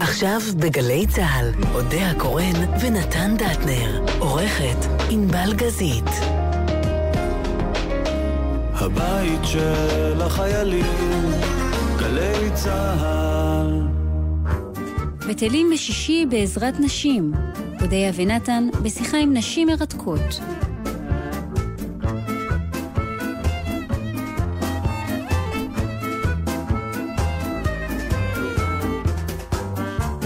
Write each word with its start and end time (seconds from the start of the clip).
עכשיו 0.00 0.40
בגלי 0.56 1.06
צה"ל, 1.06 1.52
אודה 1.74 2.10
הקורן 2.10 2.80
ונתן 2.80 3.34
דטנר. 3.36 4.04
עורכת 4.18 4.86
ענבל 5.10 5.54
גזית. 5.54 6.10
הבית 8.74 9.40
של 9.44 10.22
החיילים, 10.22 11.32
גלי 11.98 12.50
צה"ל. 12.54 13.86
בטלים 15.28 15.70
בשישי 15.72 16.26
בעזרת 16.30 16.80
נשים. 16.80 17.32
אודיה 17.82 18.12
ונתן 18.14 18.68
בשיחה 18.82 19.16
עם 19.18 19.36
נשים 19.36 19.68
מרתקות. 19.68 20.40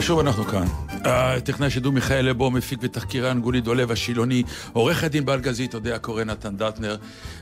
ושוב 0.01 0.19
אנחנו 0.19 0.45
כאן. 0.45 0.67
טכנאי 1.45 1.71
שידור 1.71 1.93
מיכאל 1.93 2.29
לבו, 2.29 2.51
מפיק 2.51 2.79
ותחקירן 2.83 3.41
גולי 3.41 3.61
דולב 3.61 3.91
השילוני, 3.91 4.43
עורך 4.73 5.05
הדין 5.05 5.25
בלגזית, 5.25 5.75
אודיה 5.75 5.99
קורא 5.99 6.25
נתן 6.25 6.57
דטנר, 6.57 6.97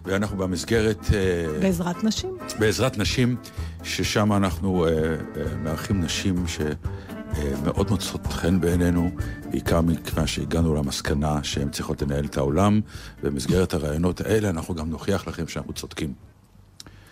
ואנחנו 0.04 0.36
במסגרת... 0.36 0.98
אה, 1.14 1.60
בעזרת 1.60 2.04
נשים. 2.04 2.36
בעזרת 2.58 2.98
נשים, 2.98 3.36
ששם 3.82 4.32
אנחנו 4.32 4.84
אה, 4.84 4.90
אה, 4.90 5.16
מארחים 5.62 6.00
נשים 6.00 6.44
שמאוד 6.46 7.90
מוצאות 7.90 8.26
חן 8.26 8.60
בעינינו, 8.60 9.10
בעיקר 9.50 9.80
מכיוון 9.80 10.26
שהגענו 10.26 10.74
למסקנה 10.74 11.44
שהן 11.44 11.70
צריכות 11.70 12.02
לנהל 12.02 12.24
את 12.24 12.36
העולם, 12.36 12.80
ובמסגרת 13.22 13.74
הרעיונות 13.74 14.20
האלה 14.20 14.50
אנחנו 14.50 14.74
גם 14.74 14.90
נוכיח 14.90 15.28
לכם 15.28 15.48
שאנחנו 15.48 15.72
צודקים. 15.72 16.12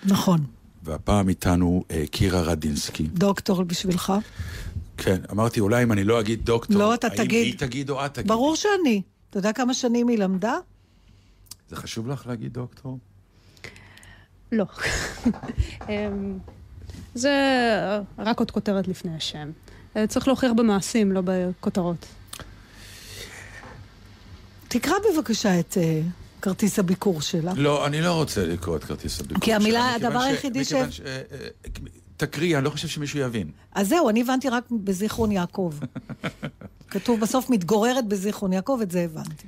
נכון. 0.04 0.40
והפעם 0.84 1.28
איתנו 1.28 1.84
קירה 2.10 2.40
רדינסקי. 2.40 3.02
דוקטור 3.02 3.65
בשבילך. 3.65 4.12
כן, 4.96 5.20
אמרתי, 5.32 5.60
אולי 5.60 5.82
אם 5.82 5.92
אני 5.92 6.05
לא 6.05 6.20
אגיד 6.20 6.45
דוקטור, 6.45 6.78
לא, 6.78 6.95
אתה 6.95 7.06
האם 7.06 7.16
תגיד. 7.16 7.45
היא 7.46 7.59
תגיד 7.59 7.91
או 7.91 8.06
את 8.06 8.14
תגיד? 8.14 8.28
ברור 8.28 8.57
שאני. 8.57 9.02
אתה 9.30 9.38
יודע 9.38 9.52
כמה 9.52 9.74
שנים 9.74 10.09
היא 10.09 10.18
למדה? 10.18 10.54
זה 11.68 11.76
חשוב 11.76 12.09
לך 12.09 12.26
להגיד 12.26 12.52
דוקטור? 12.52 12.98
לא. 14.52 14.65
אמ, 15.88 16.38
זה 17.15 17.32
רק 18.18 18.38
עוד 18.38 18.51
כותרת 18.51 18.88
לפני 18.88 19.16
השם. 19.16 19.51
אה, 19.96 20.06
צריך 20.06 20.29
להוכיח 20.29 20.52
במעשים, 20.56 21.12
לא 21.12 21.21
בכותרות. 21.24 22.06
תקרא 24.68 24.95
בבקשה 25.12 25.60
את 25.60 25.74
uh, 25.74 26.40
כרטיס 26.43 26.78
הביקור 26.78 27.21
שלה. 27.21 27.52
לא, 27.56 27.87
אני 27.87 28.01
לא 28.01 28.12
רוצה 28.12 28.46
לקרוא 28.46 28.76
את 28.76 28.84
כרטיס 28.84 29.21
הביקור 29.21 29.37
שלה. 29.37 29.45
כי 29.45 29.54
המילה, 29.54 29.95
הדבר 29.95 30.18
היחידי 30.18 30.65
ש... 30.65 30.73
ש... 30.90 31.01
תקריא, 32.16 32.56
אני 32.56 32.64
לא 32.64 32.70
חושב 32.70 32.88
שמישהו 32.88 33.18
יבין. 33.18 33.50
אז 33.72 33.88
זהו, 33.88 34.09
אני 34.09 34.20
הבנתי 34.20 34.48
רק 34.48 34.64
בזיכרון 34.70 35.32
יעקב. 35.32 35.72
כתוב 36.90 37.20
בסוף 37.20 37.50
מתגוררת 37.50 38.09
בזיכרון 38.09 38.52
יעקב, 38.52 38.78
את 38.82 38.90
זה 38.90 39.00
הבנתי. 39.00 39.46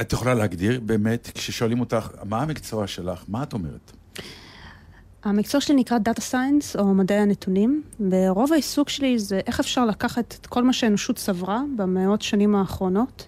את 0.00 0.12
יכולה 0.12 0.34
להגדיר 0.34 0.80
באמת, 0.80 1.30
כששואלים 1.34 1.80
אותך, 1.80 2.08
מה 2.24 2.42
המקצוע 2.42 2.86
שלך, 2.86 3.24
מה 3.28 3.42
את 3.42 3.52
אומרת? 3.52 3.92
המקצוע 5.24 5.60
שלי 5.60 5.74
נקרא 5.74 5.98
Data 6.08 6.20
Science, 6.32 6.78
או 6.78 6.94
מדעי 6.94 7.18
הנתונים, 7.18 7.82
ורוב 8.10 8.52
העיסוק 8.52 8.88
שלי 8.88 9.18
זה 9.18 9.40
איך 9.46 9.60
אפשר 9.60 9.86
לקחת 9.86 10.36
את 10.40 10.46
כל 10.46 10.64
מה 10.64 10.72
שהאנושות 10.72 11.16
צברה 11.16 11.62
במאות 11.76 12.22
שנים 12.22 12.54
האחרונות, 12.54 13.26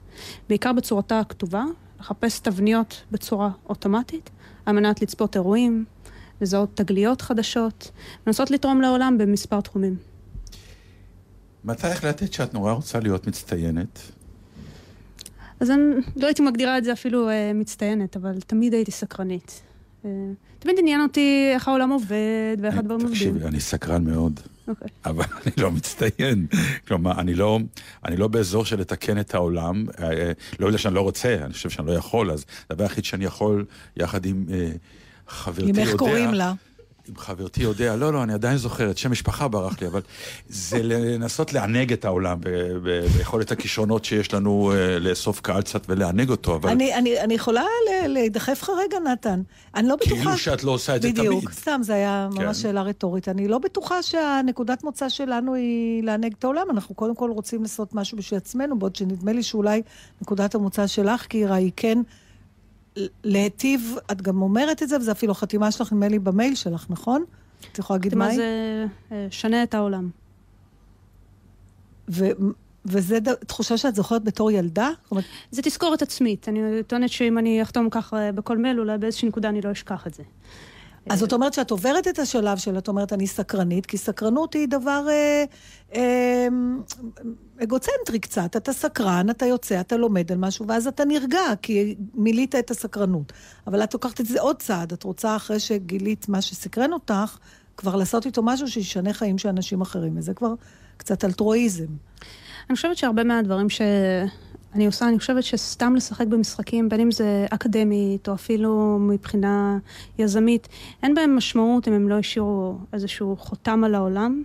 בעיקר 0.48 0.72
בצורתה 0.72 1.20
הכתובה, 1.20 1.64
לחפש 2.00 2.40
תבניות 2.40 3.02
בצורה 3.10 3.50
אוטומטית, 3.68 4.30
על 4.66 4.74
מנת 4.74 5.02
לצפות 5.02 5.36
אירועים, 5.36 5.84
לזהות 6.42 6.76
תגליות 6.76 7.20
חדשות, 7.20 7.90
לנסות 8.26 8.50
לתרום 8.50 8.80
לעולם 8.80 9.18
במספר 9.18 9.60
תחומים. 9.60 9.96
מתי 11.64 11.86
החלטת 11.86 12.32
שאת 12.32 12.54
נורא 12.54 12.72
רוצה 12.72 13.00
להיות 13.00 13.26
מצטיינת? 13.26 13.98
אז 15.60 15.70
אני 15.70 15.80
לא 16.16 16.26
הייתי 16.26 16.42
מגדירה 16.42 16.78
את 16.78 16.84
זה 16.84 16.92
אפילו 16.92 17.28
אה, 17.28 17.52
מצטיינת, 17.54 18.16
אבל 18.16 18.40
תמיד 18.40 18.74
הייתי 18.74 18.90
סקרנית. 18.90 19.62
אה, 20.04 20.10
תמיד 20.58 20.76
עניין 20.78 21.02
אותי 21.02 21.50
איך 21.54 21.68
העולם 21.68 21.90
עובד 21.90 22.56
ואיך 22.60 22.78
הדברים 22.78 23.00
עובדים. 23.00 23.32
תקשיבי, 23.32 23.44
אני 23.44 23.60
סקרן 23.60 24.04
מאוד. 24.04 24.40
Okay. 24.40 24.68
אוקיי. 24.68 24.88
אבל 25.04 25.24
אני 25.46 25.52
לא 25.56 25.70
מצטיין. 25.70 26.46
כלומר, 26.88 27.20
אני 27.20 27.34
לא, 27.34 27.58
אני 28.04 28.16
לא 28.16 28.28
באזור 28.28 28.64
של 28.64 28.80
לתקן 28.80 29.20
את 29.20 29.34
העולם, 29.34 29.86
אה, 29.98 30.12
אה, 30.12 30.32
לא 30.58 30.66
בגלל 30.66 30.78
שאני 30.78 30.94
לא 30.94 31.00
רוצה, 31.00 31.36
אני 31.44 31.52
חושב 31.52 31.70
שאני 31.70 31.86
לא 31.86 31.92
יכול, 31.92 32.30
אז 32.30 32.44
הדבר 32.70 32.84
היחיד 32.84 33.04
שאני 33.04 33.24
יכול, 33.24 33.64
יחד 33.96 34.26
עם 34.26 34.44
אה, 34.50 34.70
חברתי 35.32 35.68
יודע... 35.68 35.82
איך 35.82 35.96
קוראים 35.96 36.34
לה? 36.34 36.52
עם 37.08 37.16
חברתי 37.16 37.62
יודע, 37.62 37.96
לא, 37.96 38.12
לא, 38.12 38.22
אני 38.22 38.32
עדיין 38.32 38.56
זוכר, 38.56 38.90
את 38.90 38.98
שם 38.98 39.10
משפחה 39.10 39.48
ברח 39.48 39.80
לי, 39.80 39.86
אבל 39.86 40.00
זה 40.48 40.82
לנסות 40.82 41.52
לענג 41.52 41.92
את 41.92 42.04
העולם 42.04 42.38
ביכולת 42.82 43.52
הכישרונות 43.52 44.04
שיש 44.04 44.34
לנו 44.34 44.72
אה, 44.74 44.98
לאסוף 44.98 45.40
קהל 45.40 45.62
קצת 45.62 45.82
ולענג 45.88 46.30
אותו, 46.30 46.54
אבל... 46.54 46.70
אני, 46.70 46.94
אני, 46.94 47.20
אני 47.20 47.34
יכולה 47.34 47.64
להידחף 48.06 48.62
לך 48.62 48.70
רגע, 48.78 48.98
נתן. 48.98 49.42
אני 49.74 49.88
לא 49.88 49.96
בטוחה... 49.96 50.14
כאילו 50.14 50.38
שאת 50.38 50.64
לא 50.64 50.70
עושה 50.70 50.96
את 50.96 51.02
זה 51.02 51.08
תמיד. 51.08 51.20
בדיוק, 51.20 51.52
סתם, 51.52 51.80
זה 51.82 51.94
היה 51.94 52.28
ממש 52.32 52.44
כן. 52.44 52.54
שאלה 52.54 52.82
רטורית. 52.82 53.28
אני 53.28 53.48
לא 53.48 53.58
בטוחה 53.58 54.02
שהנקודת 54.02 54.84
מוצא 54.84 55.08
שלנו 55.08 55.54
היא 55.54 56.02
לענג 56.02 56.34
את 56.38 56.44
העולם. 56.44 56.66
אנחנו 56.70 56.94
קודם 56.94 57.14
כל 57.14 57.30
רוצים 57.30 57.62
לעשות 57.62 57.94
משהו 57.94 58.18
בשביל 58.18 58.38
עצמנו, 58.38 58.78
בעוד 58.78 58.96
שנדמה 58.96 59.32
לי 59.32 59.42
שאולי 59.42 59.82
נקודת 60.22 60.54
המוצא 60.54 60.86
שלך, 60.86 61.26
קירה, 61.26 61.56
היא 61.56 61.72
כן... 61.76 61.98
להיטיב, 63.24 63.94
את 64.12 64.22
גם 64.22 64.42
אומרת 64.42 64.82
את 64.82 64.88
זה, 64.88 64.96
וזה 64.96 65.12
אפילו 65.12 65.34
חתימה 65.34 65.70
שלך, 65.70 65.92
נדמה 65.92 66.08
לי, 66.08 66.18
במייל 66.18 66.54
שלך, 66.54 66.86
נכון? 66.90 67.24
את 67.72 67.78
יכולה 67.78 67.96
להגיד 67.98 68.14
מה 68.14 68.26
היא? 68.26 68.36
זה 68.36 68.86
אה, 69.12 69.26
שנה 69.30 69.62
את 69.62 69.74
העולם. 69.74 70.10
ו... 72.10 72.24
וזה 72.84 73.20
ד... 73.20 73.34
תחושה 73.34 73.76
שאת 73.76 73.94
זוכרת 73.94 74.24
בתור 74.24 74.50
ילדה? 74.50 74.90
אומרת... 75.10 75.24
זה 75.50 75.62
תזכורת 75.62 76.02
עצמית. 76.02 76.48
אני 76.48 76.60
טוענת 76.86 77.10
שאם 77.10 77.38
אני 77.38 77.62
אחתום 77.62 77.90
ככה 77.90 78.32
בכל 78.32 78.58
מייל, 78.58 78.80
אולי 78.80 78.98
באיזושהי 78.98 79.28
נקודה 79.28 79.48
אני 79.48 79.60
לא 79.60 79.72
אשכח 79.72 80.06
את 80.06 80.14
זה. 80.14 80.22
אז 81.08 81.18
זאת 81.18 81.32
אומרת 81.32 81.54
שאת 81.54 81.70
עוברת 81.70 82.08
את 82.08 82.18
השלב 82.18 82.58
של, 82.58 82.78
את 82.78 82.88
אומרת, 82.88 83.12
אני 83.12 83.26
סקרנית, 83.26 83.86
כי 83.86 83.98
סקרנות 83.98 84.54
היא 84.54 84.68
דבר 84.68 85.06
אה, 85.08 85.44
אה, 85.94 86.48
אגוצנטרי 87.62 88.18
קצת. 88.18 88.56
אתה 88.56 88.72
סקרן, 88.72 89.30
אתה 89.30 89.46
יוצא, 89.46 89.80
אתה 89.80 89.96
לומד 89.96 90.32
על 90.32 90.38
משהו, 90.38 90.66
ואז 90.68 90.86
אתה 90.86 91.04
נרגע, 91.04 91.40
כי 91.62 91.94
מילאת 92.14 92.54
את 92.54 92.70
הסקרנות. 92.70 93.32
אבל 93.66 93.84
את 93.84 93.94
לוקחת 93.94 94.20
את 94.20 94.26
זה 94.26 94.40
עוד 94.40 94.62
צעד. 94.62 94.92
את 94.92 95.02
רוצה, 95.02 95.36
אחרי 95.36 95.60
שגילית 95.60 96.28
מה 96.28 96.42
שסקרן 96.42 96.92
אותך, 96.92 97.38
כבר 97.76 97.96
לעשות 97.96 98.26
איתו 98.26 98.42
משהו 98.42 98.68
שישנה 98.68 99.12
חיים 99.12 99.38
של 99.38 99.48
אנשים 99.48 99.80
אחרים. 99.80 100.18
וזה 100.18 100.34
כבר 100.34 100.54
קצת 100.96 101.24
אלטרואיזם. 101.24 101.86
אני 102.68 102.76
חושבת 102.76 102.96
שהרבה 102.96 103.24
מהדברים 103.24 103.70
ש... 103.70 103.80
אני 104.74 104.86
עושה, 104.86 105.08
אני 105.08 105.18
חושבת 105.18 105.42
שסתם 105.42 105.94
לשחק 105.96 106.26
במשחקים, 106.26 106.88
בין 106.88 107.00
אם 107.00 107.10
זה 107.10 107.46
אקדמית 107.50 108.28
או 108.28 108.34
אפילו 108.34 108.98
מבחינה 109.00 109.78
יזמית, 110.18 110.68
אין 111.02 111.14
בהם 111.14 111.36
משמעות 111.36 111.88
אם 111.88 111.92
הם 111.92 112.08
לא 112.08 112.18
השאירו 112.18 112.78
איזשהו 112.92 113.36
חותם 113.36 113.84
על 113.84 113.94
העולם. 113.94 114.42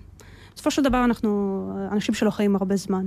בסופו 0.56 0.72
של 0.72 0.82
דבר 0.82 1.04
אנחנו 1.04 1.72
אנשים 1.92 2.16
שלא 2.16 2.32
חיים 2.32 2.56
הרבה 2.56 2.76
זמן. 2.76 3.06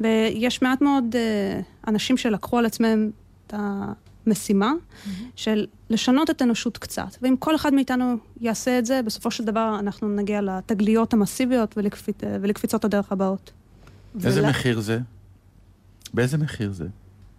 ויש 0.00 0.62
מעט 0.62 0.80
מאוד 0.80 1.04
אה, 1.14 1.60
אנשים 1.88 2.16
שלקחו 2.16 2.58
על 2.58 2.66
עצמם 2.66 3.10
את 3.46 3.54
המשימה 3.56 4.72
mm-hmm. 4.72 5.08
של 5.36 5.66
לשנות 5.90 6.30
את 6.30 6.40
האנושות 6.40 6.78
קצת. 6.78 7.16
ואם 7.22 7.36
כל 7.38 7.54
אחד 7.56 7.74
מאיתנו 7.74 8.16
יעשה 8.40 8.78
את 8.78 8.86
זה, 8.86 9.00
בסופו 9.04 9.30
של 9.30 9.44
דבר 9.44 9.76
אנחנו 9.78 10.08
נגיע 10.08 10.40
לתגליות 10.42 11.12
המסיביות 11.12 11.74
ולקפיצ... 11.76 12.16
ולקפיצות 12.40 12.84
הדרך 12.84 13.12
הבאות. 13.12 13.52
איזה 14.24 14.40
ולה... 14.40 14.50
מחיר 14.50 14.80
זה? 14.80 14.98
באיזה 16.14 16.38
מחיר 16.38 16.72
זה, 16.72 16.86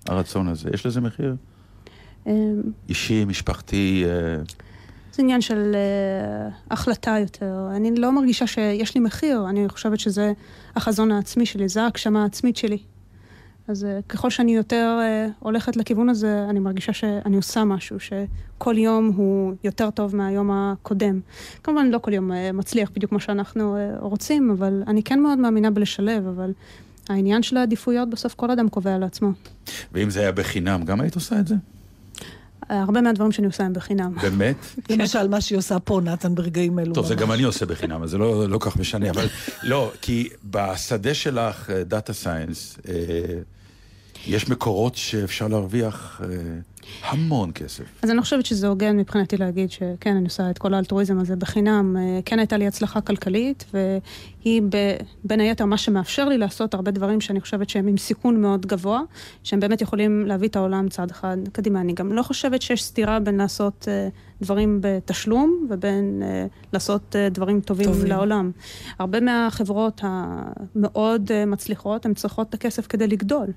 הרצון 0.05 0.47
הזה? 0.47 0.69
יש 0.73 0.85
לזה 0.85 1.01
מחיר? 1.01 1.35
אמ, 2.27 2.61
אישי, 2.89 3.25
משפחתי? 3.25 4.03
אה, 4.05 4.43
זה 5.13 5.23
עניין 5.23 5.41
של 5.41 5.75
uh, 5.75 6.53
החלטה 6.71 7.15
יותר. 7.21 7.67
אני 7.75 7.95
לא 7.95 8.11
מרגישה 8.11 8.47
שיש 8.47 8.95
לי 8.95 9.01
מחיר, 9.01 9.45
אני 9.49 9.69
חושבת 9.69 9.99
שזה 9.99 10.33
החזון 10.75 11.11
העצמי 11.11 11.45
שלי, 11.45 11.69
זה 11.69 11.83
ההגשמה 11.83 12.23
העצמית 12.23 12.57
שלי. 12.57 12.77
אז 13.67 13.83
uh, 13.83 13.87
ככל 14.09 14.29
שאני 14.29 14.55
יותר 14.55 14.99
uh, 14.99 15.31
הולכת 15.39 15.75
לכיוון 15.75 16.09
הזה, 16.09 16.45
אני 16.49 16.59
מרגישה 16.59 16.93
שאני 16.93 17.35
עושה 17.35 17.63
משהו, 17.63 17.97
שכל 17.99 18.77
יום 18.77 19.11
הוא 19.15 19.53
יותר 19.63 19.89
טוב 19.89 20.15
מהיום 20.15 20.51
הקודם. 20.51 21.19
כמובן, 21.63 21.87
לא 21.87 21.97
כל 21.97 22.13
יום 22.13 22.31
uh, 22.31 22.35
מצליח 22.53 22.89
בדיוק 22.95 23.09
כמו 23.09 23.19
שאנחנו 23.19 23.77
uh, 23.77 24.01
רוצים, 24.01 24.51
אבל 24.51 24.83
אני 24.87 25.03
כן 25.03 25.19
מאוד 25.19 25.37
מאמינה 25.37 25.71
בלשלב, 25.71 26.27
אבל... 26.27 26.51
העניין 27.09 27.43
של 27.43 27.57
העדיפויות, 27.57 28.09
בסוף 28.09 28.33
כל 28.33 28.51
אדם 28.51 28.69
קובע 28.69 28.97
לעצמו. 28.97 29.31
ואם 29.93 30.09
זה 30.09 30.19
היה 30.19 30.31
בחינם, 30.31 30.83
גם 30.83 31.01
היית 31.01 31.15
עושה 31.15 31.39
את 31.39 31.47
זה? 31.47 31.55
הרבה 32.69 33.01
מהדברים 33.01 33.31
שאני 33.31 33.47
עושה 33.47 33.63
הם 33.63 33.73
בחינם. 33.73 34.15
באמת? 34.21 34.55
למשל, 34.89 35.27
מה 35.27 35.41
שהיא 35.41 35.57
עושה 35.57 35.79
פה, 35.79 36.01
נתן, 36.03 36.35
ברגעים 36.35 36.79
אלו. 36.79 36.93
טוב, 36.93 37.05
זה 37.05 37.15
גם 37.15 37.31
אני 37.31 37.43
עושה 37.43 37.65
בחינם, 37.65 38.03
אז 38.03 38.09
זה 38.09 38.17
לא, 38.17 38.49
לא 38.49 38.57
כך 38.61 38.77
משנה, 38.77 39.09
אבל 39.09 39.27
לא, 39.63 39.91
כי 40.01 40.29
בשדה 40.43 41.13
שלך, 41.13 41.69
דאטה 41.69 42.13
סיינס, 42.13 42.77
אה, 42.87 42.93
יש 44.27 44.49
מקורות 44.49 44.95
שאפשר 44.95 45.47
להרוויח 45.47 46.21
אה, 46.23 46.27
המון 47.03 47.51
כסף. 47.51 47.83
אז 48.03 48.11
אני 48.11 48.21
חושבת 48.21 48.45
שזה 48.45 48.67
הוגן 48.67 48.97
מבחינתי 48.97 49.37
להגיד 49.37 49.71
שכן, 49.71 50.15
אני 50.15 50.25
עושה 50.25 50.49
את 50.49 50.57
כל 50.57 50.73
האלטרואיזם 50.73 51.19
הזה 51.19 51.35
בחינם. 51.35 51.97
אה, 51.97 52.19
כן 52.25 52.39
הייתה 52.39 52.57
לי 52.57 52.67
הצלחה 52.67 53.01
כלכלית, 53.01 53.65
והיא 53.73 54.61
ב, 54.69 54.95
בין 55.23 55.39
היתר 55.39 55.65
מה 55.65 55.77
שמאפשר 55.77 56.29
לי 56.29 56.37
לעשות 56.37 56.73
הרבה 56.73 56.91
דברים 56.91 57.21
שאני 57.21 57.41
חושבת 57.41 57.69
שהם 57.69 57.87
עם 57.87 57.97
סיכון 57.97 58.41
מאוד 58.41 58.65
גבוה, 58.65 59.01
שהם 59.43 59.59
באמת 59.59 59.81
יכולים 59.81 60.25
להביא 60.25 60.47
את 60.47 60.55
העולם 60.55 60.89
צעד 60.89 61.11
אחד 61.11 61.37
קדימה. 61.51 61.81
אני 61.81 61.93
גם 61.93 62.13
לא 62.13 62.23
חושבת 62.23 62.61
שיש 62.61 62.83
סתירה 62.83 63.19
בין 63.19 63.37
לעשות 63.37 63.87
uh, 63.87 64.41
דברים 64.41 64.79
בתשלום 64.81 65.67
ובין 65.69 66.23
uh, 66.23 66.69
לעשות 66.73 67.15
דברים 67.31 67.61
טובים, 67.61 67.85
טובים 67.85 68.07
לעולם. 68.07 68.51
הרבה 68.99 69.19
מהחברות 69.19 70.01
המאוד 70.03 71.31
מצליחות, 71.47 72.05
הן 72.05 72.13
צריכות 72.13 72.49
את 72.49 72.53
הכסף 72.53 72.87
כדי 72.87 73.07
לגדול. 73.07 73.47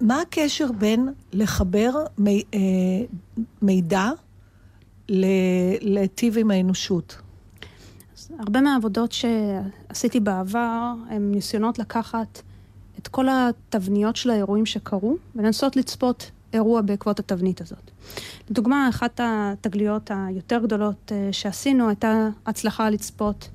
מה 0.00 0.20
הקשר 0.20 0.72
בין 0.72 1.08
לחבר 1.32 1.90
אה, 2.26 2.60
מידע 3.62 4.10
להיטיב 5.80 6.38
עם 6.38 6.50
האנושות? 6.50 7.16
הרבה 8.38 8.60
מהעבודות 8.60 9.12
שעשיתי 9.12 10.20
בעבר 10.20 10.92
הם 11.10 11.32
ניסיונות 11.32 11.78
לקחת 11.78 12.42
את 12.98 13.08
כל 13.08 13.26
התבניות 13.28 14.16
של 14.16 14.30
האירועים 14.30 14.66
שקרו 14.66 15.16
ולנסות 15.36 15.76
לצפות 15.76 16.30
אירוע 16.52 16.80
בעקבות 16.80 17.18
התבנית 17.18 17.60
הזאת. 17.60 17.90
לדוגמה, 18.50 18.88
אחת 18.88 19.20
התגליות 19.22 20.10
היותר 20.14 20.58
גדולות 20.62 21.12
אה, 21.12 21.28
שעשינו 21.32 21.88
הייתה 21.88 22.28
הצלחה 22.46 22.90
לצפות 22.90 23.48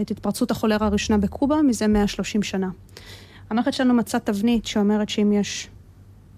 את 0.00 0.10
התפרצות 0.10 0.50
החולרה 0.50 0.86
הראשונה 0.86 1.18
בקובה 1.18 1.62
מזה 1.62 1.86
130 1.86 2.42
שנה. 2.42 2.68
המערכת 3.50 3.72
שלנו 3.72 3.94
מצאה 3.94 4.20
תבנית 4.20 4.66
שאומרת 4.66 5.08
שאם 5.08 5.32
יש 5.32 5.68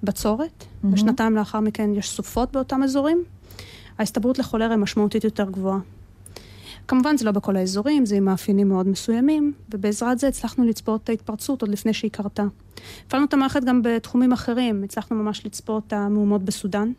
בצורת, 0.03 0.65
mm-hmm. 0.65 0.87
ושנתיים 0.93 1.37
לאחר 1.37 1.61
מכן 1.61 1.95
יש 1.95 2.11
סופות 2.11 2.53
באותם 2.53 2.83
אזורים, 2.83 3.25
ההסתברות 3.99 4.39
לחולר 4.39 4.71
היא 4.71 4.79
משמעותית 4.79 5.25
יותר 5.25 5.51
גבוהה. 5.51 5.79
כמובן 6.89 7.17
זה 7.17 7.25
לא 7.25 7.31
בכל 7.31 7.57
האזורים, 7.57 8.07
זה 8.07 8.17
עם 8.17 8.25
מאפיינים 8.25 8.69
מאוד 8.69 8.89
מסוימים, 8.89 9.53
ובעזרת 9.71 10.19
זה 10.19 10.29
הצלחנו 10.29 10.65
לצפות 10.65 11.05
את 11.05 11.09
ההתפרצות 11.09 11.63
עוד 11.63 11.71
לפני 11.71 11.93
שהיא 11.93 12.11
קרתה. 12.11 12.45
הפעלנו 13.07 13.27
את 13.27 13.35
המערכת 13.35 13.65
גם 13.65 13.81
בתחומים 13.85 14.33
אחרים, 14.33 14.85
הצלחנו 14.85 15.17
ממש 15.17 15.47
לצפות 15.47 15.83
את 15.87 15.93
המהומות 15.93 16.43
בסודאן. 16.43 16.93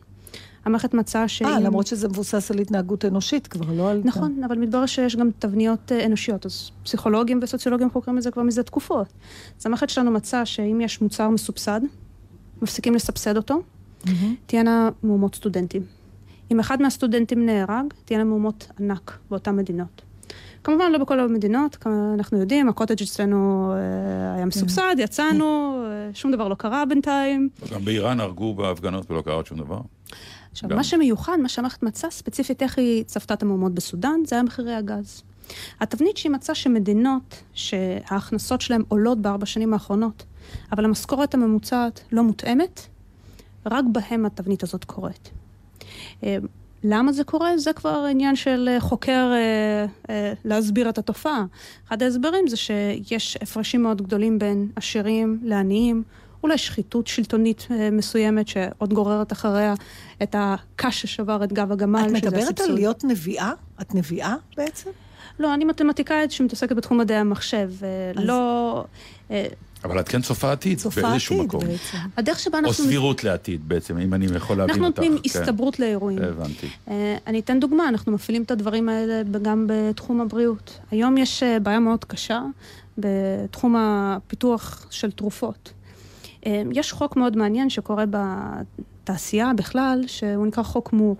המערכת 0.64 0.94
מצאה 0.94 1.28
ש... 1.28 1.42
אה, 1.42 1.60
למרות 1.60 1.86
שזה 1.86 2.08
מבוסס 2.08 2.50
על 2.50 2.58
התנהגות 2.58 3.04
אנושית 3.04 3.46
כבר, 3.46 3.72
לא 3.72 3.90
על... 3.90 4.00
נכון, 4.04 4.42
אבל 4.46 4.58
מתברר 4.58 4.86
שיש 4.86 5.16
גם 5.16 5.30
תבניות 5.38 5.92
אה, 5.92 6.06
אנושיות, 6.06 6.46
אז 6.46 6.70
פסיכולוגים 6.82 7.40
וסוציולוגים 7.42 7.90
חוקרים 7.90 8.18
את 8.18 8.22
זה 8.22 8.30
כבר 8.30 8.42
מזה 8.42 8.62
תקופות. 8.62 9.06
אז 9.60 9.66
המערכת 9.66 9.90
שלנו 9.90 10.10
מצאה 10.10 10.46
שאם 10.46 10.80
יש 10.80 11.00
מוצר 11.00 11.28
מסובסד, 11.28 11.80
מפסיקים 12.62 12.94
לסבסד 12.94 13.36
אותו, 13.36 13.62
mm-hmm. 14.04 14.10
תהיינה 14.46 14.88
מהומות 15.02 15.34
סטודנטים. 15.34 15.82
אם 16.50 16.60
אחד 16.60 16.82
מהסטודנטים 16.82 17.46
נהרג, 17.46 17.84
תהיינה 18.04 18.24
מהומות 18.24 18.70
ענק 18.80 19.18
באותן 19.30 19.56
מדינות. 19.56 20.02
כמובן 20.64 20.92
לא 20.92 20.98
בכל 20.98 21.20
המדינות, 21.20 21.86
אנחנו 22.14 22.38
יודעים, 22.38 22.68
הקוטג' 22.68 23.02
אצלנו 23.02 23.72
אה, 23.72 24.34
היה 24.34 24.44
מסובסד, 24.46 24.96
יצאנו, 24.98 25.78
אה, 25.86 26.10
שום 26.14 26.32
דבר 26.32 26.48
לא 26.48 26.54
קרה 26.54 26.84
בינתיים. 26.84 27.48
גם 27.72 27.84
באיראן 27.84 28.20
הרגו 28.20 28.54
בהפגנות 28.54 29.10
ולא 29.10 29.22
קרה 29.22 29.34
עוד 29.34 29.46
שום 29.46 29.58
דבר. 29.58 29.80
עכשיו, 30.54 30.70
גם. 30.70 30.76
מה 30.76 30.84
שמיוחד, 30.84 31.36
מה 31.42 31.48
שהמערכת 31.48 31.82
מצאה 31.82 32.10
ספציפית 32.10 32.62
איך 32.62 32.78
היא 32.78 33.04
צפתה 33.04 33.34
את 33.34 33.42
המהומות 33.42 33.74
בסודאן, 33.74 34.20
זה 34.26 34.36
היה 34.36 34.42
מחירי 34.42 34.74
הגז. 34.74 35.22
התבנית 35.80 36.16
שהיא 36.16 36.32
מצאה 36.32 36.54
שמדינות 36.54 37.42
שההכנסות 37.54 38.60
שלהן 38.60 38.82
עולות 38.88 39.22
בארבע 39.22 39.46
שנים 39.46 39.72
האחרונות, 39.72 40.24
אבל 40.72 40.84
המשכורת 40.84 41.34
הממוצעת 41.34 42.00
לא 42.12 42.22
מותאמת, 42.22 42.80
רק 43.66 43.84
בהם 43.92 44.26
התבנית 44.26 44.62
הזאת 44.62 44.84
קורית. 44.84 45.30
אה, 46.24 46.36
למה 46.84 47.12
זה 47.12 47.24
קורה? 47.24 47.58
זה 47.58 47.72
כבר 47.72 48.06
עניין 48.10 48.36
של 48.36 48.68
אה, 48.72 48.80
חוקר 48.80 49.32
אה, 49.32 49.86
אה, 50.10 50.32
להסביר 50.44 50.88
את 50.88 50.98
התופעה. 50.98 51.44
אחד 51.88 52.02
ההסברים 52.02 52.48
זה 52.48 52.56
שיש 52.56 53.38
הפרשים 53.42 53.82
מאוד 53.82 54.02
גדולים 54.02 54.38
בין 54.38 54.68
עשירים 54.76 55.38
לעניים, 55.42 56.02
אולי 56.44 56.58
שחיתות 56.58 57.06
שלטונית 57.06 57.66
אה, 57.70 57.90
מסוימת 57.90 58.48
שעוד 58.48 58.92
גוררת 58.92 59.32
אחריה 59.32 59.74
את 60.22 60.34
הקש 60.38 61.02
ששבר 61.02 61.44
את 61.44 61.52
גב 61.52 61.72
הגמל, 61.72 62.04
את 62.06 62.12
מדברת 62.12 62.60
על 62.60 62.72
להיות 62.72 63.04
נביאה? 63.04 63.52
את 63.80 63.94
נביאה 63.94 64.34
בעצם? 64.56 64.90
לא, 65.38 65.54
אני 65.54 65.64
מתמטיקאית 65.64 66.30
שמתעסקת 66.30 66.76
בתחום 66.76 66.98
מדעי 66.98 67.16
המחשב, 67.16 67.70
אז... 68.16 68.24
לא... 68.24 68.84
אה, 69.30 69.46
אבל 69.84 70.00
את 70.00 70.08
כן 70.08 70.22
צופה 70.22 70.52
עתיד 70.52 70.78
צופה 70.78 71.02
באיזשהו 71.02 71.34
עתיד, 71.34 71.46
מקום. 71.46 71.60
בעצם. 71.60 71.98
הדרך 72.16 72.38
שבה 72.38 72.58
אנחנו... 72.58 72.70
או 72.70 72.74
סבירות 72.74 73.24
לעתיד 73.24 73.68
בעצם, 73.68 73.98
אם 73.98 74.14
אני 74.14 74.26
יכול 74.36 74.56
להבין 74.58 74.84
אותך. 74.84 74.98
אנחנו 74.98 75.08
נותנים 75.08 75.18
כן. 75.18 75.40
הסתברות 75.40 75.80
לאירועים. 75.80 76.18
הבנתי. 76.22 76.66
Uh, 76.66 76.90
אני 77.26 77.40
אתן 77.40 77.60
דוגמה, 77.60 77.88
אנחנו 77.88 78.12
מפעילים 78.12 78.42
את 78.42 78.50
הדברים 78.50 78.88
האלה 78.88 79.22
גם 79.42 79.66
בתחום 79.68 80.20
הבריאות. 80.20 80.78
היום 80.90 81.16
יש 81.16 81.42
בעיה 81.62 81.80
מאוד 81.80 82.04
קשה 82.04 82.42
בתחום 82.98 83.76
הפיתוח 83.78 84.86
של 84.90 85.10
תרופות. 85.10 85.72
אמ, 86.46 86.70
יש 86.72 86.92
חוק 86.92 87.16
מאוד 87.16 87.36
מעניין 87.36 87.70
שקורה 87.70 88.04
בתעשייה 88.10 89.52
בכלל, 89.56 90.04
שהוא 90.06 90.46
נקרא 90.46 90.62
חוק 90.62 90.92
מור. 90.92 91.16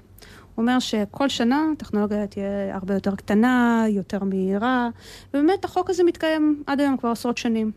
הוא 0.54 0.62
אומר 0.62 0.78
שכל 0.78 1.28
שנה 1.28 1.66
הטכנולוגיה 1.72 2.26
תהיה 2.26 2.74
הרבה 2.74 2.94
יותר 2.94 3.16
קטנה, 3.16 3.84
יותר 3.88 4.24
מהירה, 4.24 4.88
ובאמת 5.34 5.64
החוק 5.64 5.90
הזה 5.90 6.04
מתקיים 6.04 6.62
עד 6.66 6.80
היום 6.80 6.96
כבר 6.96 7.08
עשרות 7.10 7.38
שנים. 7.38 7.72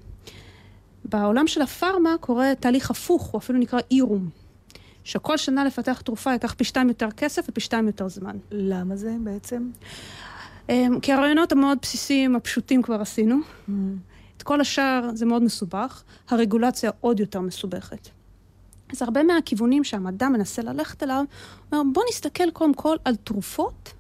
בעולם 1.06 1.48
של 1.48 1.62
הפארמה 1.62 2.16
קורה 2.20 2.56
תהליך 2.60 2.92
הפוך, 2.92 3.26
הוא 3.26 3.40
אפילו 3.40 3.60
נקרא 3.60 3.80
אירום. 3.92 4.30
שכל 5.04 5.38
שנה 5.38 5.66
לפתח 5.66 6.02
תרופה 6.02 6.32
ייקח 6.32 6.54
פי 6.54 6.64
שתיים 6.64 6.88
יותר 6.88 7.12
כסף 7.12 7.50
ופי 7.50 7.62
שתיים 7.62 7.88
יותר 7.88 8.08
זמן. 8.08 8.38
למה 8.52 8.96
זה 8.96 9.16
בעצם? 9.24 9.70
אמ, 10.70 11.00
כי 11.02 11.14
הרעיונות 11.14 11.52
המאוד 11.52 11.78
בסיסיים, 11.82 12.36
הפשוטים 12.36 12.82
כבר 12.82 13.02
עשינו. 13.02 13.36
Mm. 13.70 13.72
את 14.38 14.44
כל 14.44 14.62
השאר 14.62 15.10
זה 15.14 15.26
מאוד 15.26 15.44
מסובך, 15.44 16.04
הרגולציה 16.30 16.92
עוד 17.02 17.20
יותר 17.20 17.42
מסובכת. 17.42 18.10
אז 18.92 19.02
הרבה 19.02 19.24
מהכיוונים 19.24 19.84
שהמדע 19.84 20.30
מנסה 20.30 20.62
ללכת 20.62 21.04
אליו, 21.04 21.26
אומר 21.72 21.84
בוא 21.94 22.04
נסתכל 22.10 22.52
קודם 22.52 22.74
כל 22.74 22.96
על 23.06 23.16
תרופות 23.16 23.94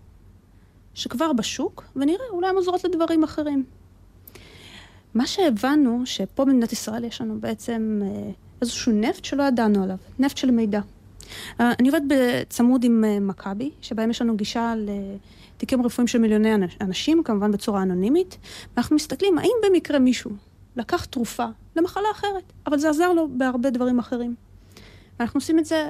שכבר 0.93 1.33
בשוק, 1.33 1.83
ונראה, 1.95 2.25
אולי 2.29 2.47
הן 2.49 2.55
עוזרות 2.55 2.83
לדברים 2.83 3.23
אחרים. 3.23 3.63
מה 5.13 5.27
שהבנו, 5.27 6.01
שפה 6.05 6.45
במדינת 6.45 6.71
ישראל 6.71 7.03
יש 7.03 7.21
לנו 7.21 7.39
בעצם 7.39 8.01
אה, 8.03 8.31
איזשהו 8.61 8.91
נפט 8.91 9.25
שלא 9.25 9.43
ידענו 9.43 9.83
עליו, 9.83 9.97
נפט 10.19 10.37
של 10.37 10.51
מידע. 10.51 10.81
אה, 11.59 11.71
אני 11.79 11.89
עובדת 11.89 12.03
בצמוד 12.07 12.83
עם 12.83 13.03
אה, 13.03 13.19
מכבי, 13.19 13.71
שבהם 13.81 14.09
יש 14.09 14.21
לנו 14.21 14.37
גישה 14.37 14.73
לתיקים 15.57 15.86
רפואיים 15.86 16.07
של 16.07 16.19
מיליוני 16.19 16.50
אנשים, 16.81 17.24
כמובן 17.24 17.51
בצורה 17.51 17.81
אנונימית, 17.81 18.38
ואנחנו 18.75 18.95
מסתכלים 18.95 19.38
האם 19.38 19.51
במקרה 19.69 20.00
מישהו 20.00 20.31
לקח 20.75 21.06
תרופה 21.06 21.45
למחלה 21.76 22.07
אחרת, 22.11 22.54
אבל 22.68 22.80
זה 22.80 22.90
עזר 22.90 23.14
לו 23.14 23.28
בהרבה 23.37 23.69
דברים 23.69 23.99
אחרים. 23.99 24.35
ואנחנו 25.19 25.37
עושים 25.37 25.59
את 25.59 25.66
זה 25.66 25.90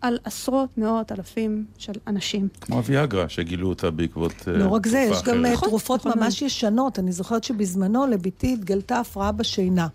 על 0.00 0.18
עשרות, 0.24 0.78
מאות, 0.78 1.12
אלפים 1.12 1.64
של 1.78 1.92
אנשים. 2.06 2.48
כמו 2.60 2.76
הוויאגרה, 2.76 3.28
שגילו 3.28 3.68
אותה 3.68 3.90
בעקבות 3.90 4.32
תרופה 4.32 4.50
אחרת. 4.50 4.58
לא 4.58 4.68
רק 4.68 4.86
זה, 4.86 4.98
יש 4.98 5.22
גם 5.22 5.46
נכון, 5.46 5.68
תרופות 5.68 6.06
נכון 6.06 6.20
ממש 6.22 6.42
ישנות. 6.42 6.98
אני 6.98 7.12
זוכרת 7.12 7.44
שבזמנו 7.44 8.06
לביתי 8.06 8.52
התגלתה 8.52 9.00
הפרעה 9.00 9.32
בשינה. 9.32 9.88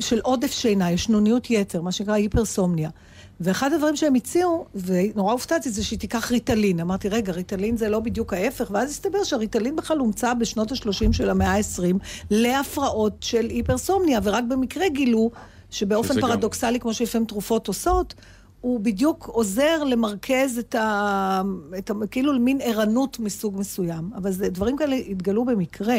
של 0.00 0.20
עודף 0.22 0.50
שינה, 0.50 0.90
ישנוניות 0.90 1.50
יתר, 1.50 1.82
מה 1.82 1.92
שנקרא 1.92 2.14
היפרסומניה. 2.14 2.90
ואחד 3.40 3.72
הדברים 3.72 3.96
שהם 3.96 4.14
הציעו, 4.14 4.66
ונורא 4.74 5.32
הופתעתי, 5.32 5.70
זה 5.70 5.84
שהיא 5.84 5.98
תיקח 5.98 6.32
ריטלין. 6.32 6.80
אמרתי, 6.80 7.08
רגע, 7.08 7.32
ריטלין 7.32 7.76
זה 7.76 7.88
לא 7.88 8.00
בדיוק 8.00 8.32
ההפך, 8.32 8.70
ואז 8.70 8.90
הסתבר 8.90 9.24
שהריטלין 9.24 9.76
בכלל 9.76 9.98
הומצא 9.98 10.34
בשנות 10.34 10.72
ה-30 10.72 11.12
של 11.12 11.30
המאה 11.30 11.52
ה-20 11.56 11.96
להפרעות 12.30 13.16
של 13.20 13.46
היפרסומניה, 13.48 14.20
ורק 14.22 14.44
במקרה 14.48 14.88
גילו 14.88 15.30
שבאופן 15.70 16.20
פרדוקסלי, 16.20 16.78
גם... 16.78 16.82
כמו 16.82 16.94
שלפעמים 16.94 17.26
תרופות 17.26 17.68
עושות, 17.68 18.14
הוא 18.60 18.80
בדיוק 18.80 19.26
עוזר 19.26 19.84
למרכז 19.84 20.58
את 20.58 20.74
ה... 20.74 21.42
את 21.78 21.90
ה... 21.90 21.94
כאילו 22.10 22.38
מין 22.38 22.58
ערנות 22.62 23.18
מסוג 23.20 23.58
מסוים. 23.58 24.10
אבל 24.16 24.30
זה, 24.30 24.48
דברים 24.48 24.76
כאלה 24.76 24.96
התגלו 24.96 25.44
במקרה. 25.44 25.98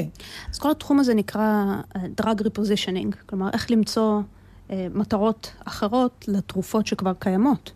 אז 0.52 0.60
כל 0.60 0.72
התחום 0.72 1.00
הזה 1.00 1.14
נקרא 1.14 1.76
uh, 1.94 1.98
drug 2.22 2.40
repositioning, 2.40 3.16
כלומר, 3.26 3.50
איך 3.54 3.72
למצוא... 3.72 4.22
אה, 4.72 4.88
מטרות 4.94 5.54
אחרות 5.66 6.26
לתרופות 6.28 6.88
שכבר 6.88 7.14
קיימות. 7.20 7.72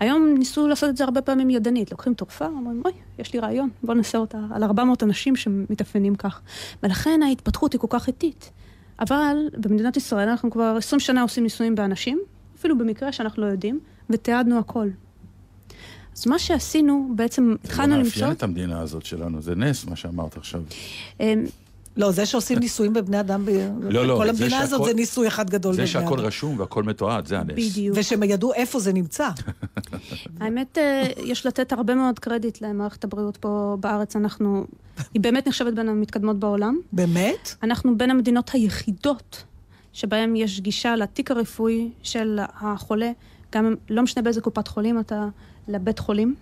היום 0.00 0.34
ניסו 0.38 0.68
לעשות 0.68 0.90
את 0.90 0.96
זה 0.96 1.04
הרבה 1.04 1.22
פעמים 1.22 1.50
ידנית. 1.50 1.90
לוקחים 1.90 2.14
תרופה, 2.14 2.46
אומרים, 2.46 2.82
אוי, 2.84 2.92
יש 3.18 3.32
לי 3.32 3.40
רעיון, 3.40 3.70
בוא 3.82 3.94
נעשה 3.94 4.18
אותה 4.18 4.38
על 4.54 4.64
400 4.64 5.02
אנשים 5.02 5.36
שמתאפיינים 5.36 6.14
כך. 6.14 6.40
ולכן 6.82 7.20
ההתפתחות 7.22 7.72
היא 7.72 7.80
כל 7.80 7.86
כך 7.90 8.06
איטית. 8.06 8.50
אבל 9.00 9.36
במדינת 9.56 9.96
ישראל 9.96 10.28
אנחנו 10.28 10.50
כבר 10.50 10.76
20 10.78 11.00
שנה 11.00 11.22
עושים 11.22 11.42
ניסויים 11.42 11.74
באנשים, 11.74 12.20
אפילו 12.58 12.78
במקרה 12.78 13.12
שאנחנו 13.12 13.42
לא 13.42 13.46
יודעים, 13.46 13.80
ותיעדנו 14.10 14.58
הכל. 14.58 14.88
אז 16.16 16.26
מה 16.26 16.38
שעשינו, 16.38 17.12
בעצם 17.16 17.54
התחלנו 17.64 17.96
למצוא... 17.96 18.10
זה 18.10 18.20
לא 18.20 18.26
מאפיין 18.26 18.32
את 18.32 18.42
המדינה 18.42 18.80
הזאת 18.80 19.04
שלנו, 19.06 19.42
זה 19.42 19.54
נס, 19.54 19.84
מה 19.84 19.96
שאמרת 19.96 20.36
עכשיו. 20.36 20.62
לא, 21.96 22.10
זה 22.10 22.26
שעושים 22.26 22.58
ניסויים 22.58 22.92
בבני 22.92 23.20
אדם, 23.20 23.46
ב... 23.46 23.50
לא, 23.80 24.06
לא, 24.06 24.16
כל 24.16 24.24
זה 24.24 24.30
המדינה 24.30 24.58
הזאת 24.60 24.78
שהכל- 24.80 24.88
זה 24.90 24.94
ניסוי 24.94 25.28
אחד 25.28 25.50
גדול 25.50 25.72
בבני 25.74 25.86
זה 25.86 25.98
אדם. 25.98 26.06
שהכל 26.06 26.20
רשום 26.20 26.58
והכל 26.58 26.82
מתועד, 26.82 27.26
זה 27.26 27.38
הנס. 27.38 27.52
בדיוק. 27.70 27.96
ושהם 27.98 28.22
ידעו 28.22 28.52
איפה 28.52 28.80
זה 28.80 28.92
נמצא. 28.92 29.28
האמת, 30.40 30.78
אה, 30.78 31.02
יש 31.24 31.46
לתת 31.46 31.72
הרבה 31.72 31.94
מאוד 31.94 32.18
קרדיט 32.18 32.60
למערכת 32.60 33.04
הבריאות 33.04 33.36
פה 33.36 33.76
בארץ. 33.80 34.16
אנחנו, 34.16 34.66
היא 35.14 35.22
באמת 35.22 35.48
נחשבת 35.48 35.74
בין 35.74 35.88
המתקדמות 35.88 36.38
בעולם. 36.38 36.78
באמת? 36.92 37.54
אנחנו 37.62 37.98
בין 37.98 38.10
המדינות 38.10 38.50
היחידות 38.52 39.44
שבהן 39.92 40.36
יש 40.36 40.60
גישה 40.60 40.96
לתיק 40.96 41.30
הרפואי 41.30 41.90
של 42.02 42.38
החולה, 42.60 43.10
גם 43.54 43.74
לא 43.90 44.02
משנה 44.02 44.22
באיזה 44.22 44.40
קופת 44.40 44.68
חולים 44.68 45.00
אתה, 45.00 45.28
לבית 45.68 45.98
חולים. 45.98 46.34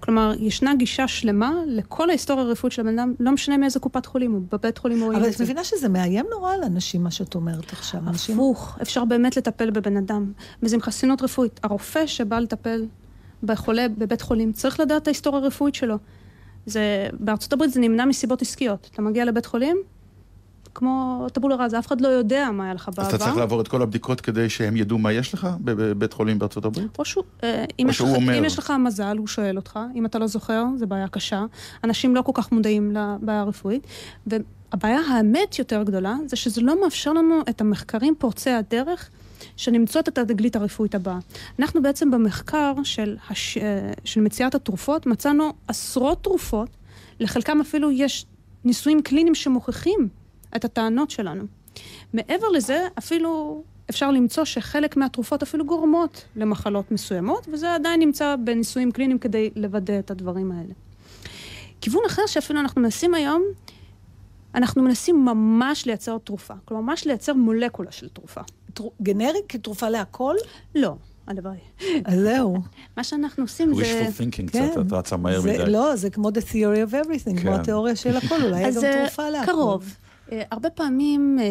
כלומר, 0.00 0.32
ישנה 0.38 0.74
גישה 0.74 1.08
שלמה 1.08 1.52
לכל 1.66 2.08
ההיסטוריה 2.08 2.44
הרפואית 2.44 2.72
של 2.72 2.82
הבן 2.82 2.98
אדם, 2.98 3.14
לא 3.20 3.32
משנה 3.32 3.56
מאיזה 3.56 3.80
קופת 3.80 4.06
חולים, 4.06 4.32
הוא 4.32 4.42
בבית 4.52 4.78
חולים 4.78 5.02
רואים 5.02 5.18
אבל 5.18 5.28
את. 5.28 5.40
מבינה 5.40 5.64
שזה 5.64 5.88
מאיים 5.88 6.26
נורא 6.30 6.54
על 6.54 6.62
אנשים, 6.62 7.04
מה 7.04 7.10
שאת 7.10 7.34
אומרת 7.34 7.72
עכשיו. 7.72 8.00
אנשים... 8.08 8.34
הפוך, 8.34 8.78
אפשר 8.82 9.04
באמת 9.04 9.36
לטפל 9.36 9.70
בבן 9.70 9.96
אדם. 9.96 10.32
וזה 10.62 10.76
עם 10.76 10.82
חסינות 10.82 11.22
רפואית. 11.22 11.60
הרופא 11.62 12.06
שבא 12.06 12.38
לטפל 12.38 12.86
בחולה 13.42 13.88
בבית 13.88 14.22
חולים 14.22 14.52
צריך 14.52 14.80
לדעת 14.80 15.02
את 15.02 15.06
ההיסטוריה 15.06 15.40
הרפואית 15.40 15.74
שלו. 15.74 15.96
זה, 16.66 17.08
בארצות 17.20 17.52
הברית 17.52 17.72
זה 17.72 17.80
נמנע 17.80 18.04
מסיבות 18.04 18.42
עסקיות. 18.42 18.90
אתה 18.92 19.02
מגיע 19.02 19.24
לבית 19.24 19.46
חולים, 19.46 19.76
כמו 20.74 21.26
טבולה 21.32 21.56
ראזה, 21.56 21.78
אף 21.78 21.86
אחד 21.86 22.00
לא 22.00 22.08
יודע 22.08 22.50
מה 22.52 22.64
היה 22.64 22.74
לך 22.74 22.88
בעבר. 22.88 23.02
אז 23.02 23.14
אתה 23.14 23.24
צריך 23.24 23.36
לעבור 23.36 23.60
את 23.60 23.68
כל 23.68 23.82
הבדיקות 23.82 24.20
כדי 24.20 24.48
שהם 24.48 24.76
ידעו 24.76 24.98
מה 24.98 25.12
יש 25.12 25.34
לך 25.34 25.48
בבית 25.60 26.12
חולים 26.12 26.38
בארצות 26.38 26.64
הברית? 26.64 26.98
או 26.98 27.04
שהוא, 27.04 27.24
אה, 27.42 27.64
אם, 27.78 27.86
או 27.86 27.90
יש 27.90 27.96
שהוא 27.96 28.08
לך, 28.08 28.16
אומר. 28.16 28.38
אם 28.38 28.44
יש 28.44 28.58
לך 28.58 28.72
מזל, 28.78 29.16
הוא 29.18 29.26
שואל 29.26 29.56
אותך, 29.56 29.78
אם 29.94 30.06
אתה 30.06 30.18
לא 30.18 30.26
זוכר, 30.26 30.64
זו 30.76 30.86
בעיה 30.86 31.08
קשה. 31.08 31.44
אנשים 31.84 32.14
לא 32.14 32.22
כל 32.22 32.32
כך 32.34 32.52
מודעים 32.52 32.96
לבעיה 32.96 33.40
הרפואית. 33.40 33.86
והבעיה 34.26 35.00
האמת 35.08 35.58
יותר 35.58 35.82
גדולה, 35.82 36.16
זה 36.26 36.36
שזה 36.36 36.60
לא 36.60 36.82
מאפשר 36.84 37.12
לנו 37.12 37.40
את 37.48 37.60
המחקרים 37.60 38.14
פורצי 38.18 38.50
הדרך 38.50 39.10
שנמצוא 39.56 40.00
את 40.00 40.18
התגלית 40.18 40.56
הרפואית 40.56 40.94
הבאה. 40.94 41.18
אנחנו 41.58 41.82
בעצם 41.82 42.10
במחקר 42.10 42.72
של, 42.84 43.16
הש... 43.30 43.58
אה, 43.58 43.92
של 44.04 44.20
מציאת 44.20 44.54
התרופות, 44.54 45.06
מצאנו 45.06 45.52
עשרות 45.68 46.24
תרופות, 46.24 46.68
לחלקם 47.20 47.60
אפילו 47.60 47.90
יש 47.90 48.26
ניסויים 48.64 49.02
קליניים 49.02 49.34
שמוכיחים 49.34 50.08
את 50.56 50.64
הטענות 50.64 51.10
שלנו. 51.10 51.44
מעבר 52.12 52.48
לזה, 52.48 52.86
אפילו 52.98 53.62
אפשר 53.90 54.10
למצוא 54.10 54.44
שחלק 54.44 54.96
מהתרופות 54.96 55.42
אפילו 55.42 55.64
גורמות 55.66 56.24
למחלות 56.36 56.92
מסוימות, 56.92 57.46
וזה 57.52 57.74
עדיין 57.74 58.00
נמצא 58.00 58.36
בניסויים 58.44 58.92
קליניים 58.92 59.18
כדי 59.18 59.50
לוודא 59.56 59.98
את 59.98 60.10
הדברים 60.10 60.52
האלה. 60.52 60.72
כיוון 61.80 62.02
אחר 62.06 62.22
שאפילו 62.26 62.60
אנחנו 62.60 62.80
מנסים 62.82 63.14
היום, 63.14 63.42
אנחנו 64.54 64.82
מנסים 64.82 65.24
ממש 65.24 65.86
לייצר 65.86 66.18
תרופה. 66.18 66.54
כלומר, 66.64 66.82
ממש 66.82 67.06
לייצר 67.06 67.34
מולקולה 67.34 67.92
של 67.92 68.08
תרופה. 68.08 68.40
תר- 68.74 68.84
גנרי 69.02 69.38
כתרופה 69.48 69.88
להכל? 69.88 70.34
לא, 70.74 70.94
הלוואי. 71.26 71.56
אז 72.04 72.20
זהו. 72.20 72.56
מה 72.96 73.04
שאנחנו 73.04 73.44
עושים 73.44 73.74
זה... 73.74 73.82
wishful 73.82 74.20
thinking 74.20 74.50
כן. 74.52 74.68
קצת, 74.70 74.80
את 74.86 74.92
רצה 74.92 75.16
מהר 75.16 75.42
מדי. 75.42 75.70
לא, 75.70 75.96
זה 75.96 76.10
כמו 76.10 76.28
the 76.28 76.42
theory 76.52 76.90
of 76.90 77.04
everything, 77.06 77.40
כמו 77.40 77.52
כן. 77.52 77.60
התיאוריה 77.60 77.96
של 77.96 78.16
הכל, 78.16 78.42
אולי 78.42 78.64
אז 78.66 78.74
גם 78.74 78.80
זה 78.80 79.00
תרופה 79.04 79.30
להכל. 79.30 79.52
קרוב. 79.52 79.96
אה, 80.32 80.42
הרבה 80.50 80.70
פעמים 80.70 81.38
אה, 81.40 81.44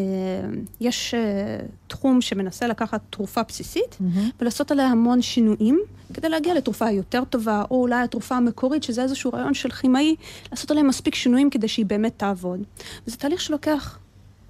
יש 0.81 1.13
אה, 1.13 1.57
תחום 1.87 2.21
שמנסה 2.21 2.67
לקחת 2.67 3.01
תרופה 3.09 3.41
בסיסית 3.47 3.97
ולעשות 4.39 4.71
עליה 4.71 4.87
המון 4.87 5.21
שינויים 5.21 5.79
כדי 6.13 6.29
להגיע 6.29 6.53
לתרופה 6.53 6.91
יותר 6.91 7.23
טובה, 7.23 7.63
או 7.71 7.81
אולי 7.81 8.03
התרופה 8.03 8.35
המקורית, 8.35 8.83
שזה 8.83 9.03
איזשהו 9.03 9.31
רעיון 9.33 9.53
של 9.53 9.69
כימאי, 9.69 10.15
לעשות 10.51 10.71
עליה 10.71 10.83
מספיק 10.83 11.15
שינויים 11.15 11.49
כדי 11.49 11.67
שהיא 11.67 11.85
באמת 11.85 12.13
תעבוד. 12.17 12.59
וזה 13.07 13.17
תהליך 13.17 13.41
שלוקח 13.41 13.99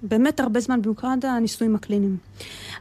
באמת 0.02 0.40
הרבה 0.40 0.60
זמן, 0.60 0.82
במיוחד 0.82 1.16
הניסויים 1.22 1.74
הקליניים. 1.74 2.16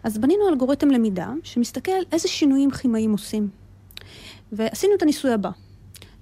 אז 0.04 0.18
בנינו 0.18 0.50
אלגוריתם 0.50 0.90
למידה 0.90 1.32
שמסתכל 1.44 1.92
איזה 2.12 2.28
שינויים 2.28 2.72
כימאיים 2.72 3.12
עושים. 3.12 3.50
ועשינו 4.52 4.96
את 4.96 5.02
הניסוי 5.02 5.32
הבא. 5.32 5.50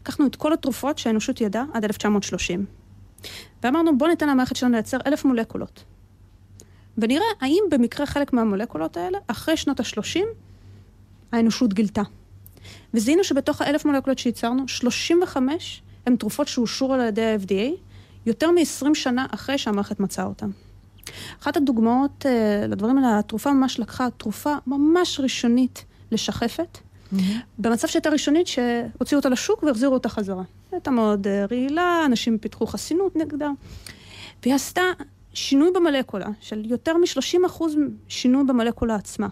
לקחנו 0.01 0.27
את 0.27 0.35
כל 0.35 0.53
התרופות 0.53 0.97
שהאנושות 0.97 1.41
ידעה 1.41 1.63
עד 1.73 1.83
1930. 1.83 2.80
ואמרנו, 3.63 3.97
בואו 3.97 4.09
ניתן 4.09 4.29
למערכת 4.29 4.55
שלנו 4.55 4.73
לייצר 4.73 4.97
אלף 5.07 5.25
מולקולות. 5.25 5.83
ונראה 6.97 7.25
האם 7.41 7.63
במקרה 7.71 8.05
חלק 8.05 8.33
מהמולקולות 8.33 8.97
האלה, 8.97 9.17
אחרי 9.27 9.57
שנות 9.57 9.79
ה-30, 9.79 10.19
האנושות 11.31 11.73
גילתה. 11.73 12.01
וזיהינו 12.93 13.23
שבתוך 13.23 13.61
האלף 13.61 13.85
מולקולות 13.85 14.19
שייצרנו, 14.19 14.67
35 14.67 15.81
הן 16.05 16.15
תרופות 16.15 16.47
שאושרו 16.47 16.93
על 16.93 17.01
ידי 17.01 17.25
ה-FDA, 17.25 17.77
יותר 18.25 18.51
מ-20 18.51 18.93
שנה 18.93 19.25
אחרי 19.31 19.57
שהמערכת 19.57 19.99
מצאה 19.99 20.25
אותן. 20.25 20.49
אחת 21.41 21.57
הדוגמאות 21.57 22.25
uh, 22.25 22.67
לדברים 22.67 22.97
האלה, 22.97 23.19
התרופה 23.19 23.53
ממש 23.53 23.79
לקחה 23.79 24.07
תרופה 24.17 24.55
ממש 24.67 25.19
ראשונית 25.19 25.85
לשחפת, 26.11 26.77
במצב 27.57 27.87
שהייתה 27.87 28.09
ראשונית 28.09 28.47
שהוציאו 28.47 29.19
אותה 29.19 29.29
לשוק 29.29 29.63
והחזירו 29.63 29.93
אותה 29.93 30.09
חזרה. 30.09 30.43
הייתה 30.71 30.91
מאוד 30.91 31.27
אה, 31.27 31.45
רעילה, 31.51 32.03
אנשים 32.05 32.37
פיתחו 32.37 32.65
חסינות 32.65 33.15
נגדה, 33.15 33.49
והיא 34.43 34.55
עשתה 34.55 34.81
שינוי 35.33 35.69
במולקולה, 35.75 36.27
של 36.39 36.65
יותר 36.65 36.97
מ-30% 36.97 37.63
שינוי 38.07 38.43
במולקולה 38.43 38.95
עצמה. 38.95 39.27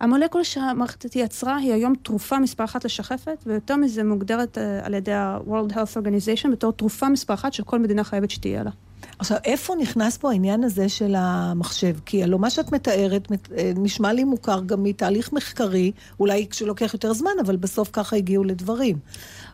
המולקולה 0.00 0.44
שהמערכת 0.44 1.16
יצרה 1.16 1.56
היא 1.56 1.72
היום 1.72 1.94
תרופה 2.02 2.38
מספר 2.38 2.64
אחת 2.64 2.84
לשחפת, 2.84 3.42
ויותר 3.46 3.76
מזה 3.76 4.04
מוגדרת 4.04 4.58
אה, 4.58 4.86
על 4.86 4.94
ידי 4.94 5.12
ה-World 5.12 5.72
Health 5.72 6.02
Organization 6.02 6.50
בתור 6.52 6.72
תרופה 6.72 7.08
מספר 7.08 7.34
אחת 7.34 7.52
שכל 7.52 7.78
מדינה 7.78 8.04
חייבת 8.04 8.30
שתהיה 8.30 8.62
לה. 8.62 8.70
עכשיו, 9.18 9.38
איפה 9.44 9.74
נכנס 9.74 10.16
פה 10.16 10.30
העניין 10.30 10.64
הזה 10.64 10.88
של 10.88 11.14
המחשב? 11.18 11.96
כי 12.06 12.22
הלוא 12.22 12.40
מה 12.40 12.50
שאת 12.50 12.72
מתארת 12.72 13.30
מת- 13.30 13.52
אה, 13.52 13.72
נשמע 13.76 14.12
לי 14.12 14.24
מוכר 14.24 14.60
גם 14.66 14.82
מתהליך 14.82 15.32
מחקרי, 15.32 15.92
אולי 16.20 16.46
שלוקח 16.52 16.94
יותר 16.94 17.12
זמן, 17.12 17.30
אבל 17.46 17.56
בסוף 17.56 17.90
ככה 17.92 18.16
הגיעו 18.16 18.44
לדברים. 18.44 18.98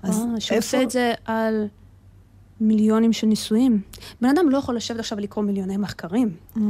אז 0.02 0.18
אה, 0.34 0.40
שעושה 0.40 0.82
את 0.82 0.90
זה 0.90 1.12
על 1.24 1.66
מיליונים 2.60 3.12
של 3.12 3.26
ניסויים. 3.26 3.80
בן 4.20 4.28
אדם 4.28 4.48
לא 4.50 4.58
יכול 4.58 4.76
לשבת 4.76 4.98
עכשיו 4.98 5.18
ולקרוא 5.18 5.44
מיליוני 5.44 5.76
מחקרים. 5.76 6.30
Mm. 6.56 6.60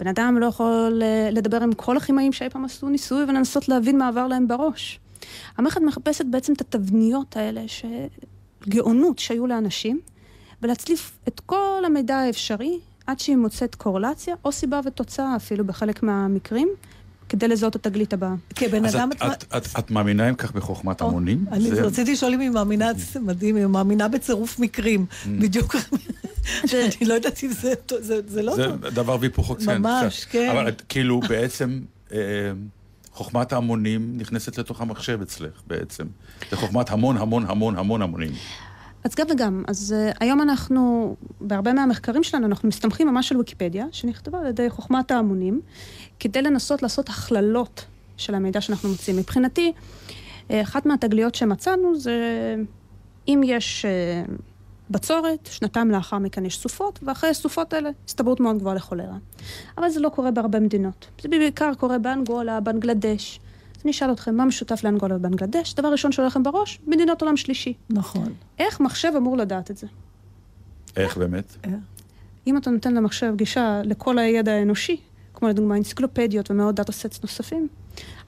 בן 0.00 0.06
אדם 0.06 0.38
לא 0.38 0.46
יכול 0.46 1.02
אה, 1.02 1.28
לדבר 1.32 1.62
עם 1.62 1.72
כל 1.72 1.96
הכימאים 1.96 2.32
שאי 2.32 2.50
פעם 2.50 2.64
עשו 2.64 2.88
ניסוי 2.88 3.24
ולנסות 3.24 3.68
להבין 3.68 3.98
מה 3.98 4.08
עבר 4.08 4.26
להם 4.26 4.48
בראש. 4.48 5.00
המערכת 5.56 5.80
מחפשת 5.80 6.24
בעצם 6.30 6.52
את 6.52 6.60
התבניות 6.60 7.36
האלה, 7.36 7.62
ש... 7.66 7.84
גאונות 8.68 9.18
שהיו 9.18 9.46
לאנשים, 9.46 10.00
ולהצליף 10.62 11.12
את 11.28 11.40
כל 11.46 11.82
המידע 11.86 12.16
האפשרי 12.16 12.78
עד 13.06 13.20
שהיא 13.20 13.36
מוצאת 13.36 13.74
קורלציה, 13.74 14.34
או 14.44 14.52
סיבה 14.52 14.80
ותוצאה 14.84 15.36
אפילו 15.36 15.64
בחלק 15.64 16.02
מהמקרים, 16.02 16.68
כדי 17.28 17.48
לזהות 17.48 17.76
את 17.76 17.86
התגלית 17.86 18.12
הבאה. 18.12 18.34
כבן 18.54 18.84
אז 18.84 18.96
אדם... 18.96 19.10
את- 19.12 19.22
את- 19.22 19.44
את- 19.56 19.78
את 19.78 19.90
מאמינה 19.90 20.28
אם 20.28 20.34
כך 20.34 20.52
בחוכמת 20.52 21.00
המונים? 21.00 21.44
אני 21.52 21.70
זה- 21.70 21.82
רציתי 21.82 22.12
לשאול 22.12 22.34
אם 22.34 22.40
היא 22.40 22.50
מאמינה, 22.50 22.86
זה 22.94 23.20
מדהים, 23.20 23.56
היא 23.56 23.66
מאמינה 23.66 24.08
בצירוף 24.08 24.58
מקרים. 24.58 25.06
Mm. 25.10 25.28
בדיוק. 25.40 25.76
אני 26.74 27.06
לא 27.08 27.14
יודעת 27.14 27.44
אם 27.44 27.48
זה 27.52 27.74
זה- 28.00 28.20
זה 28.28 28.42
לא 28.42 28.56
זה 28.56 28.64
טוב. 28.68 28.86
דבר 28.86 29.16
והיפוכו 29.20 29.56
כן. 29.56 29.78
ממש. 29.82 30.24
כן. 30.24 30.48
אבל 30.52 30.70
כאילו 30.88 31.20
בעצם 31.20 31.80
אה, 32.12 32.18
חוכמת 33.12 33.52
ההמונים 33.52 34.12
נכנסת 34.16 34.58
לתוך 34.58 34.80
המחשב 34.80 35.22
אצלך 35.22 35.50
בעצם. 35.66 36.04
זה 36.50 36.56
חוכמת 36.56 36.90
המון 36.90 37.16
המון 37.16 37.44
המון 37.48 37.76
המון 37.78 38.02
המונים. 38.02 38.32
אז 39.04 39.14
גם 39.14 39.26
וגם. 39.30 39.64
אז 39.68 39.94
uh, 39.96 40.16
היום 40.20 40.40
אנחנו, 40.40 41.14
בהרבה 41.40 41.72
מהמחקרים 41.72 42.22
שלנו, 42.22 42.46
אנחנו 42.46 42.68
מסתמכים 42.68 43.08
ממש 43.08 43.32
על 43.32 43.38
ויקיפדיה, 43.38 43.86
שנכתבה 43.92 44.40
על 44.40 44.46
ידי 44.46 44.70
חוכמת 44.70 45.10
ההמונים, 45.10 45.60
כדי 46.20 46.42
לנסות 46.42 46.82
לעשות 46.82 47.08
הכללות 47.08 47.84
של 48.16 48.34
המידע 48.34 48.60
שאנחנו 48.60 48.88
מוצאים. 48.88 49.16
מבחינתי, 49.16 49.72
אה, 50.50 50.62
אחת 50.62 50.86
מהתגליות 50.86 51.34
שמצאנו 51.34 51.96
זה 51.98 52.14
אם 53.28 53.40
יש 53.44 53.84
uh, 53.84 54.30
בצורת, 54.90 55.48
שנתיים 55.52 55.90
לאחר 55.90 56.18
מכן 56.18 56.44
יש 56.44 56.58
סופות, 56.58 56.98
ואחרי 57.02 57.30
הסופות 57.30 57.72
האלה 57.72 57.90
הסתברות 58.08 58.40
מאוד 58.40 58.58
גבוהה 58.58 58.74
לכולרה. 58.74 59.16
אבל 59.78 59.88
זה 59.88 60.00
לא 60.00 60.08
קורה 60.08 60.30
בהרבה 60.30 60.60
מדינות. 60.60 61.06
זה 61.22 61.28
בעיקר 61.28 61.72
קורה 61.78 61.98
באנגולה, 61.98 62.60
בנגלדש. 62.60 63.40
אז 63.80 63.84
אני 63.84 63.90
אשאל 63.90 64.12
אתכם, 64.12 64.36
מה 64.36 64.44
משותף 64.44 64.84
לאנגולה 64.84 65.16
ובנגלדש? 65.16 65.74
דבר 65.74 65.88
ראשון 65.88 66.12
שעולה 66.12 66.26
לכם 66.26 66.42
בראש, 66.42 66.80
מדינות 66.86 67.22
עולם 67.22 67.36
שלישי. 67.36 67.74
נכון. 67.90 68.32
איך 68.58 68.80
מחשב 68.80 69.12
אמור 69.16 69.36
לדעת 69.36 69.70
את 69.70 69.76
זה? 69.76 69.86
איך 70.96 71.16
באמת? 71.16 71.56
אם 72.46 72.56
אתה 72.56 72.70
נותן 72.70 72.94
למחשב 72.94 73.32
גישה 73.36 73.80
לכל 73.84 74.18
הידע 74.18 74.52
האנושי, 74.52 74.96
כמו 75.34 75.48
לדוגמה 75.48 75.76
אנציקלופדיות 75.76 76.50
ומאות 76.50 76.74
data 76.74 76.92
sets 76.92 77.22
נוספים, 77.22 77.68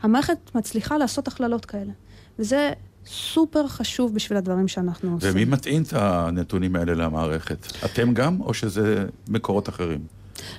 המערכת 0.03 0.37
מצליחה 0.55 0.99
לעשות 0.99 1.29
הכללות 1.29 1.65
כאלה. 1.65 1.93
וזה 2.39 2.73
סופר 3.07 3.69
חשוב 3.69 4.15
בשביל 4.15 4.39
הדברים 4.39 4.69
שאנחנו 4.69 5.15
עושים. 5.15 5.31
ומי 5.33 5.45
מטעין 5.45 5.83
את 5.83 5.93
הנתונים 5.93 6.77
האלה 6.77 6.95
למערכת? 6.95 7.67
אתם 7.85 8.15
גם, 8.15 8.41
או 8.41 8.55
שזה 8.55 9.07
מקורות 9.29 9.69
אחרים? 9.69 10.01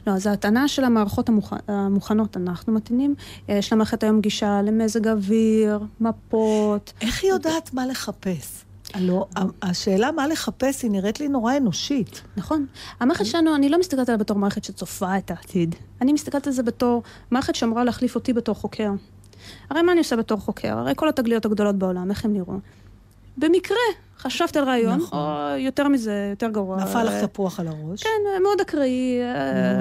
לא, 0.07 0.11
אז 0.11 0.27
ההטענה 0.27 0.67
של 0.67 0.83
המערכות 0.83 1.29
המוכ... 1.29 1.53
המוכנות, 1.67 2.37
אנחנו 2.37 2.73
מתאינים. 2.73 3.15
יש 3.47 3.73
למערכת 3.73 4.03
היום 4.03 4.21
גישה 4.21 4.61
למזג 4.61 5.07
אוויר, 5.07 5.79
מפות. 5.99 6.93
איך 7.01 7.23
היא 7.23 7.31
יודעת 7.31 7.73
מה 7.73 7.85
לחפש? 7.85 8.65
הלוא 8.93 9.25
השאלה 9.61 10.11
מה 10.11 10.27
לחפש 10.27 10.83
היא 10.83 10.91
נראית 10.91 11.19
לי 11.19 11.27
נורא 11.27 11.57
אנושית. 11.57 12.21
נכון. 12.37 12.65
המערכת 12.99 13.25
שלנו, 13.25 13.55
אני 13.55 13.69
לא 13.69 13.79
מסתכלת 13.79 14.09
עליה 14.09 14.17
בתור 14.17 14.37
מערכת 14.37 14.63
שצופה 14.63 15.17
את 15.17 15.31
העתיד. 15.31 15.75
אני 16.01 16.13
מסתכלת 16.13 16.47
על 16.47 16.53
זה 16.53 16.63
בתור 16.63 17.03
מערכת 17.31 17.55
שאמורה 17.55 17.83
להחליף 17.83 18.15
אותי 18.15 18.33
בתור 18.33 18.55
חוקר. 18.55 18.91
הרי 19.69 19.81
מה 19.81 19.91
אני 19.91 19.99
עושה 19.99 20.15
בתור 20.15 20.39
חוקר? 20.39 20.77
הרי 20.77 20.93
כל 20.95 21.09
התגליות 21.09 21.45
הגדולות 21.45 21.75
בעולם, 21.75 22.09
איך 22.09 22.25
הם 22.25 22.33
נראו? 22.33 22.53
במקרה 23.37 23.77
חשבת 24.23 24.55
על 24.55 24.63
רעיון, 24.63 24.99
נכון. 24.99 25.19
או 25.19 25.57
יותר 25.57 25.87
מזה, 25.87 26.27
יותר 26.29 26.49
גרוע. 26.49 26.77
נפל 26.83 27.03
לך 27.03 27.13
תפוח 27.23 27.59
על 27.59 27.67
הראש. 27.67 28.03
כן, 28.03 28.41
מאוד 28.43 28.61
אקראי. 28.61 29.19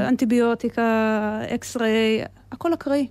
אנטיביוטיקה, 0.09 1.41
אקס-ריי, 1.55 2.25
הכל 2.53 2.75
אקראי. 2.75 3.09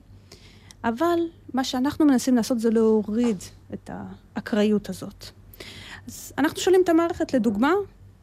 אבל 0.83 1.19
מה 1.53 1.63
שאנחנו 1.63 2.05
מנסים 2.05 2.35
לעשות 2.35 2.59
זה 2.59 2.69
להוריד 2.69 3.37
את 3.73 3.89
האקראיות 3.93 4.89
הזאת. 4.89 5.25
אז 6.07 6.33
אנחנו 6.37 6.59
שואלים 6.59 6.81
את 6.83 6.89
המערכת, 6.89 7.33
לדוגמה, 7.33 7.73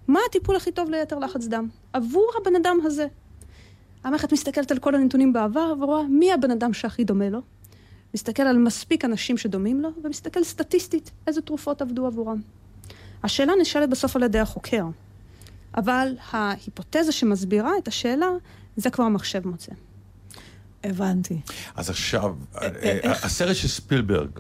מה 0.09 0.21
הטיפול 0.29 0.57
הכי 0.57 0.73
טוב 0.73 0.91
ליתר 0.91 1.19
לחץ 1.19 1.47
דם 1.47 1.69
עבור 1.93 2.31
הבן 2.41 2.57
אדם 2.57 2.79
הזה? 2.85 3.07
המערכת 4.05 4.33
מסתכלת 4.33 4.71
על 4.71 4.79
כל 4.79 4.95
הנתונים 4.95 5.33
בעבר 5.33 5.75
ורואה 5.81 6.03
מי 6.03 6.33
הבן 6.33 6.51
אדם 6.51 6.73
שהכי 6.73 7.05
דומה 7.05 7.29
לו, 7.29 7.41
מסתכל 8.15 8.43
על 8.43 8.59
מספיק 8.59 9.05
אנשים 9.05 9.37
שדומים 9.37 9.81
לו, 9.81 9.89
ומסתכל 10.05 10.45
סטטיסטית 10.45 11.11
איזה 11.27 11.41
תרופות 11.41 11.83
עבדו 11.83 12.07
עבורם. 12.07 12.41
השאלה 13.23 13.53
נשאלת 13.61 13.91
בסוף 13.91 14.17
על 14.17 14.23
ידי 14.23 14.39
החוקר, 14.39 14.85
אבל 15.77 16.09
ההיפותזה 16.31 17.13
שמסבירה 17.13 17.71
את 17.83 17.89
השאלה, 17.89 18.29
זה 18.77 18.91
כבר 18.91 19.05
המחשב 19.05 19.49
מוצא. 19.49 19.73
הבנתי. 20.85 21.41
אז 21.77 21.91
עכשיו, 21.91 22.35
אה, 22.55 22.69
אה, 22.83 23.13
הסרט 23.13 23.57
של 23.57 23.69
ספילברג. 23.69 24.31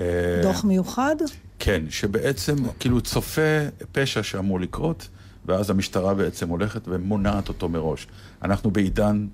אה, 0.00 0.40
דוח 0.42 0.64
מיוחד? 0.64 1.16
כן, 1.58 1.82
שבעצם 1.90 2.56
כאילו 2.80 3.00
צופה 3.00 3.58
פשע 3.92 4.22
שאמור 4.22 4.60
לקרות, 4.60 5.08
ואז 5.46 5.70
המשטרה 5.70 6.14
בעצם 6.14 6.48
הולכת 6.48 6.82
ומונעת 6.86 7.48
אותו 7.48 7.68
מראש. 7.68 8.06
אנחנו 8.42 8.70
בעידן 8.70 9.26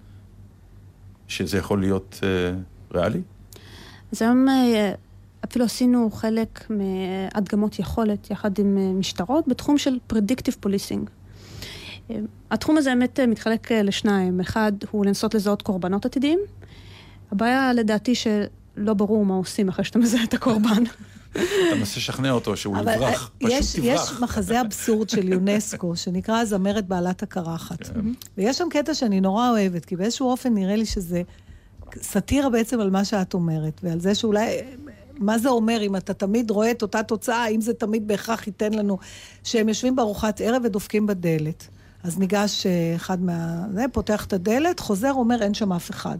שזה 1.28 1.58
יכול 1.58 1.80
להיות 1.80 2.20
ריאלי? 2.94 3.20
אז 4.12 4.22
היום 4.22 4.46
אפילו 5.44 5.64
עשינו 5.64 6.10
חלק 6.10 6.66
מהדגמות 6.70 7.78
יכולת 7.78 8.30
יחד 8.30 8.58
עם 8.58 8.98
משטרות 8.98 9.48
בתחום 9.48 9.78
של 9.78 9.98
Predictive 10.12 10.66
Policing. 10.66 11.10
התחום 12.50 12.76
הזה 12.76 12.90
באמת 12.90 13.20
אה, 13.20 13.26
מתחלק 13.26 13.72
אה, 13.72 13.82
לשניים. 13.82 14.40
אחד 14.40 14.72
הוא 14.90 15.06
לנסות 15.06 15.34
לזהות 15.34 15.62
קורבנות 15.62 16.04
עתידיים. 16.04 16.38
הבעיה 17.32 17.72
לדעתי 17.72 18.14
שלא 18.14 18.94
ברור 18.94 19.24
מה 19.24 19.34
עושים 19.34 19.68
אחרי 19.68 19.84
שאתה 19.84 19.98
מזהה 19.98 20.24
את 20.24 20.34
הקורבן. 20.34 20.82
אתה 21.32 21.40
מנסה 21.78 21.96
לשכנע 21.96 22.30
אותו 22.30 22.56
שהוא 22.56 22.78
יברח, 22.78 23.30
פשוט 23.38 23.52
יש, 23.52 23.76
תברח. 23.76 24.12
יש 24.12 24.20
מחזה 24.20 24.60
אבסורד 24.60 25.10
של 25.10 25.28
יונסקו, 25.28 25.96
שנקרא 25.96 26.40
הזמרת 26.40 26.86
בעלת 26.86 27.22
הקרחת. 27.22 27.86
כן. 27.86 28.00
ויש 28.38 28.58
שם 28.58 28.68
קטע 28.70 28.94
שאני 28.94 29.20
נורא 29.20 29.50
אוהבת, 29.50 29.84
כי 29.84 29.96
באיזשהו 29.96 30.30
אופן 30.30 30.54
נראה 30.54 30.76
לי 30.76 30.86
שזה 30.86 31.22
סאטירה 32.02 32.50
בעצם 32.50 32.80
על 32.80 32.90
מה 32.90 33.04
שאת 33.04 33.34
אומרת, 33.34 33.80
ועל 33.82 34.00
זה 34.00 34.14
שאולי... 34.14 34.58
מה 35.18 35.38
זה 35.38 35.48
אומר 35.48 35.82
אם 35.82 35.96
אתה 35.96 36.14
תמיד 36.14 36.50
רואה 36.50 36.70
את 36.70 36.82
אותה 36.82 37.02
תוצאה, 37.02 37.44
האם 37.44 37.60
זה 37.60 37.74
תמיד 37.74 38.08
בהכרח 38.08 38.46
ייתן 38.46 38.72
לנו 38.72 38.98
שהם 39.44 39.68
יושבים 39.68 39.96
בארוחת 39.96 40.40
ערב 40.40 40.62
ודופקים 40.64 41.06
בדלת. 41.06 41.68
אז 42.02 42.18
ניגש 42.18 42.66
אה, 42.66 42.92
אחד 42.96 43.22
מה... 43.22 43.64
זה, 43.72 43.84
פותח 43.92 44.24
את 44.24 44.32
הדלת, 44.32 44.80
חוזר, 44.80 45.12
אומר, 45.12 45.42
אין 45.42 45.54
שם 45.54 45.72
אף 45.72 45.90
אחד. 45.90 46.18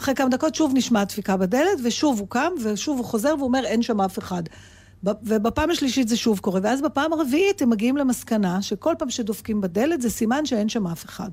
אחרי 0.00 0.14
כמה 0.14 0.28
דקות 0.28 0.54
שוב 0.54 0.72
נשמע 0.74 1.04
דפיקה 1.04 1.36
בדלת, 1.36 1.78
ושוב 1.84 2.20
הוא 2.20 2.28
קם, 2.28 2.52
ושוב 2.64 2.98
הוא 2.98 3.04
חוזר 3.06 3.34
ואומר, 3.38 3.64
אין 3.64 3.82
שם 3.82 4.00
אף 4.00 4.18
אחד. 4.18 4.42
ובפעם 5.04 5.70
השלישית 5.70 6.08
זה 6.08 6.16
שוב 6.16 6.38
קורה, 6.38 6.60
ואז 6.62 6.82
בפעם 6.82 7.12
הרביעית 7.12 7.62
הם 7.62 7.70
מגיעים 7.70 7.96
למסקנה 7.96 8.62
שכל 8.62 8.94
פעם 8.98 9.10
שדופקים 9.10 9.60
בדלת 9.60 10.02
זה 10.02 10.10
סימן 10.10 10.46
שאין 10.46 10.68
שם 10.68 10.86
אף 10.86 11.04
אחד. 11.04 11.30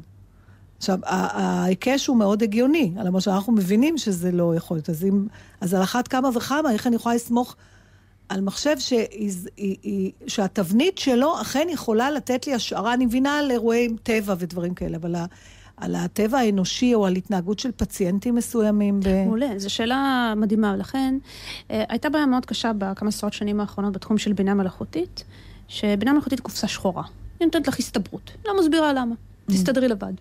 עכשיו, 0.81 1.00
ההיקש 1.03 2.07
הוא 2.07 2.17
מאוד 2.17 2.43
הגיוני, 2.43 2.93
מה 3.11 3.21
שאנחנו 3.21 3.53
מבינים 3.53 3.97
שזה 3.97 4.31
לא 4.31 4.55
יכול 4.55 4.77
להיות. 4.77 4.89
אז, 4.89 5.05
אם, 5.05 5.27
אז 5.61 5.73
על 5.73 5.83
אחת 5.83 6.07
כמה 6.07 6.29
וכמה, 6.35 6.71
איך 6.71 6.88
אני 6.88 6.95
יכולה 6.95 7.15
לסמוך 7.15 7.55
על 8.29 8.41
מחשב 8.41 8.75
היא, 9.57 10.11
שהתבנית 10.27 10.97
שלו 10.97 11.41
אכן 11.41 11.67
יכולה 11.71 12.11
לתת 12.11 12.47
לי 12.47 12.53
השערה, 12.53 12.93
אני 12.93 13.05
מבינה 13.05 13.38
על 13.38 13.51
אירועי 13.51 13.89
טבע 14.03 14.35
ודברים 14.39 14.73
כאלה, 14.73 14.97
אבל 14.97 15.15
על 15.77 15.95
הטבע 15.95 16.38
האנושי 16.38 16.93
או 16.93 17.05
על 17.05 17.15
התנהגות 17.15 17.59
של 17.59 17.71
פציינטים 17.71 18.35
מסוימים. 18.35 19.00
ב... 19.00 19.24
מעולה, 19.25 19.50
זו 19.57 19.70
שאלה 19.70 20.33
מדהימה. 20.37 20.75
לכן, 20.77 21.17
אה, 21.72 21.83
הייתה 21.89 22.09
בעיה 22.09 22.25
מאוד 22.25 22.46
קשה 22.46 22.72
בכמה 22.77 23.09
עשרות 23.09 23.33
שנים 23.33 23.59
האחרונות 23.59 23.94
בתחום 23.94 24.17
של 24.17 24.33
בינה 24.33 24.53
מלאכותית, 24.53 25.24
שבינה 25.67 26.13
מלאכותית 26.13 26.39
קופסה 26.39 26.67
שחורה. 26.67 27.03
היא 27.39 27.46
נותנת 27.46 27.67
לך 27.67 27.79
הסתברות, 27.79 28.31
לא 28.46 28.59
מסבירה 28.59 28.94
למה. 28.94 29.15
תסתדרי 29.51 29.87
לבד. 29.87 30.14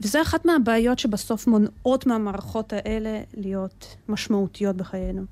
וזה 0.00 0.22
אחת 0.22 0.44
מהבעיות 0.44 0.98
שבסוף 0.98 1.46
מונעות 1.46 2.06
מהמערכות 2.06 2.72
האלה 2.72 3.20
להיות 3.36 3.96
משמעותיות 4.08 4.76
בחיינו. 4.76 5.22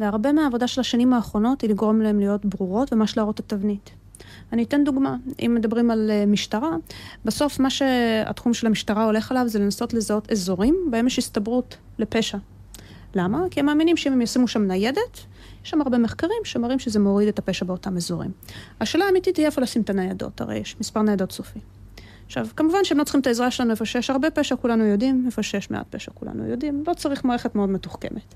והרבה 0.00 0.32
מהעבודה 0.32 0.66
של 0.66 0.80
השנים 0.80 1.12
האחרונות 1.12 1.60
היא 1.60 1.70
לגרום 1.70 2.00
להן 2.00 2.18
להיות 2.18 2.44
ברורות 2.44 2.92
וממש 2.92 3.16
להראות 3.16 3.40
את 3.40 3.52
התבנית. 3.52 3.90
אני 4.52 4.62
אתן 4.62 4.84
דוגמה, 4.84 5.16
אם 5.46 5.54
מדברים 5.54 5.90
על 5.90 6.10
אה, 6.10 6.26
משטרה, 6.26 6.76
בסוף 7.24 7.60
מה 7.60 7.70
שהתחום 7.70 8.54
של 8.54 8.66
המשטרה 8.66 9.04
הולך 9.04 9.30
עליו 9.30 9.44
זה 9.48 9.58
לנסות 9.58 9.94
לזהות 9.94 10.32
אזורים 10.32 10.76
בהם 10.90 11.06
יש 11.06 11.18
הסתברות 11.18 11.76
לפשע. 11.98 12.38
למה? 13.14 13.44
כי 13.50 13.60
הם 13.60 13.66
מאמינים 13.66 13.96
שאם 13.96 14.12
הם 14.12 14.22
ישימו 14.22 14.48
שם 14.48 14.62
ניידת, 14.62 15.20
יש 15.64 15.70
שם 15.70 15.80
הרבה 15.80 15.98
מחקרים 15.98 16.42
שמראים 16.44 16.78
שזה 16.78 16.98
מוריד 16.98 17.28
את 17.28 17.38
הפשע 17.38 17.64
באותם 17.64 17.96
אזורים. 17.96 18.30
השאלה 18.80 19.04
האמיתית 19.04 19.36
היא 19.36 19.46
איפה 19.46 19.60
לשים 19.60 19.82
את 19.82 19.90
הניידות, 19.90 20.40
הרי 20.40 20.58
יש 20.58 20.76
מספר 20.80 21.02
ניידות 21.02 21.32
סופי. 21.32 21.58
עכשיו, 22.30 22.46
כמובן 22.56 22.78
שהם 22.84 22.98
לא 22.98 23.04
צריכים 23.04 23.20
את 23.20 23.26
העזרה 23.26 23.50
שלנו 23.50 23.70
איפה 23.70 23.84
שיש 23.84 24.10
הרבה 24.10 24.30
פשע, 24.30 24.56
כולנו 24.56 24.84
יודעים, 24.84 25.22
איפה 25.26 25.42
שיש 25.42 25.70
מעט 25.70 25.86
פשע, 25.90 26.12
כולנו 26.14 26.46
יודעים, 26.46 26.84
לא 26.86 26.94
צריך 26.94 27.24
מערכת 27.24 27.54
מאוד 27.54 27.68
מתוחכמת. 27.68 28.34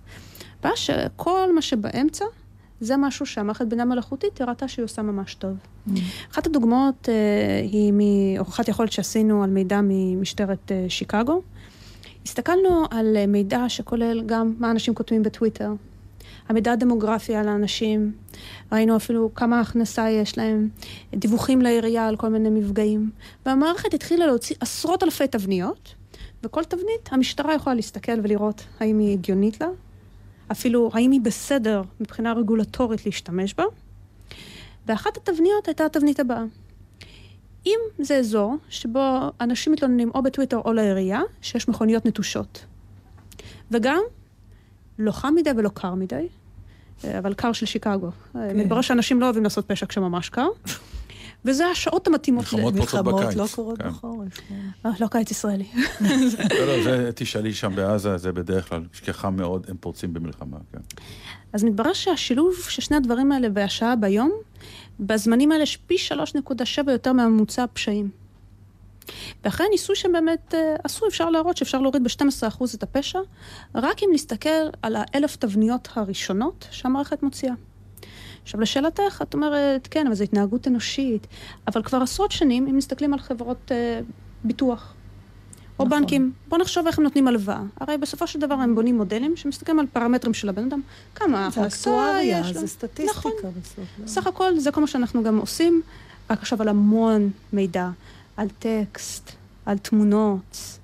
הבעיה 0.59 0.77
שכל 0.77 1.55
מה 1.55 1.63
שבאמצע, 1.63 2.25
זה 2.81 2.97
משהו 2.97 3.27
שהמערכת 3.27 3.67
בינה 3.67 3.85
מלאכותית 3.85 4.41
הראתה 4.41 4.69
שהיא 4.69 4.85
עושה 4.85 5.03
ממש 5.03 5.35
טוב. 5.35 5.57
Mm. 5.89 5.91
אחת 6.33 6.47
הדוגמאות 6.47 7.09
אה, 7.09 7.15
היא 7.73 7.93
מהוכחת 7.93 8.69
יכולת 8.69 8.93
שעשינו 8.93 9.43
על 9.43 9.51
מידע 9.51 9.81
ממשטרת 9.83 10.73
אה, 10.73 10.87
שיקגו. 10.89 11.43
הסתכלנו 12.27 12.85
על 12.91 13.17
אה, 13.17 13.27
מידע 13.27 13.69
שכולל 13.69 14.23
גם 14.27 14.55
מה 14.59 14.71
אנשים 14.71 14.95
כותבים 14.95 15.23
בטוויטר, 15.23 15.73
המידע 16.49 16.73
הדמוגרפי 16.73 17.35
על 17.35 17.49
האנשים, 17.49 18.13
ראינו 18.73 18.97
אפילו 18.97 19.35
כמה 19.35 19.61
הכנסה 19.61 20.11
יש 20.11 20.39
להם, 20.39 20.69
דיווחים 21.15 21.63
לעירייה 21.63 22.09
על 22.09 22.17
כל 22.17 22.29
מיני 22.29 22.51
מפגעים. 22.51 23.11
והמערכת 23.47 23.95
התחילה 23.95 24.27
להוציא 24.27 24.57
עשרות 24.61 25.03
אלפי 25.03 25.27
תבניות, 25.27 25.95
וכל 26.43 26.65
תבנית 26.65 27.09
המשטרה 27.11 27.55
יכולה 27.55 27.75
להסתכל 27.77 28.21
ולראות 28.23 28.65
האם 28.81 28.99
היא 28.99 29.13
הגיונית 29.13 29.61
לה, 29.61 29.69
אפילו 30.53 30.91
האם 30.93 31.11
היא 31.11 31.21
בסדר 31.21 31.83
מבחינה 32.01 32.33
רגולטורית 32.33 33.07
להשתמש 33.07 33.55
בה. 33.55 33.65
ואחת 34.87 35.17
התבניות 35.17 35.67
הייתה 35.67 35.87
התבנית 35.87 36.21
הבאה. 36.21 36.45
אם 37.67 37.79
זה 37.99 38.17
אזור 38.17 38.55
שבו 38.69 39.21
אנשים 39.41 39.73
מתלוננים 39.73 40.11
או 40.15 40.23
בטוויטר 40.23 40.61
או 40.65 40.73
לעירייה, 40.73 41.21
שיש 41.43 41.69
מכוניות 41.69 42.07
נטושות. 42.07 42.65
וגם 43.71 44.01
לא 44.99 45.13
חם 45.13 45.35
מדי 45.37 45.51
ולא 45.57 45.69
קר 45.69 45.95
מדי, 45.95 46.27
אבל 47.05 47.35
קר 47.35 47.53
של 47.53 47.67
שיקגו. 47.67 48.11
כן. 48.33 48.57
מתברר 48.57 48.81
שאנשים 48.81 49.21
לא 49.21 49.27
אוהבים 49.27 49.45
לעשות 49.45 49.69
פשע 49.69 49.87
כשממש 49.87 50.29
קר. 50.29 50.49
וזה 51.45 51.67
השעות 51.67 52.07
המתאימות. 52.07 52.45
מלחמות 52.45 52.77
פורצות 52.77 53.05
בקיץ. 53.05 53.37
לא 53.37 53.47
קורות 53.55 53.83
כן. 53.83 53.89
בחורף. 53.89 54.41
כן. 54.49 54.55
אה, 54.87 54.91
לא 55.01 55.07
קיץ 55.07 55.31
ישראלי. 55.31 55.65
לא, 56.01 56.67
לא, 56.67 56.83
זה 56.85 57.11
תשאלי 57.15 57.55
שם 57.55 57.77
בעזה, 57.77 58.17
זה 58.17 58.33
בדרך 58.33 58.69
כלל, 58.69 58.83
כשחם 58.93 59.37
מאוד, 59.37 59.67
הם 59.69 59.77
פורצים 59.81 60.13
במלחמה, 60.13 60.57
כן. 60.73 60.79
אז 61.53 61.65
מתברר 61.65 61.93
שהשילוב 61.93 62.55
של 62.69 62.83
שני 62.83 62.97
הדברים 62.97 63.33
האלה 63.33 63.49
והשעה 63.55 63.97
ביום, 63.97 64.33
בזמנים 65.01 65.53
האלה 65.53 65.63
יש 65.63 65.77
פי 65.77 65.95
3.7 65.95 66.91
יותר 66.91 67.13
מהממוצע 67.13 67.63
הפשעים. 67.63 68.24
ואחרי 69.45 69.67
הניסוי 69.67 69.97
שהם 69.97 70.13
באמת 70.13 70.55
אה, 70.55 70.77
עשו, 70.85 71.09
אפשר 71.09 71.31
להראות 71.31 71.57
שאפשר 71.57 71.81
להוריד 71.81 72.05
ב-12% 72.05 72.65
את 72.75 72.83
הפשע, 72.83 73.19
רק 73.75 74.03
אם 74.03 74.09
נסתכל 74.13 74.69
על 74.83 74.97
האלף 74.99 75.37
תבניות 75.37 75.89
הראשונות 75.95 76.67
שהמערכת 76.71 77.23
מוציאה. 77.23 77.55
עכשיו, 78.43 78.61
לשאלתך, 78.61 79.23
את 79.23 79.35
אומרת, 79.35 79.89
כן, 79.91 80.07
אבל 80.07 80.15
זו 80.15 80.25
התנהגות 80.25 80.69
אנושית, 80.69 81.27
אבל 81.69 81.83
כבר 81.83 82.03
עשרות 82.03 82.33
שנים, 82.33 82.67
אם 82.67 82.77
מסתכלים 82.77 83.13
על 83.13 83.19
חברות 83.19 83.73
אה, 83.73 84.01
ביטוח, 84.45 84.95
או 85.79 85.85
נכון. 85.85 86.01
בנקים, 86.01 86.33
בואו 86.49 86.61
נחשוב 86.61 86.87
איך 86.87 86.99
הם 86.99 87.05
נותנים 87.05 87.29
הלוואה. 87.29 87.63
הרי 87.81 87.99
בסופו 87.99 88.27
של 88.27 88.41
דבר 88.41 88.55
הם 88.55 88.75
בונים 88.75 88.97
מודלים 88.97 89.37
שמסתכלים 89.37 89.81
על 89.81 89.87
פרמטרים 89.93 90.35
של 90.35 90.49
הבן 90.49 90.65
אדם, 90.65 90.81
כמה 91.15 91.47
הכנסה 91.47 92.19
יש 92.23 92.47
לו. 92.47 92.61
זה 92.61 92.67
סטטיסטיקה 92.67 93.19
נכון. 93.19 93.33
בסוף. 93.63 93.85
לא? 93.99 94.07
סך 94.07 94.27
הכל, 94.27 94.59
זה 94.59 94.73
כל 94.73 94.81
מה 94.81 94.87
שאנחנו 94.87 95.23
גם 95.23 95.39
עושים, 95.39 95.83
רק 96.31 96.39
עכשיו 96.39 96.63
על 96.63 96.69
המון 96.69 97.31
מידע. 97.53 97.91
על 98.37 98.49
טקסט, 98.59 99.31
על 99.67 99.79
תמונות, 99.79 100.79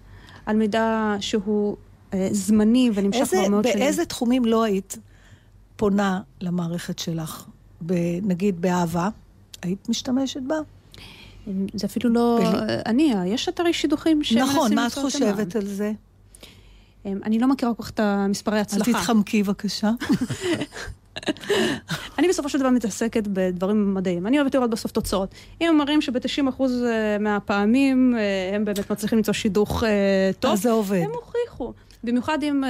על 0.46 0.56
מידע 0.56 1.16
שהוא 1.20 1.76
אה, 2.14 2.28
זמני 2.32 2.90
ונמשך 2.94 3.24
כבר 3.30 3.48
מאוד 3.48 3.64
שנים. 3.64 3.78
באיזה 3.78 4.04
תחומים 4.04 4.44
לא 4.44 4.62
היית 4.62 4.98
פונה 5.76 6.20
למערכת 6.40 6.98
שלך? 6.98 7.46
נגיד 8.22 8.60
באהבה, 8.60 9.08
היית 9.62 9.88
משתמשת 9.88 10.40
בה? 10.46 10.56
זה 11.74 11.86
אפילו 11.86 12.10
לא... 12.10 12.40
אני, 12.86 13.14
יש 13.26 13.48
אתרי 13.48 13.72
שידוכים 13.72 14.24
שמנסים 14.24 14.56
נכון, 14.56 14.74
מה 14.74 14.86
את 14.86 14.94
חושבת 14.94 15.56
על 15.56 15.66
זה? 15.66 15.92
אני 17.04 17.38
לא 17.38 17.48
מכירה 17.48 17.74
כל 17.74 17.82
כך 17.82 17.90
את 17.90 18.00
המספרי 18.00 18.60
הצלחה. 18.60 18.90
אז 18.90 18.96
תתחמקי 18.96 19.42
בבקשה. 19.42 19.90
אני 22.18 22.28
בסופו 22.28 22.48
של 22.48 22.58
דבר 22.58 22.70
מתעסקת 22.70 23.26
בדברים 23.26 23.94
מדעיים. 23.94 24.26
אני 24.26 24.38
אוהבת 24.40 24.54
לראות 24.54 24.70
בסוף 24.70 24.90
תוצאות. 24.90 25.34
אם 25.60 25.68
הם 25.68 25.76
מראים 25.78 26.00
שב-90% 26.00 26.62
מהפעמים 27.20 28.14
הם 28.54 28.64
באמת 28.64 28.90
מצליחים 28.90 29.18
למצוא 29.18 29.34
שידוך 29.34 29.84
טוב, 30.40 30.52
אז 30.52 30.62
זה 30.62 30.70
עובד. 30.70 31.00
הם 31.04 31.10
הוכיחו. 31.10 31.72
במיוחד 32.04 32.38
אם 32.42 32.62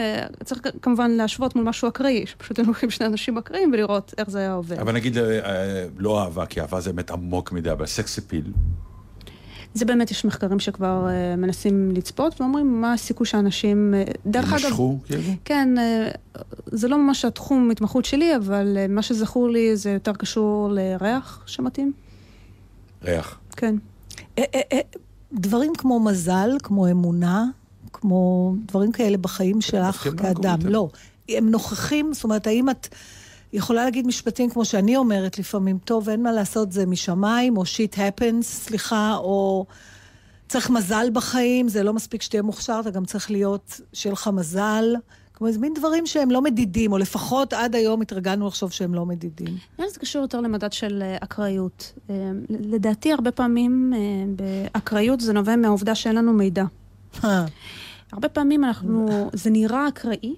צריך 0.45 0.61
כמובן 0.83 1.11
להשוות 1.11 1.57
מול 1.57 1.65
משהו 1.65 1.89
אקראי, 1.89 2.27
שפשוט 2.27 2.59
הם 2.59 2.67
לוקחים 2.67 2.91
שני 2.91 3.07
אנשים 3.07 3.39
אקראיים 3.39 3.71
ולראות 3.73 4.15
איך 4.19 4.31
זה 4.31 4.39
היה 4.39 4.53
עובד. 4.53 4.79
אבל 4.79 4.93
נגיד 4.93 5.17
לא 5.99 6.23
אהבה, 6.23 6.47
כי 6.47 6.61
אהבה 6.61 6.81
זה 6.81 6.93
באמת 6.93 7.11
עמוק 7.11 7.53
מדי, 7.53 7.73
אבל 7.73 7.87
סקס 7.87 8.19
אפיל. 8.19 8.53
זה 9.75 9.85
באמת, 9.85 10.11
יש 10.11 10.25
מחקרים 10.25 10.61
שכבר 10.61 11.07
uh, 11.09 11.37
מנסים 11.37 11.91
לצפות, 11.91 12.41
ואומרים 12.41 12.81
מה 12.81 12.93
הסיכוי 12.93 13.27
שאנשים... 13.27 13.95
Uh, 13.95 14.19
דרך 14.27 14.53
אגב... 14.53 14.65
ימשכו, 14.65 14.99
כאילו? 15.07 15.23
כן, 15.45 15.75
uh, 15.77 16.41
זה 16.67 16.89
לא 16.89 16.99
ממש 16.99 17.25
התחום 17.25 17.71
התמחות 17.71 18.05
שלי, 18.05 18.37
אבל 18.37 18.77
uh, 18.77 18.93
מה 18.93 19.03
שזכור 19.03 19.49
לי 19.49 19.77
זה 19.77 19.91
יותר 19.91 20.13
קשור 20.13 20.69
לריח 20.73 21.43
שמתאים. 21.47 21.93
ריח. 23.05 23.39
כן. 23.57 23.75
דברים 25.33 25.73
כמו 25.79 26.01
מזל, 26.01 26.51
כמו 26.63 26.91
אמונה, 26.91 27.45
כמו 27.93 28.55
דברים 28.67 28.93
כאלה 28.93 29.17
בחיים 29.17 29.61
שלך 29.61 30.09
כאדם. 30.17 30.59
לא, 30.65 30.89
הם 31.29 31.51
נוכחים, 31.51 32.13
זאת 32.13 32.25
אומרת, 32.25 32.47
האם 32.47 32.71
את... 32.71 32.89
יכולה 33.53 33.85
להגיד 33.85 34.07
משפטים 34.07 34.51
כמו 34.51 34.65
שאני 34.65 34.97
אומרת 34.97 35.39
לפעמים, 35.39 35.79
טוב, 35.85 36.09
אין 36.09 36.23
מה 36.23 36.33
לעשות, 36.33 36.73
זה 36.73 36.87
משמיים, 36.87 37.57
או 37.57 37.67
שיט 37.67 37.95
happens, 37.95 38.43
סליחה, 38.43 39.15
או 39.17 39.67
צריך 40.49 40.71
מזל 40.71 41.09
בחיים, 41.13 41.69
זה 41.69 41.83
לא 41.83 41.93
מספיק 41.93 42.23
שתהיה 42.23 42.43
מוכשר, 42.43 42.81
אתה 42.81 42.91
גם 42.91 43.05
צריך 43.05 43.31
להיות, 43.31 43.81
שיהיה 43.93 44.13
לך 44.13 44.31
מזל. 44.33 44.85
כלומר, 45.33 45.53
זה 45.53 45.59
מין 45.59 45.75
דברים 45.75 46.07
שהם 46.07 46.31
לא 46.31 46.43
מדידים, 46.43 46.93
או 46.93 46.99
לפחות 46.99 47.53
עד 47.53 47.75
היום 47.75 48.01
התרגלנו 48.01 48.47
לחשוב 48.47 48.73
שהם 48.73 48.95
לא 48.95 49.07
מדידים. 49.07 49.57
זה 49.79 50.01
קשור 50.01 50.23
יותר 50.23 50.41
למדד 50.41 50.73
של 50.73 51.03
אקראיות. 51.21 51.93
לדעתי, 52.49 53.13
הרבה 53.13 53.31
פעמים 53.31 53.93
באקראיות 54.37 55.21
זה 55.21 55.33
נובע 55.33 55.57
מהעובדה 55.57 55.95
שאין 55.95 56.15
לנו 56.15 56.33
מידע. 56.33 56.65
הרבה 58.13 58.29
פעמים 58.33 58.65
אנחנו, 58.65 59.31
זה 59.33 59.51
נראה 59.51 59.89
אקראי, 59.89 60.35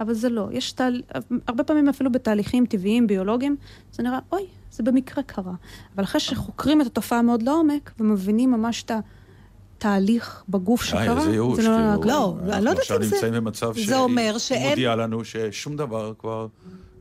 אבל 0.00 0.14
זה 0.14 0.28
לא. 0.28 0.48
יש 0.52 0.72
תהל... 0.72 1.02
הרבה 1.48 1.64
פעמים 1.64 1.88
אפילו 1.88 2.12
בתהליכים 2.12 2.66
טבעיים, 2.66 3.06
ביולוגיים, 3.06 3.56
זה 3.92 4.02
נראה, 4.02 4.18
אוי, 4.32 4.46
זה 4.70 4.82
במקרה 4.82 5.22
קרה. 5.22 5.54
אבל 5.94 6.04
אחרי 6.04 6.20
שחוקרים 6.20 6.80
את 6.80 6.86
התופעה 6.86 7.22
מאוד 7.22 7.42
לעומק, 7.42 7.92
ומבינים 8.00 8.50
ממש 8.50 8.82
את 8.82 8.90
התהליך 9.78 10.44
בגוף 10.48 10.82
שקרה, 10.82 11.20
זה 11.20 11.30
ייאוש. 11.30 11.58
לא, 11.58 11.94
לא, 12.04 12.36
אני 12.52 12.64
לא 12.64 12.70
יודעת 12.70 12.90
אם 12.90 12.94
זה... 12.94 12.94
אנחנו 12.94 12.96
עכשיו 12.96 12.98
נמצאים 12.98 13.32
במצב 13.32 13.72
זה 13.86 13.98
אומר 13.98 14.38
שאין... 14.38 14.68
מודיע 14.68 14.96
לנו 14.96 15.24
ששום 15.24 15.76
דבר 15.76 16.12
כבר 16.18 16.46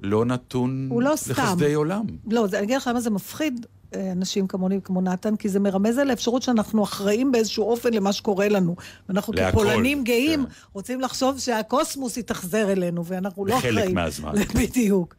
לא 0.02 0.26
נתון 0.26 0.90
לא 0.92 1.12
לחסדי 1.14 1.74
עולם. 1.74 2.06
לא, 2.32 2.46
אני 2.54 2.64
אגיד 2.64 2.78
לך 2.78 2.88
למה 2.88 3.00
זה 3.00 3.10
מפחיד. 3.10 3.66
אנשים 3.96 4.48
כמוני 4.48 4.78
וכמו 4.78 5.02
נתן, 5.02 5.36
כי 5.36 5.50
זה 5.50 5.60
מרמז 5.60 5.98
על 5.98 6.10
האפשרות 6.10 6.42
שאנחנו 6.42 6.84
אחראים 6.84 7.32
באיזשהו 7.32 7.64
אופן 7.64 7.94
למה 7.94 8.14
שקורה 8.14 8.50
לנו. 8.50 8.76
ואנחנו 9.10 9.34
להכל, 9.34 9.52
כפולנים 9.52 10.04
גאים 10.04 10.46
כן. 10.46 10.52
רוצים 10.74 11.02
לחשוב 11.02 11.40
שהקוסמוס 11.40 12.18
יתאכזר 12.18 12.72
אלינו, 12.72 13.06
ואנחנו 13.06 13.46
לא 13.46 13.58
אחראים. 13.58 13.76
בחלק 13.76 13.94
מהזמן. 13.94 14.34
בדיוק. 14.62 15.16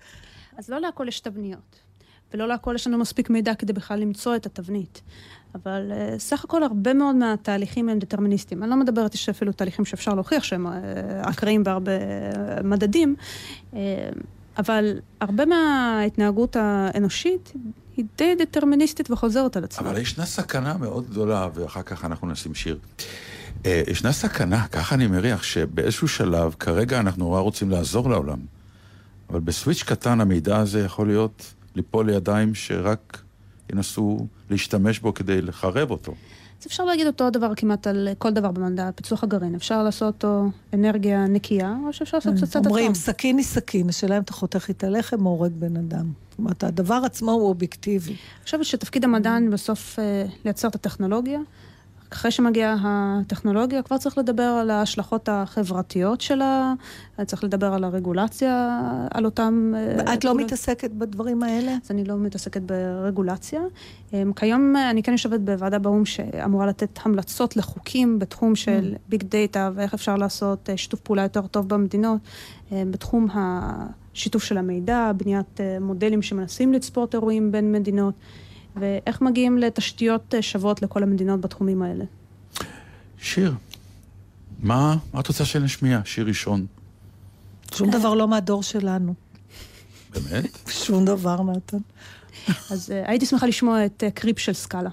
אז 0.58 0.68
לא 0.68 0.80
להכל 0.80 1.08
יש 1.08 1.20
תבניות, 1.20 1.76
ולא 2.34 2.48
להכל 2.48 2.72
יש 2.74 2.86
לנו 2.86 2.98
מספיק 2.98 3.30
מידע 3.30 3.54
כדי 3.54 3.72
בכלל 3.72 3.98
למצוא 3.98 4.36
את 4.36 4.46
התבנית. 4.46 5.02
אבל 5.54 5.92
uh, 5.92 6.18
סך 6.18 6.44
הכל 6.44 6.62
הרבה 6.62 6.94
מאוד 6.94 7.16
מהתהליכים 7.16 7.88
הם 7.88 7.98
דטרמיניסטיים. 7.98 8.62
אני 8.62 8.70
לא 8.70 8.76
מדברת, 8.76 9.14
יש 9.14 9.28
אפילו 9.28 9.52
תהליכים 9.52 9.84
שאפשר 9.84 10.14
להוכיח 10.14 10.42
שהם 10.42 10.66
uh, 10.66 10.70
אקראיים 11.30 11.64
בהרבה 11.64 11.92
uh, 11.92 12.62
מדדים, 12.62 13.16
uh, 13.72 13.76
אבל 14.58 15.00
הרבה 15.20 15.46
מההתנהגות 15.46 16.56
האנושית 16.56 17.52
היא 17.96 18.04
די 18.18 18.34
דטרמיניסטית 18.38 19.10
וחוזרת 19.10 19.56
על 19.56 19.64
עצמה. 19.64 19.90
אבל 19.90 19.98
ישנה 19.98 20.26
סכנה 20.26 20.76
מאוד 20.76 21.10
גדולה, 21.10 21.48
ואחר 21.54 21.82
כך 21.82 22.04
אנחנו 22.04 22.26
נשים 22.26 22.54
שיר. 22.54 22.78
אה, 23.66 23.82
ישנה 23.88 24.12
סכנה, 24.12 24.66
ככה 24.68 24.94
אני 24.94 25.06
מריח, 25.06 25.42
שבאיזשהו 25.42 26.08
שלב, 26.08 26.54
כרגע 26.58 27.00
אנחנו 27.00 27.24
נורא 27.24 27.40
רוצים 27.40 27.70
לעזור 27.70 28.10
לעולם, 28.10 28.38
אבל 29.30 29.40
בסוויץ' 29.40 29.82
קטן 29.82 30.20
המידע 30.20 30.56
הזה 30.56 30.80
יכול 30.80 31.06
להיות 31.06 31.54
ליפול 31.74 32.06
לידיים 32.06 32.54
שרק 32.54 33.22
ינסו 33.72 34.26
להשתמש 34.50 34.98
בו 34.98 35.14
כדי 35.14 35.42
לחרב 35.42 35.90
אותו. 35.90 36.14
אז 36.62 36.66
אפשר 36.66 36.84
להגיד 36.84 37.06
אותו 37.06 37.30
דבר 37.30 37.54
כמעט 37.54 37.86
על 37.86 38.08
כל 38.18 38.30
דבר 38.30 38.50
במדע, 38.50 38.90
פיצוח 38.94 39.24
הגרעין. 39.24 39.54
אפשר 39.54 39.82
לעשות 39.82 40.14
אותו 40.14 40.50
אנרגיה 40.74 41.26
נקייה, 41.26 41.76
או 41.86 41.92
שאפשר 41.92 42.16
לעשות 42.16 42.34
קצת 42.36 42.56
אטום. 42.56 42.66
אומרים, 42.66 42.94
סכין 42.94 43.36
היא 43.36 43.44
סכין, 43.44 43.88
השאלה 43.88 44.16
אם 44.16 44.22
אתה 44.22 44.32
חותך 44.32 44.68
איתה 44.68 44.88
לחם 44.88 45.26
או 45.26 45.30
הורג 45.30 45.52
בן 45.52 45.76
אדם. 45.76 46.12
זאת 46.30 46.38
אומרת, 46.38 46.64
הדבר 46.64 47.02
עצמו 47.04 47.30
הוא 47.30 47.48
אובייקטיבי. 47.48 48.10
אני 48.10 48.44
חושבת 48.44 48.64
שתפקיד 48.64 49.04
המדען 49.04 49.50
בסוף 49.50 49.98
אה, 49.98 50.24
לייצר 50.44 50.68
את 50.68 50.74
הטכנולוגיה. 50.74 51.40
אחרי 52.12 52.30
שמגיעה 52.30 52.76
הטכנולוגיה, 52.82 53.82
כבר 53.82 53.98
צריך 53.98 54.18
לדבר 54.18 54.42
על 54.42 54.70
ההשלכות 54.70 55.28
החברתיות 55.32 56.20
שלה, 56.20 56.74
צריך 57.26 57.44
לדבר 57.44 57.74
על 57.74 57.84
הרגולציה, 57.84 58.80
על 59.10 59.24
אותם... 59.24 59.72
אה, 59.76 60.14
את 60.14 60.24
לא 60.24 60.34
מתעסקת 60.34 60.90
בדברים 60.90 61.42
האלה? 61.42 61.76
אז 61.84 61.90
אני 61.90 62.04
לא 62.04 62.16
מתעסקת 62.18 62.62
ברגולציה. 62.62 63.60
אמ, 64.12 64.32
כיום 64.32 64.76
אני 64.76 65.02
כן 65.02 65.12
יושבת 65.12 65.40
בוועדה 65.40 65.78
באו"ם 65.78 66.04
שאמורה 66.04 66.66
לתת 66.66 66.98
המלצות 67.04 67.56
לחוקים 67.56 68.18
בתחום 68.18 68.54
של 68.54 68.94
ביג 69.08 69.22
mm. 69.22 69.26
דאטה 69.28 69.70
ואיך 69.74 69.94
אפשר 69.94 70.16
לעשות 70.16 70.70
אה, 70.70 70.76
שיתוף 70.76 71.00
פעולה 71.00 71.22
יותר 71.22 71.46
טוב 71.46 71.68
במדינות, 71.68 72.20
אה, 72.72 72.82
בתחום 72.90 73.28
השיתוף 73.34 74.44
של 74.44 74.58
המידע, 74.58 75.12
בניית 75.16 75.60
מודלים 75.80 76.22
שמנסים 76.22 76.72
לצפות 76.72 77.14
אירועים 77.14 77.52
בין 77.52 77.72
מדינות. 77.72 78.14
ואיך 78.76 79.20
מגיעים 79.20 79.58
לתשתיות 79.58 80.34
אה, 80.34 80.42
שוות 80.42 80.82
לכל 80.82 81.02
המדינות 81.02 81.40
בתחומים 81.40 81.82
האלה. 81.82 82.04
שיר, 83.18 83.54
מה, 84.62 84.96
מה 85.14 85.20
את 85.20 85.28
רוצה 85.28 85.44
שנשמיע? 85.44 86.00
שיר 86.04 86.26
ראשון. 86.26 86.66
שום 87.74 87.90
דבר 87.90 88.14
לא 88.14 88.28
מהדור 88.28 88.62
שלנו. 88.62 89.14
באמת? 90.14 90.58
שום 90.68 91.04
דבר, 91.04 91.42
נתן. 91.42 91.78
אז 92.70 92.90
uh, 92.90 93.08
הייתי 93.08 93.26
שמחה 93.26 93.46
לשמוע 93.46 93.86
את 93.86 94.02
uh, 94.06 94.10
קריפ 94.10 94.38
של 94.38 94.52
סקאלה. 94.52 94.90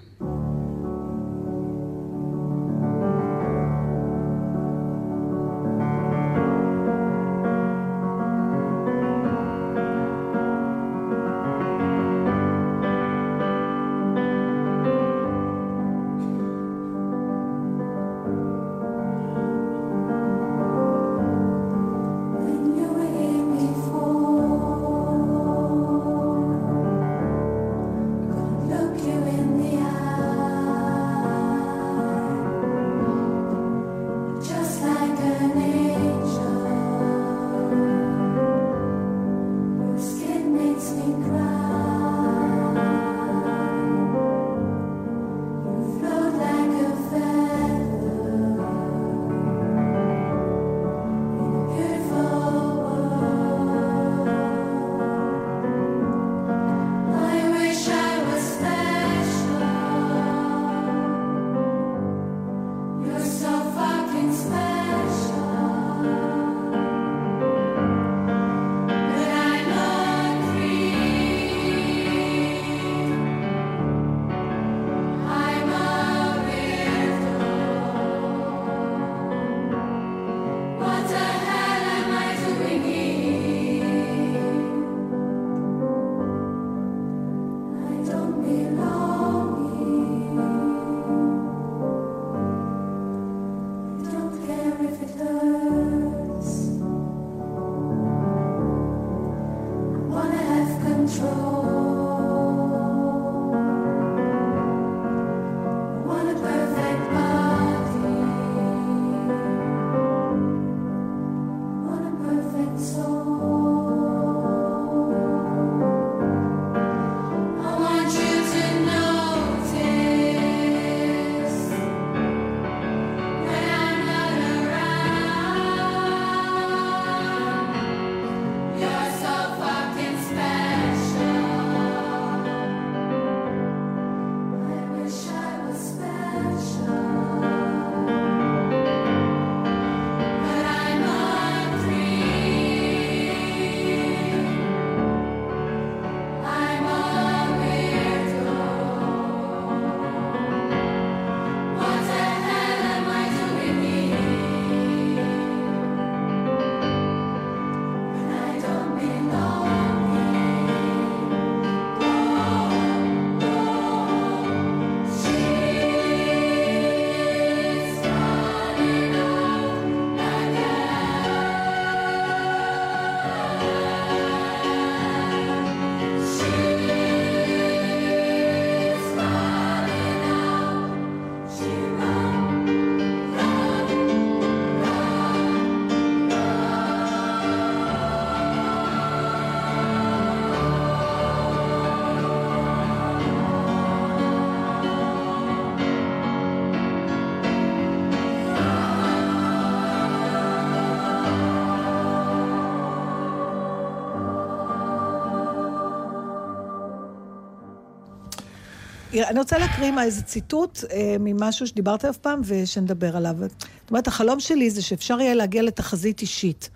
תראה, 209.19 209.29
אני 209.29 209.39
רוצה 209.39 209.57
להקריא 209.57 209.91
מה 209.91 210.03
איזה 210.03 210.21
ציטוט 210.21 210.83
אה, 210.91 211.15
ממשהו 211.19 211.67
שדיברת 211.67 212.05
אף 212.05 212.17
פעם 212.17 212.41
ושנדבר 212.43 213.17
עליו. 213.17 213.35
זאת 213.39 213.89
אומרת, 213.89 214.07
החלום 214.07 214.39
שלי 214.39 214.69
זה 214.69 214.81
שאפשר 214.81 215.19
יהיה 215.19 215.33
להגיע 215.33 215.61
לתחזית 215.61 216.21
אישית. 216.21 216.69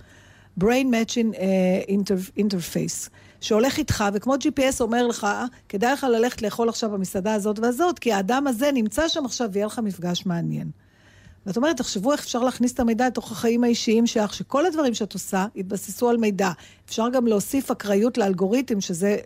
brain 0.60 0.64
matching 0.64 1.36
uh, 1.36 1.90
inter, 1.90 2.40
interface, 2.40 3.10
שהולך 3.42 3.78
איתך, 3.78 4.04
וכמו 4.14 4.34
GPS 4.36 4.82
אומר 4.82 5.08
לך, 5.08 5.28
כדאי 5.70 5.94
לך 5.94 6.04
ללכת 6.04 6.42
לאכול 6.42 6.70
עכשיו 6.70 6.90
במסעדה 6.90 7.34
הזאת 7.34 7.60
והזאת, 7.60 8.00
כי 8.00 8.14
האדם 8.14 8.48
הזה 8.48 8.72
נמצא 8.74 9.08
שם 9.08 9.26
עכשיו 9.26 9.50
ויהיה 9.52 9.66
לך 9.66 9.80
מפגש 9.80 10.26
מעניין. 10.26 10.72
ואת 11.46 11.58
אומרת, 11.58 11.78
תחשבו 11.78 12.12
איך 12.12 12.22
אפשר 12.22 12.40
להכניס 12.40 12.74
את 12.74 12.80
המידע 12.80 13.08
לתוך 13.08 13.32
החיים 13.32 13.64
האישיים 13.64 14.08
שלך, 14.08 14.34
שכל 14.34 14.66
הדברים 14.66 14.94
שאת 14.94 15.14
עושה 15.14 15.46
יתבססו 15.56 16.10
על 16.10 16.18
מידע. 16.18 16.52
אפשר 16.86 17.10
גם 17.10 17.28
להוסיף 17.28 17.72
אקראיות 17.72 18.18
לאלגוריתם, 18.18 18.82
שזה, 18.82 19.18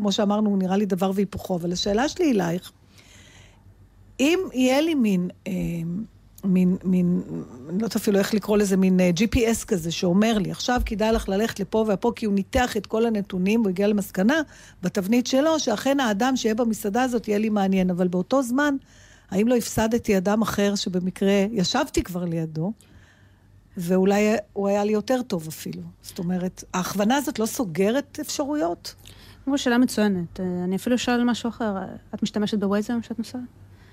כמו 0.00 0.12
שאמרנו, 0.12 0.56
נראה 0.56 0.76
לי 0.76 0.86
דבר 0.86 1.10
והיפוכו. 1.14 1.56
אבל 1.56 1.72
השאלה 1.72 2.08
שלי 2.08 2.32
אלייך, 2.32 2.72
אם 4.20 4.38
יהיה 4.52 4.80
לי 4.80 4.94
מין... 4.94 5.28
אה, 5.46 5.52
מין, 6.44 6.76
מין, 6.84 7.22
אני 7.68 7.78
לא 7.78 7.84
יודעת 7.84 7.96
אפילו 7.96 8.18
איך 8.18 8.34
לקרוא 8.34 8.58
לזה, 8.58 8.76
מין 8.76 9.00
uh, 9.00 9.20
GPS 9.20 9.64
כזה, 9.66 9.92
שאומר 9.92 10.38
לי, 10.38 10.50
עכשיו 10.50 10.80
כדאי 10.86 11.12
לך 11.12 11.28
ללכת 11.28 11.60
לפה 11.60 11.86
ופה, 11.88 12.12
כי 12.16 12.26
הוא 12.26 12.34
ניתח 12.34 12.76
את 12.76 12.86
כל 12.86 13.06
הנתונים, 13.06 13.60
הוא 13.60 13.68
הגיע 13.68 13.86
למסקנה, 13.86 14.40
בתבנית 14.82 15.26
שלו, 15.26 15.58
שאכן 15.58 16.00
האדם 16.00 16.36
שיהיה 16.36 16.54
במסעדה 16.54 17.02
הזאת 17.02 17.28
יהיה 17.28 17.38
לי 17.38 17.48
מעניין, 17.48 17.90
אבל 17.90 18.08
באותו 18.08 18.42
זמן, 18.42 18.76
האם 19.30 19.48
לא 19.48 19.56
הפסדתי 19.56 20.16
אדם 20.16 20.42
אחר 20.42 20.74
שבמקרה 20.74 21.44
ישבתי 21.52 22.02
כבר 22.02 22.24
לידו, 22.24 22.72
ואולי 23.76 24.36
הוא 24.52 24.68
היה 24.68 24.84
לי 24.84 24.92
יותר 24.92 25.22
טוב 25.22 25.48
אפילו. 25.48 25.82
זאת 26.02 26.18
אומרת, 26.18 26.64
ההכוונה 26.74 27.16
הזאת 27.16 27.38
לא 27.38 27.46
סוגרת 27.46 28.18
אפשרויות? 28.20 28.94
כמו 29.50 29.58
שאלה 29.58 29.78
מצוינת. 29.78 30.40
אה, 30.40 30.44
אני 30.64 30.76
אפילו 30.76 30.96
אשאל 30.96 31.24
משהו 31.24 31.48
אחר. 31.48 31.74
את 32.14 32.22
משתמשת 32.22 32.58
בווייז 32.58 32.90
היום 32.90 33.00
כשאת 33.00 33.18
נוסעת? 33.18 33.40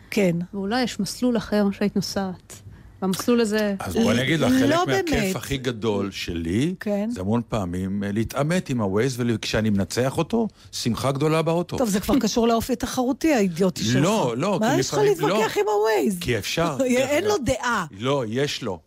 כן. 0.09 0.35
ואולי 0.53 0.81
יש 0.81 0.99
מסלול 0.99 1.37
אחר 1.37 1.65
שהיית 1.71 1.95
נוסעת. 1.95 2.53
והמסלול 3.01 3.41
הזה... 3.41 3.75
אז 3.79 3.95
בוא 3.95 4.11
אני 4.11 4.21
אגיד 4.21 4.39
לך, 4.39 4.51
חלק 4.51 4.69
לא 4.69 4.85
מהכיף 4.87 5.09
באמת. 5.09 5.35
הכי 5.35 5.57
גדול 5.57 6.11
שלי, 6.11 6.75
כן. 6.79 7.09
זה 7.09 7.21
המון 7.21 7.41
פעמים 7.49 8.03
אה, 8.03 8.11
להתעמת 8.11 8.69
עם 8.69 8.81
הווייז, 8.81 9.15
וכשאני 9.19 9.69
מנצח 9.69 10.17
אותו, 10.17 10.47
שמחה 10.71 11.11
גדולה 11.11 11.41
באוטו. 11.41 11.77
טוב, 11.77 11.89
זה 11.89 11.99
כבר 11.99 12.19
קשור 12.23 12.47
לאופי 12.47 12.73
התחרותי 12.73 13.33
האידיוטי 13.33 13.83
שלך. 13.83 14.03
לא, 14.03 14.33
לא, 14.37 14.59
מה 14.59 14.73
כי 14.73 14.79
יש 14.79 14.89
לך 14.89 14.97
להתווכח 14.97 15.57
לא. 15.57 15.61
עם 15.61 15.67
הווייז? 15.67 16.19
כי 16.19 16.37
אפשר. 16.37 16.77
אין 16.85 17.23
לו. 17.23 17.35
דעה. 17.37 17.85
לא, 17.99 18.23
יש 18.27 18.63
לו. 18.63 18.79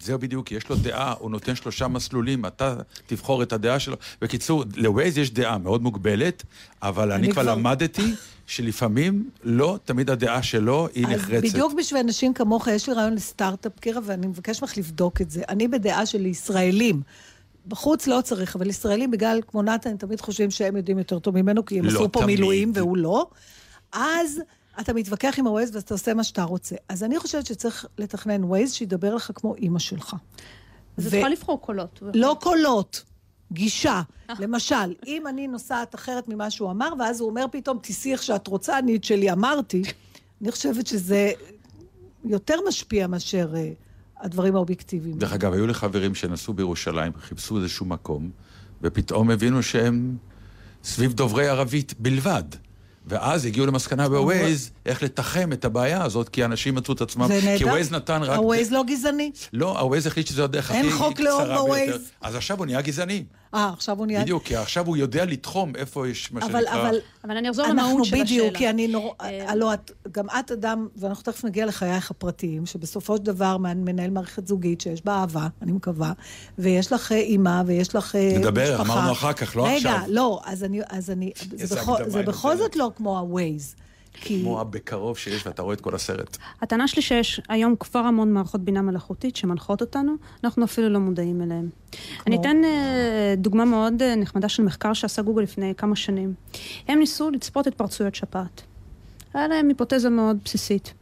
זהו 0.00 0.18
בדיוק, 0.18 0.52
יש 0.52 0.68
לו 0.68 0.76
דעה, 0.76 1.14
הוא 1.18 1.30
נותן 1.30 1.54
שלושה 1.54 1.88
מסלולים, 1.88 2.46
אתה 2.46 2.76
תבחור 3.06 3.42
את 3.42 3.52
הדעה 3.52 3.78
שלו. 3.78 3.96
בקיצור, 4.20 4.64
לווייז 4.76 5.18
יש 5.18 5.30
דעה 5.30 5.58
מאוד 5.58 5.82
מוגבלת, 5.82 6.42
אבל 6.82 7.12
אני 7.12 7.24
אני 7.24 7.32
כבר 7.32 7.42
למדתי 7.42 8.14
שלפעמים 8.46 9.30
לא 9.44 9.78
תמיד 9.84 10.10
הדעה 10.10 10.42
שלו 10.42 10.88
היא 10.94 11.06
אז 11.06 11.12
נחרצת. 11.12 11.44
בדיוק 11.44 11.72
בשביל 11.78 12.00
אנשים 12.00 12.34
כמוך, 12.34 12.68
יש 12.68 12.88
לי 12.88 12.94
רעיון 12.94 13.14
לסטארט-אפ, 13.14 13.72
קירה, 13.80 14.00
ואני 14.04 14.26
מבקש 14.26 14.62
ממך 14.62 14.78
לבדוק 14.78 15.20
את 15.20 15.30
זה. 15.30 15.42
אני 15.48 15.68
בדעה 15.68 16.06
של 16.06 16.26
ישראלים. 16.26 17.02
בחוץ 17.68 18.06
לא 18.06 18.20
צריך, 18.24 18.56
אבל 18.56 18.70
ישראלים, 18.70 19.10
בגלל, 19.10 19.40
כמו 19.46 19.62
נתן, 19.62 19.96
תמיד 19.96 20.20
חושבים 20.20 20.50
שהם 20.50 20.76
יודעים 20.76 20.98
יותר 20.98 21.18
טוב 21.18 21.34
ממנו, 21.34 21.64
כי 21.64 21.78
הם 21.78 21.84
לא 21.84 21.90
עשו 21.90 22.12
פה 22.12 22.20
תמיד. 22.20 22.38
מילואים 22.38 22.72
והוא 22.74 22.96
לא. 22.96 23.26
אז 23.92 24.40
אתה 24.80 24.92
מתווכח 24.92 25.34
עם 25.38 25.46
הווייז 25.46 25.76
ואתה 25.76 25.94
עושה 25.94 26.14
מה 26.14 26.24
שאתה 26.24 26.42
רוצה. 26.42 26.76
אז 26.88 27.04
אני 27.04 27.18
חושבת 27.18 27.46
שצריך 27.46 27.86
לתכנן 27.98 28.44
ווייז 28.44 28.72
שידבר 28.72 29.14
לך 29.14 29.30
כמו 29.34 29.54
אימא 29.54 29.78
שלך. 29.78 30.16
אז 30.96 31.06
את 31.06 31.12
ו- 31.12 31.16
יכולה 31.16 31.32
לבחור 31.32 31.60
קולות. 31.60 32.02
לא 32.14 32.36
קולות, 32.40 33.04
גישה. 33.52 34.02
למשל, 34.38 34.94
אם 35.06 35.26
אני 35.26 35.48
נוסעת 35.48 35.94
אחרת 35.94 36.28
ממה 36.28 36.50
שהוא 36.50 36.70
אמר, 36.70 36.88
ואז 36.98 37.20
הוא 37.20 37.28
אומר 37.28 37.44
פתאום, 37.52 37.78
תיסעי 37.78 38.12
איך 38.12 38.22
שאת 38.22 38.46
רוצה, 38.46 38.78
אני 38.78 38.96
את 38.96 39.04
שלי 39.04 39.32
אמרתי, 39.32 39.82
אני 40.42 40.50
חושבת 40.50 40.86
שזה 40.86 41.32
יותר 42.24 42.56
משפיע 42.68 43.06
מאשר 43.06 43.52
אה, 43.56 43.70
הדברים 44.20 44.56
האובייקטיביים. 44.56 45.18
דרך 45.18 45.32
אגב, 45.32 45.52
היו 45.52 45.66
לי 45.66 45.74
חברים 45.74 46.14
שנסעו 46.14 46.54
בירושלים, 46.54 47.12
חיפשו 47.20 47.58
איזשהו 47.58 47.86
מקום, 47.86 48.30
ופתאום 48.82 49.30
הבינו 49.30 49.62
שהם 49.62 50.16
סביב 50.84 51.12
דוברי 51.12 51.48
ערבית 51.48 51.94
בלבד. 51.98 52.44
ואז 53.06 53.44
הגיעו 53.44 53.66
למסקנה 53.66 54.08
בווייז 54.08 54.70
איך 54.86 55.02
לתחם 55.02 55.52
את 55.52 55.64
הבעיה 55.64 56.04
הזאת, 56.04 56.28
כי 56.28 56.44
אנשים 56.44 56.74
מצאו 56.74 56.94
את 56.94 57.00
עצמם, 57.00 57.26
זה 57.28 57.40
נהדר. 57.44 57.58
כי 57.58 57.64
ווייז 57.64 57.92
נתן 57.92 58.22
רק... 58.22 58.38
הווייז 58.38 58.72
לא 58.72 58.82
גזעני. 58.86 59.30
לא, 59.52 59.80
הווייז 59.80 60.06
החליט 60.06 60.26
שזו 60.26 60.44
הדרך 60.44 60.70
הכי 60.70 60.78
אין 60.78 60.86
קצרה 60.86 60.98
חוק 60.98 61.20
לאום 61.20 61.44
ביותר. 61.44 61.62
בווייז. 61.62 62.10
אז 62.20 62.34
עכשיו 62.34 62.58
הוא 62.58 62.66
נהיה 62.66 62.80
גזעני. 62.80 63.24
אה, 63.54 63.70
עכשיו 63.72 63.98
הוא 63.98 64.06
נהיה... 64.06 64.22
בדיוק, 64.22 64.42
כי 64.42 64.56
עכשיו 64.56 64.86
הוא 64.86 64.96
יודע 64.96 65.24
לתחום 65.24 65.76
איפה 65.76 66.08
יש 66.08 66.32
מה 66.32 66.40
אבל, 66.40 66.60
שנקרא... 66.64 66.80
אבל 66.80 66.98
אבל 67.24 67.36
אני 67.36 67.50
אחזור 67.50 67.66
אנחנו 67.66 67.82
למהות 67.82 68.04
של 68.04 68.16
בדיוק, 68.20 68.46
השאלה. 68.46 68.58
כי 68.58 68.70
אני 68.70 68.88
נורא... 68.88 69.14
אה, 69.20 69.50
הלוא 69.50 69.74
את, 69.74 69.90
גם 70.12 70.26
את 70.38 70.50
אדם, 70.50 70.88
ואנחנו 70.96 71.22
תכף 71.22 71.44
נגיע 71.44 71.66
לחייך 71.66 72.10
הפרטיים, 72.10 72.66
שבסופו 72.66 73.16
של 73.16 73.22
דבר 73.22 73.56
מנהל 73.58 74.10
מערכת 74.10 74.46
זוגית 74.46 74.80
שיש 74.80 75.04
בה 75.04 75.12
אהבה, 75.12 75.46
אני 75.62 75.72
מקווה, 75.72 76.12
ויש 76.58 76.92
לך 76.92 77.12
אה, 77.12 77.16
אימא, 77.16 77.62
ויש 77.66 77.94
לך 77.94 78.16
אה, 78.16 78.26
משפחה. 78.26 78.40
נדבר, 78.40 78.80
אמרנו 78.80 79.12
אחר 79.12 79.32
כך, 79.32 79.56
לא 79.56 79.66
רגע, 79.66 79.76
עכשיו. 79.76 79.92
רגע, 79.96 80.04
לא, 80.08 80.40
אז 80.44 80.64
אני... 80.64 80.80
אז 80.88 81.10
אני 81.10 81.32
זה, 81.54 81.76
בכל, 81.76 81.96
זה 82.06 82.22
בכל. 82.22 82.56
זאת 82.56 82.76
לא 82.76 82.90
כמו 82.96 83.18
ה-Waze. 83.18 83.83
כי... 84.14 84.40
כמו 84.40 84.60
הבקרוב 84.60 85.18
שיש, 85.18 85.46
ואתה 85.46 85.62
רואה 85.62 85.74
את 85.74 85.80
כל 85.80 85.94
הסרט. 85.94 86.36
הטענה 86.62 86.88
שלי 86.88 87.02
שיש 87.02 87.40
היום 87.48 87.76
כבר 87.76 88.00
המון 88.00 88.32
מערכות 88.32 88.60
בינה 88.60 88.82
מלאכותית 88.82 89.36
שמנחות 89.36 89.80
אותנו, 89.80 90.14
אנחנו 90.44 90.64
אפילו 90.64 90.88
לא 90.88 90.98
מודעים 90.98 91.42
אליהן. 91.42 91.68
אני 92.26 92.36
אתן 92.36 92.64
אה, 92.64 93.34
דוגמה 93.36 93.64
מאוד 93.64 94.02
אה, 94.02 94.16
נחמדה 94.16 94.48
של 94.48 94.62
מחקר 94.62 94.92
שעשה 94.92 95.22
גוגל 95.22 95.42
לפני 95.42 95.74
כמה 95.76 95.96
שנים. 95.96 96.34
הם 96.88 96.98
ניסו 96.98 97.30
לצפות 97.30 97.66
התפרצויות 97.66 98.14
שפעת. 98.14 98.62
היה 99.34 99.48
להם 99.48 99.68
היפותזה 99.68 100.10
מאוד 100.10 100.38
בסיסית. 100.44 100.94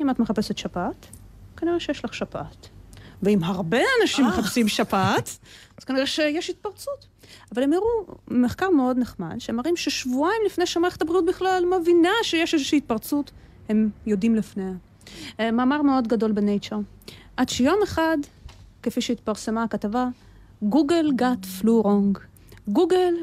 אם 0.00 0.10
את 0.10 0.18
מחפשת 0.18 0.58
שפעת, 0.58 1.06
כנראה 1.56 1.80
שיש 1.80 2.04
לך 2.04 2.14
שפעת. 2.14 2.68
ואם 3.22 3.44
הרבה 3.44 3.78
אנשים 4.02 4.24
אה. 4.24 4.30
מחפשים 4.30 4.68
שפעת, 4.68 5.38
אז 5.78 5.84
כנראה 5.84 6.06
שיש 6.06 6.50
התפרצות. 6.50 7.06
אבל 7.54 7.62
הם 7.62 7.72
הראו 7.72 8.16
מחקר 8.28 8.70
מאוד 8.70 8.98
נחמד, 8.98 9.36
שמראים 9.38 9.76
ששבועיים 9.76 10.42
לפני 10.46 10.66
שמערכת 10.66 11.02
הבריאות 11.02 11.24
בכלל 11.26 11.64
מבינה 11.80 12.12
שיש 12.22 12.54
איזושהי 12.54 12.78
התפרצות, 12.78 13.30
הם 13.68 13.90
יודעים 14.06 14.34
לפניה. 14.34 14.72
אה, 15.40 15.50
מאמר 15.50 15.82
מאוד 15.82 16.08
גדול 16.08 16.32
בנייצ'ר. 16.32 16.78
עד 17.36 17.48
שיום 17.48 17.78
אחד, 17.84 18.18
כפי 18.82 19.00
שהתפרסמה 19.00 19.62
הכתבה, 19.62 20.08
גוגל 20.62 21.10
got 21.18 21.62
flu 21.62 21.84
wrong. 21.84 22.18
גוגל 22.68 23.14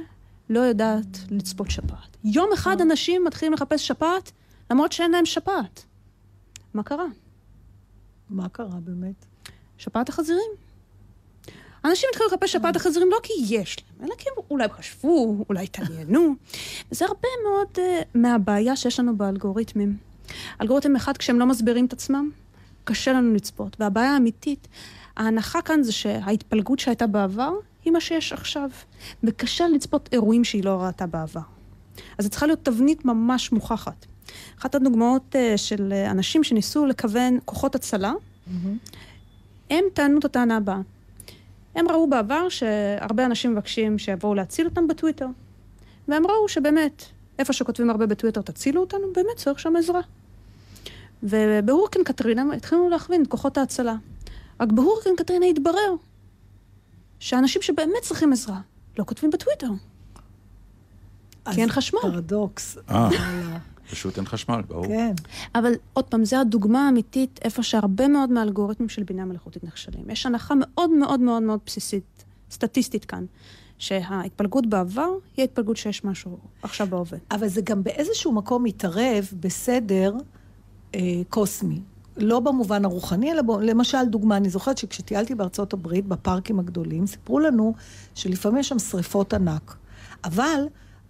לא 0.49 0.59
יודעת 0.59 1.17
לצפות 1.31 1.71
שפעת. 1.71 2.17
יום 2.23 2.49
אחד 2.53 2.81
אנשים 2.81 3.23
מתחילים 3.23 3.53
לחפש 3.53 3.87
שפעת, 3.87 4.31
למרות 4.71 4.91
שאין 4.91 5.11
להם 5.11 5.25
שפעת. 5.25 5.85
מה 6.73 6.83
קרה? 6.83 7.05
מה 8.29 8.49
קרה 8.49 8.79
באמת? 8.83 9.25
שפעת 9.77 10.09
החזירים. 10.09 10.64
אנשים 11.85 12.09
התחילו 12.11 12.29
לחפש 12.29 12.51
שפעת 12.51 12.75
החזירים 12.75 13.11
לא 13.11 13.17
כי 13.23 13.33
יש 13.49 13.77
להם, 13.79 14.07
אלא 14.07 14.15
כי 14.17 14.25
הם 14.29 14.43
אולי 14.49 14.67
חשבו, 14.69 15.45
אולי 15.49 15.63
התעניינו. 15.63 16.35
וזה 16.91 17.05
הרבה 17.05 17.27
מאוד 17.43 17.67
uh, 17.75 17.79
מהבעיה 18.13 18.75
שיש 18.75 18.99
לנו 18.99 19.17
באלגוריתמים. 19.17 19.97
אלגוריתם 20.61 20.95
אחד, 20.95 21.17
כשהם 21.17 21.39
לא 21.39 21.45
מסבירים 21.45 21.85
את 21.85 21.93
עצמם, 21.93 22.29
קשה 22.83 23.13
לנו 23.13 23.33
לצפות. 23.33 23.77
והבעיה 23.79 24.13
האמיתית, 24.13 24.67
ההנחה 25.17 25.61
כאן 25.61 25.83
זה 25.83 25.91
שההתפלגות 25.91 26.79
שהייתה 26.79 27.07
בעבר, 27.07 27.53
היא 27.85 27.93
מה 27.93 28.01
שיש 28.01 28.33
עכשיו. 28.33 28.69
וקשה 29.23 29.67
לצפות 29.67 30.09
אירועים 30.11 30.43
שהיא 30.43 30.63
לא 30.63 30.81
ראתה 30.81 31.05
בעבר. 31.05 31.41
אז 32.17 32.25
זו 32.25 32.29
צריכה 32.29 32.45
להיות 32.45 32.59
תבנית 32.63 33.05
ממש 33.05 33.51
מוכחת. 33.51 34.05
אחת 34.59 34.75
הדוגמאות 34.75 35.35
uh, 35.35 35.57
של 35.57 35.93
uh, 35.93 36.11
אנשים 36.11 36.43
שניסו 36.43 36.85
לכוון 36.85 37.39
כוחות 37.45 37.75
הצלה, 37.75 38.13
הם 39.69 39.83
טענו 39.93 40.19
את 40.19 40.25
הטענה 40.25 40.57
הבאה. 40.57 40.79
הם 41.75 41.89
ראו 41.89 42.09
בעבר 42.09 42.49
שהרבה 42.49 43.25
אנשים 43.25 43.51
מבקשים 43.51 43.97
שיבואו 43.97 44.35
להציל 44.35 44.65
אותם 44.65 44.87
בטוויטר. 44.87 45.27
והם 46.07 46.27
ראו 46.27 46.49
שבאמת, 46.49 47.05
איפה 47.39 47.53
שכותבים 47.53 47.89
הרבה 47.89 48.05
בטוויטר, 48.05 48.41
תצילו 48.41 48.81
אותנו, 48.81 49.13
באמת 49.15 49.35
צריך 49.35 49.59
שם 49.59 49.75
עזרה. 49.75 50.01
ובהורקן 51.23 52.03
קטרינה 52.03 52.43
התחילו 52.55 52.89
להכווין 52.89 53.21
את 53.21 53.27
כוחות 53.27 53.57
ההצלה. 53.57 53.95
רק 54.59 54.71
בהורקן 54.71 55.09
קטרינה 55.17 55.45
התברר 55.45 55.93
שאנשים 57.19 57.61
שבאמת 57.61 58.01
צריכים 58.01 58.33
עזרה, 58.33 58.59
לא 58.99 59.03
כותבים 59.03 59.31
בטוויטר. 59.31 59.67
כי 61.51 61.61
אין 61.61 61.69
אז 61.69 61.75
חשמל. 61.75 61.99
פרדוקס. 62.01 62.77
פשוט 63.89 64.17
אין 64.17 64.25
חשמל, 64.25 64.61
ברור. 64.67 64.87
כן. 64.87 65.13
אבל 65.55 65.71
עוד 65.93 66.05
פעם, 66.05 66.25
זו 66.25 66.37
הדוגמה 66.37 66.85
האמיתית 66.85 67.39
איפה 67.43 67.63
שהרבה 67.63 68.07
מאוד 68.07 68.31
מהאלגוריתמים 68.31 68.89
של 68.89 69.03
בינה 69.03 69.25
מלאכותית 69.25 69.63
נכשלים. 69.63 70.09
יש 70.09 70.25
הנחה 70.25 70.53
מאוד 70.57 70.89
מאוד 70.89 71.19
מאוד 71.19 71.43
מאוד 71.43 71.59
בסיסית, 71.65 72.25
סטטיסטית 72.51 73.05
כאן, 73.05 73.25
שההתפלגות 73.77 74.67
בעבר 74.67 75.09
היא 75.37 75.43
ההתפלגות 75.43 75.77
שיש 75.77 76.03
משהו 76.03 76.37
עכשיו 76.61 76.87
בהווה. 76.87 77.17
אבל 77.31 77.47
זה 77.47 77.61
גם 77.61 77.83
באיזשהו 77.83 78.31
מקום 78.31 78.63
מתערב 78.63 79.27
בסדר 79.39 80.13
אה, 80.95 80.99
קוסמי. 81.29 81.79
לא 82.17 82.39
במובן 82.39 82.85
הרוחני, 82.85 83.31
אלא 83.31 83.41
בו, 83.41 83.59
למשל, 83.59 84.05
דוגמה, 84.09 84.37
אני 84.37 84.49
זוכרת 84.49 84.77
שכשטיילתי 84.77 85.35
בארצות 85.35 85.73
הברית, 85.73 86.05
בפארקים 86.05 86.59
הגדולים, 86.59 87.07
סיפרו 87.07 87.39
לנו 87.39 87.73
שלפעמים 88.15 88.57
יש 88.57 88.69
שם 88.69 88.79
שריפות 88.79 89.33
ענק. 89.33 89.75
אבל 90.23 90.65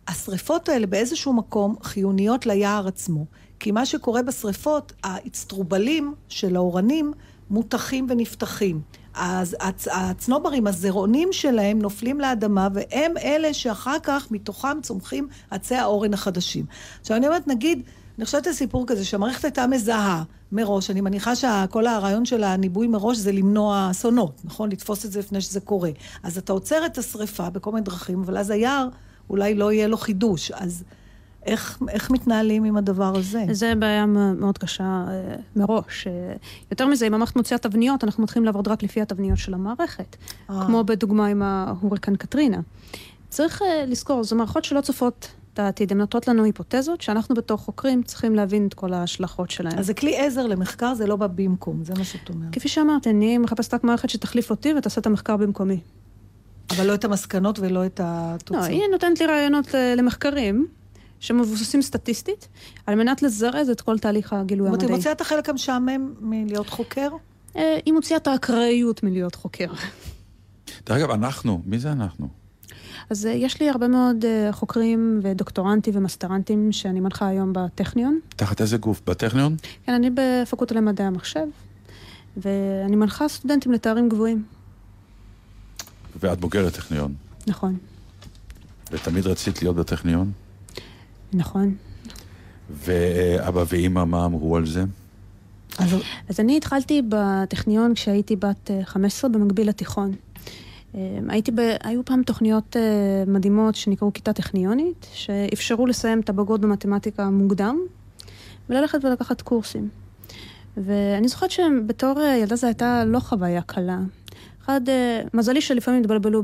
השריפות 0.08 0.70
האלה 0.70 0.88
באיזשהו 0.88 1.34
מקום 1.34 1.76
חיוניות 1.84 2.46
ליער 2.46 2.88
עצמו. 2.88 3.26
כי 3.60 3.72
מה 3.72 3.86
שקורה 3.86 4.22
בשריפות, 4.22 4.94
האצטרובלים 5.04 6.13
של 6.30 6.56
האורנים 6.56 7.13
מותחים 7.50 8.08
ונפתחים. 8.10 8.82
אז 9.13 9.56
הצ, 9.60 9.88
הצנוברים, 9.91 10.68
הזרעונים 10.68 11.30
שלהם 11.32 11.80
נופלים 11.80 12.20
לאדמה, 12.20 12.68
והם 12.74 13.18
אלה 13.18 13.54
שאחר 13.54 13.98
כך 14.04 14.32
מתוכם 14.32 14.78
צומחים 14.82 15.28
עצי 15.52 15.76
האורן 15.76 16.13
החדשים. 16.13 16.65
עכשיו 17.02 17.18
אני 17.18 17.28
אומרת, 17.28 17.48
נגיד, 17.48 17.82
אני 18.18 18.26
חושבת 18.26 18.48
על 18.48 18.54
סיפור 18.54 18.88
כזה, 18.88 19.06
שהמערכת 19.06 19.46
הייתה 19.46 19.68
מזהה 19.68 20.24
מראש, 20.52 20.89
אני 20.89 21.02
מניחה 21.02 21.36
שכל 21.36 21.88
הרעיון 21.88 22.26
של 22.26 22.44
הניבוי 22.44 22.88
מראש 22.88 23.18
זה 23.18 23.32
למנוע 23.32 23.88
אסונות, 23.91 24.41
נכון? 24.44 24.72
לתפוס 24.72 25.06
את 25.06 25.12
זה 25.12 25.20
לפני 25.20 25.41
שזה 25.41 25.60
קורה. 25.60 25.89
אז 26.24 26.38
אתה 26.38 26.54
עוצר 26.54 26.86
את 26.86 26.98
השריפה 26.98 27.50
בכל 27.50 27.72
מיני 27.72 27.86
דרכים, 27.86 28.22
אבל 28.22 28.38
אז 28.38 28.50
היער 28.50 28.88
אולי 29.29 29.55
לא 29.55 29.71
יהיה 29.71 29.88
לו 29.88 29.97
חידוש. 29.97 30.51
אז 30.51 30.83
איך, 31.45 31.79
איך 31.89 32.11
מתנהלים 32.11 32.63
עם 32.63 32.77
הדבר 32.77 33.15
הזה? 33.17 33.45
זה 33.51 33.75
בעיה 33.75 34.05
מאוד 34.05 34.57
קשה 34.57 34.83
אה, 34.83 35.35
מראש. 35.55 36.07
אה, 36.07 36.35
יותר 36.71 36.88
מזה, 36.88 37.07
אם 37.07 37.13
המערכת 37.13 37.35
מוציאה 37.35 37.57
תבניות, 37.57 38.03
אנחנו 38.03 38.23
מתחילים 38.23 38.45
לעבוד 38.45 38.67
רק 38.67 38.83
לפי 38.83 39.01
התבניות 39.01 39.38
של 39.38 39.53
המערכת. 39.53 40.15
אה. 40.49 40.63
כמו 40.65 40.83
בדוגמה 40.83 41.27
עם 41.27 41.41
ההוריקן 41.41 42.15
קטרינה. 42.15 42.59
צריך 43.29 43.61
לזכור, 43.88 44.23
זו 44.23 44.35
מערכות 44.35 44.63
שלא 44.63 44.81
צופות 44.81 45.27
את 45.53 45.59
העתיד, 45.59 45.91
הן 45.91 45.97
נותנות 45.97 46.27
לנו 46.27 46.43
היפותזות, 46.43 47.01
שאנחנו 47.01 47.35
בתור 47.35 47.57
חוקרים 47.57 48.03
צריכים 48.03 48.35
להבין 48.35 48.67
את 48.67 48.73
כל 48.73 48.93
ההשלכות 48.93 49.51
שלהן. 49.51 49.79
אז 49.79 49.85
זה 49.85 49.93
כלי 49.93 50.17
עזר 50.17 50.47
למחקר, 50.47 50.93
זה 50.93 51.07
לא 51.07 51.15
בא 51.15 51.27
במקום, 51.27 51.83
זה 51.83 51.93
מה 51.97 52.03
שאת 52.03 52.29
אומרת. 52.29 52.53
כפי 52.53 52.67
שאמרתי, 52.67 53.09
אני 53.09 53.38
מחפשת 53.38 53.73
רק 53.73 53.83
מערכת 53.83 54.09
שתחליף 54.09 54.49
אותי 54.49 54.73
ותעשה 54.73 55.01
את 55.01 55.05
המחקר 55.05 55.38
במקומי. 55.38 55.79
אבל 56.69 56.88
לא 56.88 56.93
את 56.93 57.06
המסקנות 57.06 57.60
ולא 57.60 57.86
את 57.86 58.01
התוצאות. 58.04 58.62
לא, 58.62 58.67
היא 58.67 58.82
נותנת 58.91 59.19
לי 59.19 59.25
רעיונות 59.25 59.67
למחקרים, 59.97 60.67
שמבוססים 61.19 61.82
סטטיסטית, 61.82 62.47
על 62.86 62.95
מנת 62.95 63.21
לזרז 63.21 63.69
את 63.69 63.82
כל 63.82 63.99
תהליך 63.99 64.34
הגילוי 64.34 64.67
המדעי. 64.67 64.80
זאת 64.80 64.84
אומרת, 64.84 64.89
היא 64.89 64.97
מוציאה 64.97 65.12
את 65.12 65.21
החלק 65.21 65.49
המשעמם 65.49 66.13
מלהיות 66.19 66.69
חוקר? 66.69 67.10
אה, 67.56 67.78
היא 67.86 67.93
מוציאה 67.93 68.17
את 68.17 68.28
האקראיות 68.28 69.04
מלהיות 69.04 69.36
חוקר. 69.36 69.67
דרך 70.86 70.97
אגב, 70.97 71.12
אנחנו, 71.12 71.62
מי 71.65 71.80
זה 71.80 71.91
אנחנו? 71.91 72.28
אז 73.10 73.25
אה, 73.25 73.32
יש 73.32 73.62
לי 73.62 73.69
הרבה 73.69 73.88
מאוד 73.88 74.25
אה, 74.25 74.51
חוקרים 74.51 75.19
ודוקטורנטים 75.23 75.93
ומסטרנטים 75.97 76.71
שאני 76.71 76.99
מנחה 76.99 77.28
היום 77.28 77.54
בטכניון. 77.54 78.19
תחת 78.36 78.62
איזה 78.62 78.78
גוף? 78.78 79.01
בטכניון? 79.08 79.56
כן, 79.86 79.93
אני 79.93 80.10
בפקולטה 80.13 80.75
למדעי 80.75 81.08
המחשב, 81.08 81.45
ואני 82.38 82.95
מנחה 82.95 83.28
סטודנטים 83.28 83.71
לתארים 83.71 84.10
גבוהים. 84.10 84.43
ואת 86.19 86.39
בוגרת 86.39 86.73
טכניון. 86.73 87.13
נכון. 87.47 87.78
ותמיד 88.91 89.28
רצית 89.28 89.62
להיות 89.62 89.75
בטכניון? 89.75 90.32
נכון. 91.34 91.75
ואבא 92.69 93.63
ואימא, 93.67 94.04
מה 94.04 94.25
אמרו 94.25 94.58
על 94.58 94.65
זה? 94.65 94.84
אז, 95.78 95.95
אז 96.30 96.39
אני 96.39 96.58
התחלתי 96.58 97.01
בטכניון 97.10 97.93
כשהייתי 97.93 98.36
בת 98.36 98.71
15 98.84 99.30
אה, 99.30 99.34
במקביל 99.34 99.69
לתיכון. 99.69 100.12
אה, 100.95 101.19
הייתי 101.30 101.51
ב... 101.51 101.60
היו 101.84 102.06
פעם 102.06 102.23
תוכניות 102.23 102.78
אה, 102.78 103.23
מדהימות 103.28 103.75
שנקראו 103.75 104.13
כיתה 104.13 104.34
טכניונית, 104.34 105.08
שאפשרו 105.13 105.88
לסיים 105.88 106.19
את 106.19 106.30
הבגרות 106.30 106.62
במתמטיקה 106.62 107.30
מוקדם, 107.30 107.80
וללכת 108.69 109.06
ולקחת 109.06 109.41
קורסים. 109.41 109.89
ואני 110.78 111.28
זוכרת 111.28 111.51
שבתור 111.51 112.21
ילדה 112.21 112.56
זו 112.56 112.67
הייתה 112.67 113.06
לא 113.06 113.19
חוויה 113.19 113.62
קלה. 113.62 113.99
אחד, 114.65 114.82
מזלי 115.34 115.62
שלפעמים 115.62 116.01
התבלבלו 116.01 116.43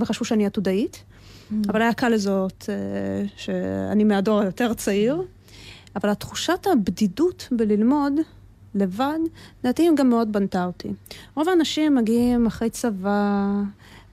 וחשבו 0.00 0.24
שאני 0.24 0.46
עתודאית. 0.46 1.02
Mm. 1.50 1.54
אבל 1.68 1.82
היה 1.82 1.92
קל 1.92 2.08
לזהות 2.08 2.66
אה, 2.68 3.26
שאני 3.36 4.04
מהדור 4.04 4.40
היותר 4.40 4.74
צעיר. 4.74 5.22
אבל 5.96 6.08
התחושת 6.08 6.66
הבדידות 6.72 7.48
בללמוד 7.50 8.12
לבד, 8.74 9.18
לדעתי 9.64 9.88
גם 9.96 10.08
מאוד 10.08 10.32
בנתה 10.32 10.64
אותי. 10.64 10.88
רוב 11.34 11.48
האנשים 11.48 11.94
מגיעים 11.94 12.46
אחרי 12.46 12.70
צבא, 12.70 13.50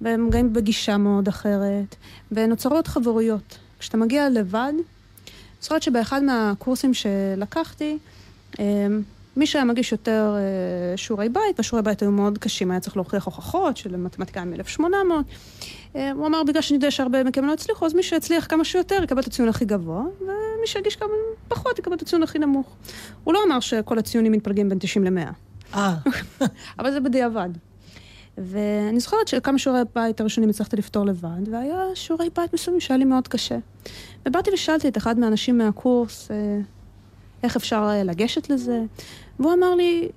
והם 0.02 0.28
מגיעים 0.28 0.54
בגישה 0.54 0.98
מאוד 0.98 1.28
אחרת, 1.28 1.96
ונוצרות 2.32 2.88
חברויות. 2.88 3.58
כשאתה 3.80 3.98
מגיע 3.98 4.30
לבד, 4.30 4.74
זוכרת 5.62 5.84
שבאחד 5.84 6.24
מהקורסים 6.24 6.94
שלקחתי, 6.94 7.98
אה, 8.60 8.88
מי 9.36 9.46
שהיה 9.46 9.66
מגיש 9.66 9.92
יותר 9.92 10.36
אה, 10.38 10.98
שיעורי 10.98 11.30
בית, 11.30 11.58
והשיעורי 11.58 11.84
בית 11.84 12.02
היו 12.02 12.12
מאוד 12.12 12.38
קשים, 12.38 12.72
היה 12.72 12.80
צריך 12.80 12.96
להוכיח 12.96 13.26
הוכחות 13.26 13.78
של 13.78 13.96
מתמטיקה 13.98 14.46
מ-1800. 14.46 14.84
אה, 15.96 16.12
הוא 16.12 16.28
אמר, 16.28 16.44
בגלל 16.44 16.62
שאני 16.62 16.78
יודע 16.78 16.92
שהרבה 16.92 17.24
מכם 17.24 17.46
לא 17.46 17.54
הצליחו, 17.54 17.86
אז 17.86 17.94
מי 17.94 18.04
שהצליח 18.04 18.46
כמה 18.50 18.66
שיותר 18.66 19.04
יקבל 19.04 19.22
את 19.22 19.28
הציון 19.28 19.50
הכי 19.50 19.66
גבוה, 19.66 20.04
ומי 20.22 20.68
שיגיש 20.68 20.96
כמה 20.96 21.10
פחות 21.48 21.80
יקבל 21.80 21.96
את 21.96 22.02
הציון 22.02 22.24
הכי 22.24 22.40
נמוך. 22.40 22.76
הוא 23.24 23.34
לא 23.34 23.40
אמר 23.48 23.60
שכל 23.60 24.00
הציונים 24.00 24.32
מתפלגים 24.32 24.70
בין 24.70 24.80
90 24.80 25.04
ל-100. 25.06 25.32
אה. 25.74 25.96
אבל 26.80 26.92
זה 26.92 27.00
בדיעבד. 27.00 27.50
ואני 28.38 29.00
זוכרת 29.00 29.28
שכמה 29.28 29.58
שיעורי 29.58 29.82
בית 29.96 30.22
הראשונים 30.22 30.50
הצלחתי 30.50 30.76
לפתור 30.76 31.06
לבד, 31.06 31.48
והיה 31.52 31.84
שיעורי 31.96 32.30
בית 32.36 32.54
מסוימים 32.54 32.80
שהיה 32.80 32.98
לי 32.98 33.06
מאוד 33.06 33.28
קשה. 33.28 33.58
ובאתי 34.28 34.50
ושאלתי 34.54 34.88
את 34.88 34.98
אחד 34.98 35.20
מהאנשים 35.20 35.58
מהקורס, 35.58 36.32
אה, 36.32 36.60
איך 37.44 37.56
אפשר 37.56 37.90
לגשת 38.04 38.50
לזה, 38.50 38.82
והוא 39.42 39.54
אמר 39.54 39.76
לי, 39.76 40.10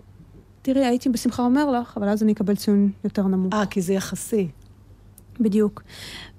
תראי, 0.62 0.87
הייתי 0.87 1.09
בשמחה 1.09 1.43
אומר 1.43 1.70
לך, 1.70 1.97
אבל 1.97 2.09
אז 2.09 2.22
אני 2.22 2.33
אקבל 2.33 2.57
ציון 2.57 2.91
יותר 3.05 3.22
נמוך. 3.22 3.55
אה, 3.55 3.66
כי 3.66 3.83
זה 3.83 3.93
יחסי. 3.93 4.49
בדיוק. 5.41 5.83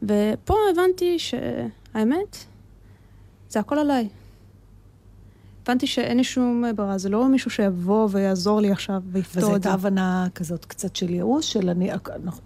ופה 0.01 0.55
הבנתי 0.71 1.19
שהאמת, 1.19 2.37
זה 3.49 3.59
הכל 3.59 3.77
עליי. 3.77 4.07
הבנתי 5.63 5.87
שאין 5.87 6.17
לי 6.17 6.23
שום 6.23 6.63
ברירה, 6.75 6.97
זה 6.97 7.09
לא 7.09 7.29
מישהו 7.29 7.51
שיבוא 7.51 8.07
ויעזור 8.11 8.61
לי 8.61 8.71
עכשיו 8.71 9.01
ויפתור 9.11 9.39
את 9.39 9.41
זה. 9.41 9.47
וזו 9.47 9.53
הייתה 9.53 9.73
הבנה 9.73 10.27
כזאת 10.35 10.65
קצת 10.65 10.95
של 10.95 11.09
ייאוש, 11.09 11.53
של 11.53 11.69
אני, 11.69 11.91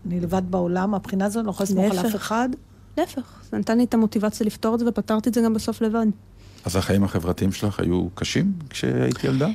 אני 0.05 0.19
לבד 0.19 0.41
בעולם, 0.49 0.91
מהבחינה 0.91 1.25
הזאת, 1.25 1.37
אני 1.37 1.45
לא 1.45 1.51
יכולה 1.51 1.69
לסמוך 1.69 1.91
על 1.91 2.07
אף 2.07 2.15
אחד? 2.15 2.49
להפך, 2.97 3.41
זה 3.51 3.57
נתן 3.57 3.77
לי 3.77 3.83
את 3.83 3.93
המוטיבציה 3.93 4.45
לפתור 4.45 4.75
את 4.75 4.79
זה 4.79 4.89
ופתרתי 4.89 5.29
את 5.29 5.33
זה 5.33 5.41
גם 5.41 5.53
בסוף 5.53 5.81
לבד. 5.81 6.05
אז 6.65 6.75
החיים 6.75 7.03
החברתיים 7.03 7.51
שלך 7.51 7.79
היו 7.79 8.07
קשים 8.15 8.53
כשהייתי 8.69 9.27
ילדה? 9.27 9.47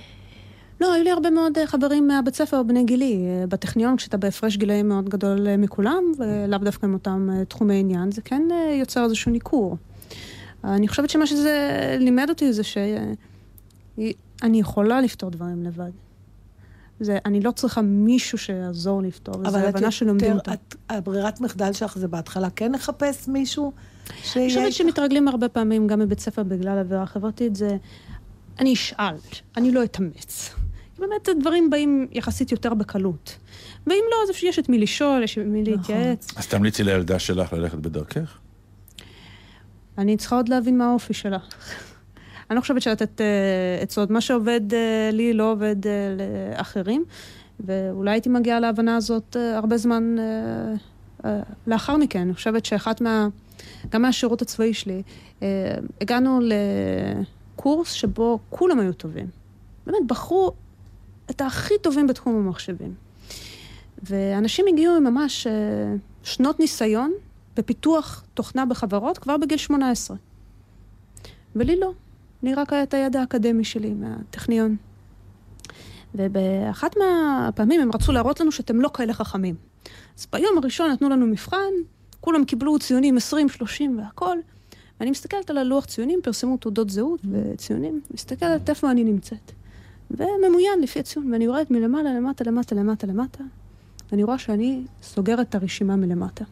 לא, 0.81 0.93
היו 0.93 1.05
לי 1.05 1.11
הרבה 1.11 1.31
מאוד 1.31 1.59
אה, 1.59 1.67
חברים 1.67 2.09
מהבית 2.09 2.35
ספר 2.35 2.63
בני 2.63 2.85
גילי. 2.85 3.27
אה, 3.27 3.47
בטכניון, 3.47 3.97
כשאתה 3.97 4.17
בהפרש 4.17 4.57
גילאים 4.57 4.89
מאוד 4.89 5.09
גדול 5.09 5.49
אה, 5.49 5.57
מכולם, 5.57 6.05
ולאו 6.19 6.59
דווקא 6.59 6.87
עם 6.87 6.95
אותם 6.95 7.29
תחומי 7.49 7.81
עניין, 7.81 8.13
זה 8.13 8.23
כן 8.23 8.43
יוצר 8.81 9.05
איזשהו 9.05 9.33
ניכור. 9.33 9.77
אני 10.65 10.89
חושבת 10.89 11.11
שמה 11.11 11.27
שזה 11.27 11.97
לימד 12.01 12.27
אותי 12.29 12.53
זה 12.53 12.63
שאני 12.63 14.61
יכולה 14.61 15.01
לפתור 15.01 15.31
דברים 15.31 15.63
לבד. 15.63 15.91
זה, 17.01 17.19
אני 17.25 17.41
לא 17.41 17.51
צריכה 17.51 17.83
מישהו 17.83 18.39
שיעזור 18.39 19.03
לפתור, 19.03 19.35
וזו 19.39 19.59
הבנה 19.59 19.91
שלומדים 19.91 20.33
אותה. 20.33 20.51
אבל 20.51 20.97
הברירת 20.97 21.41
מחדל 21.41 21.73
שלך 21.73 21.99
זה 21.99 22.09
בהתחלה 22.09 22.51
כן 22.51 22.73
לחפש 22.73 23.29
מישהו 23.29 23.73
שיהיה... 24.23 24.47
אני 24.47 24.71
חושבת 24.71 24.73
שמתרגלים 24.73 25.29
הרבה 25.29 25.49
פעמים, 25.49 25.87
גם 25.87 26.01
בבית 26.01 26.21
ספר, 26.21 26.43
בגלל 26.43 26.79
עבירה 26.79 27.07
חברתית, 27.07 27.57
זה... 27.57 27.77
אני 28.59 28.73
אשאל, 28.73 29.15
אני 29.57 29.73
לא 29.73 29.85
אתאמץ. 29.85 30.55
באמת 31.09 31.29
הדברים 31.29 31.71
באים 31.71 32.07
יחסית 32.13 32.53
יותר 32.53 32.75
בקלות. 32.75 33.37
ואם 33.87 34.05
לא, 34.11 34.17
אז 34.25 34.43
יש 34.43 34.59
את 34.59 34.69
מי 34.69 34.79
לשאול, 34.79 35.23
יש 35.23 35.39
את 35.39 35.45
מי 35.47 35.63
נכון. 35.63 35.75
להתייעץ. 35.75 36.29
אז 36.37 36.47
תמליצי 36.47 36.85
לילדה 36.85 37.19
שלך 37.19 37.53
ללכת 37.53 37.79
בדרכך? 37.79 38.39
אני 39.99 40.17
צריכה 40.17 40.37
עוד 40.37 40.49
להבין 40.49 40.79
מה 40.79 40.91
האופי 40.91 41.15
שלך. 41.15 41.43
אני 42.51 42.57
לא 42.57 42.61
חושבת 42.61 42.83
שלתת 42.83 43.21
uh, 43.21 43.83
עצות. 43.83 44.11
מה 44.11 44.21
שעובד 44.21 44.61
uh, 44.71 44.75
לי 45.13 45.33
לא 45.33 45.53
עובד 45.53 45.77
uh, 45.85 45.89
לאחרים, 46.57 47.05
ואולי 47.61 48.11
הייתי 48.11 48.29
מגיעה 48.29 48.61
להבנה 48.61 48.97
הזאת 48.97 49.37
uh, 49.37 49.57
הרבה 49.57 49.77
זמן 49.77 50.17
uh, 50.19 51.23
uh, 51.23 51.27
לאחר 51.67 51.97
מכן. 51.97 52.21
אני 52.21 52.35
חושבת 52.35 52.65
שאחת 52.65 53.01
מה... 53.01 53.29
גם 53.91 54.03
מהשירות 54.03 54.43
הצבאי 54.43 54.75
שלי, 54.75 55.03
uh, 55.41 55.43
הגענו 56.01 56.41
לקורס 57.57 57.93
שבו 57.93 58.39
כולם 58.51 58.81
היו 58.81 58.93
טובים. 58.93 59.27
באמת, 59.87 60.07
בחרו 60.07 60.53
את 61.31 61.41
הכי 61.41 61.75
טובים 61.83 62.07
בתחום 62.07 62.37
המחשבים. 62.37 62.95
ואנשים 64.03 64.65
הגיעו 64.69 64.97
עם 64.97 65.05
ממש 65.05 65.47
uh, 65.47 65.51
שנות 66.23 66.61
ניסיון 66.61 67.13
בפיתוח 67.57 68.25
תוכנה 68.35 68.67
בחברות 68.67 69.19
כבר 69.19 69.37
בגיל 69.37 69.59
18. 69.59 70.17
ולי 71.57 71.81
לא. 71.81 71.93
אני 72.43 72.55
רק 72.55 72.73
את 72.73 72.95
הידע 72.95 73.21
האקדמי 73.21 73.65
שלי 73.65 73.95
מהטכניון. 73.95 74.77
ובאחת 76.15 76.97
מהפעמים 76.97 77.81
הם 77.81 77.91
רצו 77.95 78.13
להראות 78.13 78.41
לנו 78.41 78.53
שאתם 78.53 78.81
לא 78.81 78.91
כאלה 78.95 79.13
חכמים. 79.13 79.55
אז 80.19 80.27
ביום 80.33 80.59
הראשון 80.59 80.91
נתנו 80.91 81.09
לנו 81.09 81.27
מבחן, 81.27 81.73
כולם 82.21 82.45
קיבלו 82.45 82.79
ציונים 82.79 83.17
20, 83.17 83.49
30 83.49 83.99
והכל. 83.99 84.39
ואני 85.01 85.11
מסתכלת 85.11 85.51
על 85.51 85.59
הלוח 85.59 85.85
ציונים, 85.85 86.21
פרסמו 86.23 86.57
תעודות 86.57 86.91
זהות 86.91 87.21
וציונים, 87.33 88.01
מסתכלת 88.15 88.71
איפה 88.71 88.91
אני 88.91 89.05
נמצאת. 89.05 89.53
וממוין 90.19 90.81
לפי 90.83 90.99
הציון, 90.99 91.33
ואני 91.33 91.45
יורדת 91.45 91.71
מלמעלה, 91.71 92.15
למטה, 92.15 92.45
למטה, 92.45 92.75
למטה, 92.75 93.07
למטה, 93.07 93.45
ואני 94.11 94.25
רואה 94.25 94.39
שאני 94.39 94.85
סוגרת 95.03 95.49
את 95.49 95.55
הרשימה 95.55 95.97
מלמטה. 95.97 96.45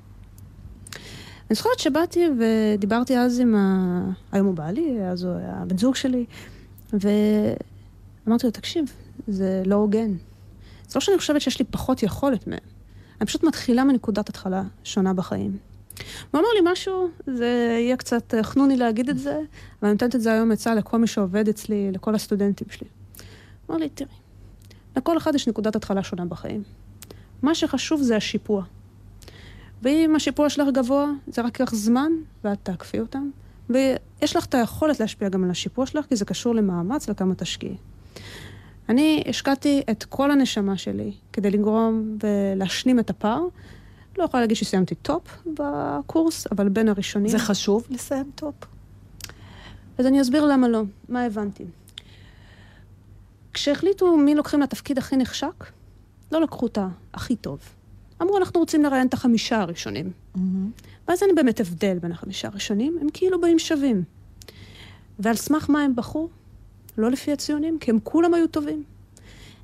אני 1.50 1.56
זוכרת 1.56 1.78
שבאתי 1.78 2.28
ודיברתי 2.38 3.18
אז 3.18 3.40
עם 3.40 3.54
ה... 3.54 4.00
היום 4.32 4.46
הוא 4.46 4.54
בעלי, 4.54 5.04
אז 5.04 5.24
הוא 5.24 5.32
היה 5.34 5.64
בן 5.66 5.78
זוג 5.78 5.94
שלי, 5.94 6.24
ואמרתי 6.92 8.46
לו, 8.46 8.50
תקשיב, 8.50 8.84
זה 9.28 9.62
לא 9.66 9.74
הוגן. 9.74 10.12
זה 10.88 10.94
לא 10.94 11.00
שאני 11.00 11.18
חושבת 11.18 11.40
שיש 11.40 11.58
לי 11.58 11.64
פחות 11.64 12.02
יכולת 12.02 12.46
מהם. 12.46 12.58
אני 13.20 13.26
פשוט 13.26 13.44
מתחילה 13.44 13.84
מנקודת 13.84 14.28
התחלה 14.28 14.62
שונה 14.84 15.12
בחיים. 15.14 15.56
הוא 16.30 16.40
אמר 16.40 16.48
לי 16.54 16.72
משהו, 16.72 17.08
זה 17.26 17.76
יהיה 17.80 17.96
קצת 17.96 18.34
חנוני 18.42 18.76
להגיד 18.76 19.08
את 19.08 19.18
זה, 19.18 19.34
אבל 19.34 19.44
אני 19.82 19.92
נותנת 19.92 20.14
את 20.14 20.20
זה 20.20 20.32
היום 20.32 20.52
עצה 20.52 20.74
לכל 20.74 20.98
מי 20.98 21.06
שעובד 21.06 21.48
אצלי, 21.48 21.90
לכל 21.92 22.14
הסטודנטים 22.14 22.66
שלי. 22.70 22.88
אמר 23.70 23.78
לי, 23.78 23.88
תראי, 23.88 24.10
לכל 24.96 25.18
אחד 25.18 25.34
יש 25.34 25.48
נקודת 25.48 25.76
התחלה 25.76 26.02
שונה 26.02 26.24
בחיים. 26.24 26.62
מה 27.42 27.54
שחשוב 27.54 28.02
זה 28.02 28.16
השיפוע. 28.16 28.64
ואם 29.82 30.16
השיפוע 30.16 30.48
שלך 30.48 30.68
גבוה, 30.74 31.10
זה 31.26 31.42
רק 31.42 31.60
ייקח 31.60 31.74
זמן, 31.74 32.12
ואת 32.44 32.58
תעקפי 32.62 33.00
אותם. 33.00 33.30
ויש 33.70 34.36
לך 34.36 34.46
את 34.46 34.54
היכולת 34.54 35.00
להשפיע 35.00 35.28
גם 35.28 35.44
על 35.44 35.50
השיפוע 35.50 35.86
שלך, 35.86 36.06
כי 36.06 36.16
זה 36.16 36.24
קשור 36.24 36.54
למאמץ 36.54 37.06
וכמה 37.08 37.34
תשקיעי. 37.34 37.76
אני 38.88 39.24
השקעתי 39.26 39.82
את 39.90 40.04
כל 40.04 40.30
הנשמה 40.30 40.76
שלי 40.76 41.12
כדי 41.32 41.50
לגרום 41.50 42.18
ולהשלים 42.22 42.98
את 42.98 43.10
הפער. 43.10 43.42
לא 44.18 44.24
יכולה 44.24 44.40
להגיד 44.40 44.56
שסיימתי 44.56 44.94
top 44.94 45.42
בקורס, 45.46 46.46
אבל 46.52 46.68
בין 46.68 46.88
הראשונים. 46.88 47.28
זה 47.28 47.38
חשוב 47.38 47.86
לסיים 47.90 48.30
top? 48.34 48.54
אז 49.98 50.06
אני 50.06 50.20
אסביר 50.20 50.44
למה 50.44 50.68
לא, 50.68 50.82
מה 51.08 51.24
הבנתי. 51.24 51.64
כשהחליטו 53.54 54.16
מי 54.16 54.34
לוקחים 54.34 54.60
לתפקיד 54.60 54.98
הכי 54.98 55.16
נחשק, 55.16 55.64
לא 56.32 56.40
לקחו 56.40 56.66
את 56.66 56.78
הכי 57.14 57.36
טוב. 57.36 57.58
אמרו, 58.22 58.38
אנחנו 58.38 58.60
רוצים 58.60 58.82
לראיין 58.82 59.06
את 59.06 59.14
החמישה 59.14 59.60
הראשונים. 59.60 60.10
Mm-hmm. 60.10 60.38
ואז 61.08 61.22
אין 61.22 61.34
באמת 61.34 61.60
הבדל 61.60 61.98
בין 61.98 62.12
החמישה 62.12 62.48
הראשונים, 62.48 62.98
הם 63.00 63.06
כאילו 63.12 63.40
באים 63.40 63.58
שווים. 63.58 64.02
ועל 65.18 65.36
סמך 65.36 65.70
מה 65.70 65.82
הם 65.82 65.96
בחרו? 65.96 66.28
לא 66.98 67.10
לפי 67.10 67.32
הציונים, 67.32 67.78
כי 67.78 67.90
הם 67.90 67.98
כולם 68.02 68.34
היו 68.34 68.46
טובים. 68.46 68.82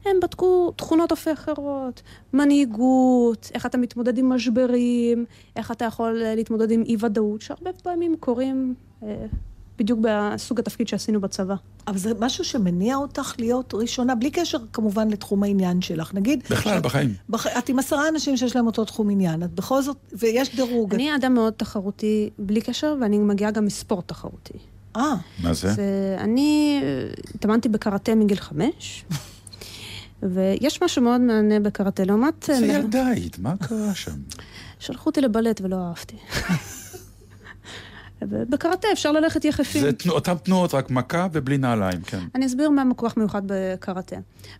הם 0.04 0.16
בדקו 0.22 0.72
תכונות 0.76 1.10
אופי 1.10 1.32
אחרות, 1.32 2.02
מנהיגות, 2.32 3.50
איך 3.54 3.66
אתה 3.66 3.78
מתמודד 3.78 4.18
עם 4.18 4.28
משברים, 4.28 5.24
איך 5.56 5.70
אתה 5.70 5.84
יכול 5.84 6.12
להתמודד 6.12 6.70
עם 6.70 6.82
אי-ודאות, 6.82 7.42
שהרבה 7.42 7.72
פעמים 7.72 8.16
קורים 8.20 8.74
אה, 9.02 9.26
בדיוק 9.78 10.00
בסוג 10.02 10.58
התפקיד 10.58 10.88
שעשינו 10.88 11.20
בצבא. 11.20 11.54
אבל 11.86 11.98
זה 11.98 12.12
משהו 12.18 12.44
שמניע 12.44 12.96
אותך 12.96 13.34
להיות 13.38 13.74
ראשונה, 13.74 14.14
בלי 14.14 14.30
קשר 14.30 14.58
כמובן 14.72 15.08
לתחום 15.08 15.42
העניין 15.42 15.80
שלך. 15.80 16.14
נגיד... 16.14 16.42
בכלל, 16.50 16.80
בחיים. 16.80 17.14
בח... 17.28 17.46
את 17.46 17.68
עם 17.68 17.78
עשרה 17.78 18.08
אנשים 18.08 18.36
שיש 18.36 18.56
להם 18.56 18.66
אותו 18.66 18.84
תחום 18.84 19.10
עניין, 19.10 19.42
את 19.42 19.54
בכל 19.54 19.82
זאת, 19.82 19.96
ויש 20.12 20.56
דירוג. 20.56 20.94
אני 20.94 21.16
אדם 21.16 21.34
מאוד 21.34 21.52
תחרותי 21.52 22.30
בלי 22.38 22.60
קשר, 22.60 22.94
ואני 23.00 23.18
מגיעה 23.18 23.50
גם 23.50 23.64
מספורט 23.64 24.08
תחרותי. 24.08 24.58
אה. 24.96 25.14
מה 25.42 25.54
זה? 25.54 25.72
זה 25.72 26.16
אני 26.18 26.80
התאמנתי 27.34 27.68
בקראטה 27.68 28.14
מגיל 28.14 28.36
חמש. 28.36 29.04
ויש 30.22 30.82
משהו 30.82 31.02
מאוד 31.02 31.20
מענה 31.20 31.60
בקראטה, 31.60 32.04
לעומת... 32.04 32.50
זה 32.58 32.66
ילדה 32.66 33.06
היית, 33.06 33.38
מה 33.38 33.56
קרה 33.56 33.94
שם? 33.94 34.16
שלחו 34.78 35.10
אותי 35.10 35.20
לבלט 35.20 35.60
ולא 35.60 35.76
אהבתי. 35.76 36.16
בקראטה 38.22 38.88
אפשר 38.92 39.12
ללכת 39.12 39.44
יחפים. 39.44 39.82
זה 39.82 39.92
תנוע, 39.92 40.14
אותן 40.14 40.34
תנועות, 40.34 40.74
רק 40.74 40.90
מכה 40.90 41.26
ובלי 41.32 41.58
נעליים, 41.58 42.00
כן. 42.00 42.20
אני 42.34 42.46
אסביר 42.46 42.70
מה 42.70 42.84
מכוח 42.84 43.16
מיוחד 43.16 43.42
בקראטה. 43.46 44.16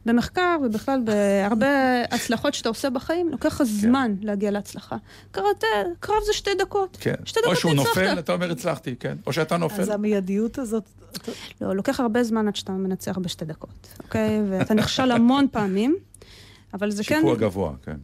במחקר 0.07 0.57
ובכלל 0.65 1.01
בהרבה 1.05 1.67
הצלחות 2.15 2.55
שאתה 2.55 2.69
עושה 2.69 2.91
בחיים, 2.91 3.29
לוקח 3.29 3.47
לך 3.47 3.63
זמן 3.63 4.15
כן. 4.21 4.27
להגיע 4.27 4.51
להצלחה. 4.51 4.97
קראטה, 5.31 5.67
קרב 6.01 6.17
זה 6.27 6.33
שתי 6.33 6.51
דקות. 6.59 6.97
כן. 7.01 7.15
שתי 7.25 7.41
דקות 7.41 7.55
או 7.55 7.61
שהוא 7.61 7.75
נופל, 7.75 8.19
אתה 8.19 8.33
אומר 8.33 8.51
הצלחתי, 8.51 8.95
כן. 9.01 9.17
או 9.27 9.33
שאתה 9.33 9.57
נופל. 9.57 9.83
אז 9.83 9.89
המיידיות 9.89 10.59
הזאת... 10.59 10.85
לא, 11.61 11.77
לוקח 11.77 12.01
הרבה 12.01 12.25
זמן 12.25 12.49
עד 12.49 12.57
שאתה 12.57 12.73
מנצח 12.73 13.19
בשתי 13.19 13.45
דקות, 13.45 13.89
אוקיי? 14.05 14.43
ואתה 14.51 14.75
נכשל 14.75 15.11
המון 15.11 15.47
פעמים, 15.53 15.97
אבל 16.75 16.91
זה 16.91 17.05
כן... 17.05 17.15
שיפוע 17.15 17.37
גבוה, 17.37 17.73
כן. 17.85 17.97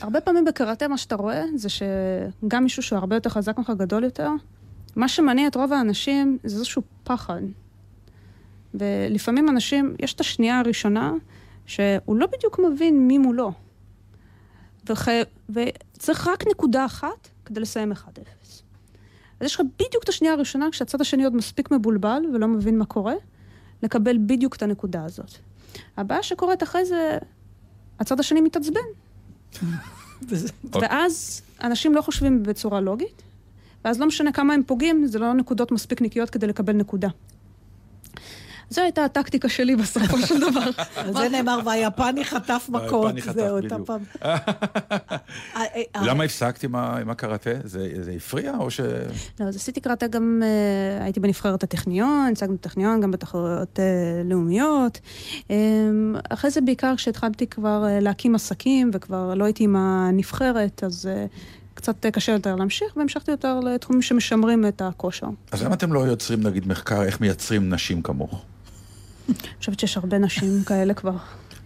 הרבה 0.00 0.20
פעמים 0.20 0.44
בקראטה 0.44 0.88
מה 0.88 0.98
שאתה 0.98 1.16
רואה 1.16 1.44
זה 1.54 1.68
שגם 1.68 2.62
מישהו 2.62 2.82
שהוא 2.82 2.98
הרבה 2.98 3.16
יותר 3.16 3.30
חזק 3.30 3.58
ממך, 3.58 3.72
גדול 3.76 4.04
יותר, 4.04 4.30
מה 4.96 5.08
שמניע 5.08 5.48
את 5.48 5.54
רוב 5.54 5.72
האנשים 5.72 6.38
זה 6.44 6.56
איזשהו 6.56 6.82
פחד. 7.04 7.40
ולפעמים 8.74 9.48
אנשים, 9.48 9.96
יש 9.98 10.14
את 10.14 10.20
השנייה 10.20 10.58
הראשונה, 10.58 11.12
שהוא 11.66 12.16
לא 12.16 12.26
בדיוק 12.26 12.58
מבין 12.58 13.08
מי 13.08 13.18
מולו. 13.18 13.52
וח... 14.88 15.08
וצריך 15.50 16.28
רק 16.28 16.46
נקודה 16.50 16.84
אחת 16.84 17.28
כדי 17.44 17.60
לסיים 17.60 17.92
1-0. 17.92 17.96
אז 19.40 19.46
יש 19.46 19.54
לך 19.54 19.60
בדיוק 19.60 20.04
את 20.04 20.08
השנייה 20.08 20.34
הראשונה, 20.34 20.68
כשהצד 20.72 21.00
השני 21.00 21.24
עוד 21.24 21.34
מספיק 21.34 21.70
מבולבל 21.70 22.22
ולא 22.34 22.48
מבין 22.48 22.78
מה 22.78 22.84
קורה, 22.84 23.14
לקבל 23.82 24.18
בדיוק 24.26 24.56
את 24.56 24.62
הנקודה 24.62 25.04
הזאת. 25.04 25.30
הבעיה 25.96 26.22
שקורית 26.22 26.62
אחרי 26.62 26.84
זה, 26.84 27.18
הצד 27.98 28.20
השני 28.20 28.40
מתעצבן. 28.40 28.80
ואז 30.80 31.42
אנשים 31.62 31.94
לא 31.94 32.02
חושבים 32.02 32.42
בצורה 32.42 32.80
לוגית, 32.80 33.22
ואז 33.84 34.00
לא 34.00 34.06
משנה 34.06 34.32
כמה 34.32 34.54
הם 34.54 34.62
פוגעים, 34.66 35.06
זה 35.06 35.18
לא 35.18 35.34
נקודות 35.34 35.72
מספיק 35.72 36.02
נקיות 36.02 36.30
כדי 36.30 36.46
לקבל 36.46 36.72
נקודה. 36.72 37.08
זו 38.70 38.80
הייתה 38.80 39.04
הטקטיקה 39.04 39.48
שלי 39.48 39.76
בסופו 39.76 40.18
של 40.18 40.40
דבר. 40.40 40.70
על 40.96 41.12
זה 41.12 41.28
נאמר, 41.28 41.58
והיפני 41.64 42.24
חטף 42.24 42.68
מכות. 42.68 43.14
זהו, 43.34 43.56
אותה 43.56 43.76
פעם. 43.86 44.00
אה, 44.24 44.36
אה, 45.56 45.82
למה 46.02 46.24
הפסקת 46.24 46.64
עם 46.64 47.10
הקראטה? 47.10 47.50
זה 47.64 48.12
הפריע 48.16 48.54
או 48.58 48.70
ש... 48.70 48.80
לא, 49.40 49.44
אז 49.44 49.56
עשיתי 49.56 49.80
קראטה 49.80 50.06
גם, 50.06 50.42
אה, 50.44 51.04
הייתי 51.04 51.20
בנבחרת 51.20 51.62
הטכניון, 51.62 52.28
הצגנו 52.32 52.54
בטכניון, 52.54 53.00
גם 53.00 53.10
בתחרויות 53.10 53.78
לאומיות. 54.24 55.00
אחרי 56.30 56.50
זה 56.50 56.60
בעיקר 56.60 56.96
כשהתחלתי 56.96 57.46
כבר 57.46 57.84
להקים 58.00 58.34
עסקים, 58.34 58.90
וכבר 58.92 59.34
לא 59.34 59.44
הייתי 59.44 59.64
עם 59.64 59.76
הנבחרת, 59.76 60.84
אז... 60.84 61.08
קצת 61.74 62.06
קשה 62.06 62.32
יותר 62.32 62.56
להמשיך, 62.56 62.96
והמשכתי 62.96 63.30
יותר 63.30 63.60
לתחומים 63.60 64.02
שמשמרים 64.02 64.66
את 64.66 64.82
הכושר. 64.82 65.26
אז 65.52 65.62
למה 65.62 65.74
אתם 65.74 65.92
לא 65.92 66.00
יוצרים, 66.00 66.42
נגיד, 66.42 66.66
מחקר 66.66 67.02
איך 67.02 67.20
מייצרים 67.20 67.74
נשים 67.74 68.02
כמוך? 68.02 68.44
אני 69.28 69.36
חושבת 69.58 69.80
שיש 69.80 69.96
הרבה 69.96 70.18
נשים 70.18 70.62
כאלה 70.66 70.94
כבר. 70.94 71.16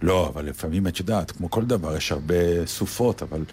לא, 0.02 0.28
אבל 0.28 0.44
לפעמים 0.44 0.86
את 0.86 0.98
יודעת, 0.98 1.30
כמו 1.30 1.50
כל 1.50 1.64
דבר, 1.64 1.96
יש 1.96 2.12
הרבה 2.12 2.66
סופות, 2.66 3.22
אבל 3.22 3.44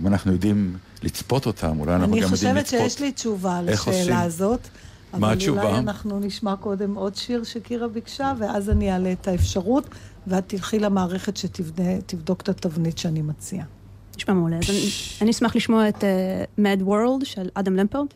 אם 0.00 0.06
אנחנו 0.06 0.32
יודעים 0.32 0.76
לצפות 1.02 1.46
אותם, 1.46 1.80
אולי 1.80 1.94
אנחנו 1.94 2.06
גם 2.06 2.18
יודעים 2.18 2.32
לצפות. 2.32 2.50
אני 2.50 2.64
חושבת 2.64 2.80
שיש 2.90 3.00
לי 3.00 3.12
תשובה 3.12 3.62
לשאלה 3.62 4.22
הזאת. 4.22 4.68
מה 5.12 5.32
התשובה? 5.32 5.60
אבל 5.60 5.68
אולי 5.68 5.78
אנחנו 5.78 6.20
נשמע 6.20 6.56
קודם 6.56 6.94
עוד 6.94 7.16
שיר 7.16 7.44
שקירה 7.44 7.88
ביקשה, 7.88 8.32
ואז 8.38 8.70
אני 8.70 8.92
אעלה 8.92 9.12
את 9.12 9.28
האפשרות, 9.28 9.88
ואת 10.26 10.44
תלכי 10.46 10.78
למערכת 10.78 11.36
שתבדוק 11.36 12.40
את 12.40 12.48
התבנית 12.48 12.98
שאני 12.98 13.22
מציעה. 13.22 13.64
נשמע 14.16 14.34
מעולה. 14.34 14.56
אז 14.56 14.74
אני 15.22 15.30
אשמח 15.30 15.56
לשמוע 15.56 15.88
את 15.88 16.04
uh, 16.04 16.60
Mad 16.60 16.88
World 16.88 17.24
של 17.24 17.48
אדם 17.54 17.76
למפרד. 17.76 18.06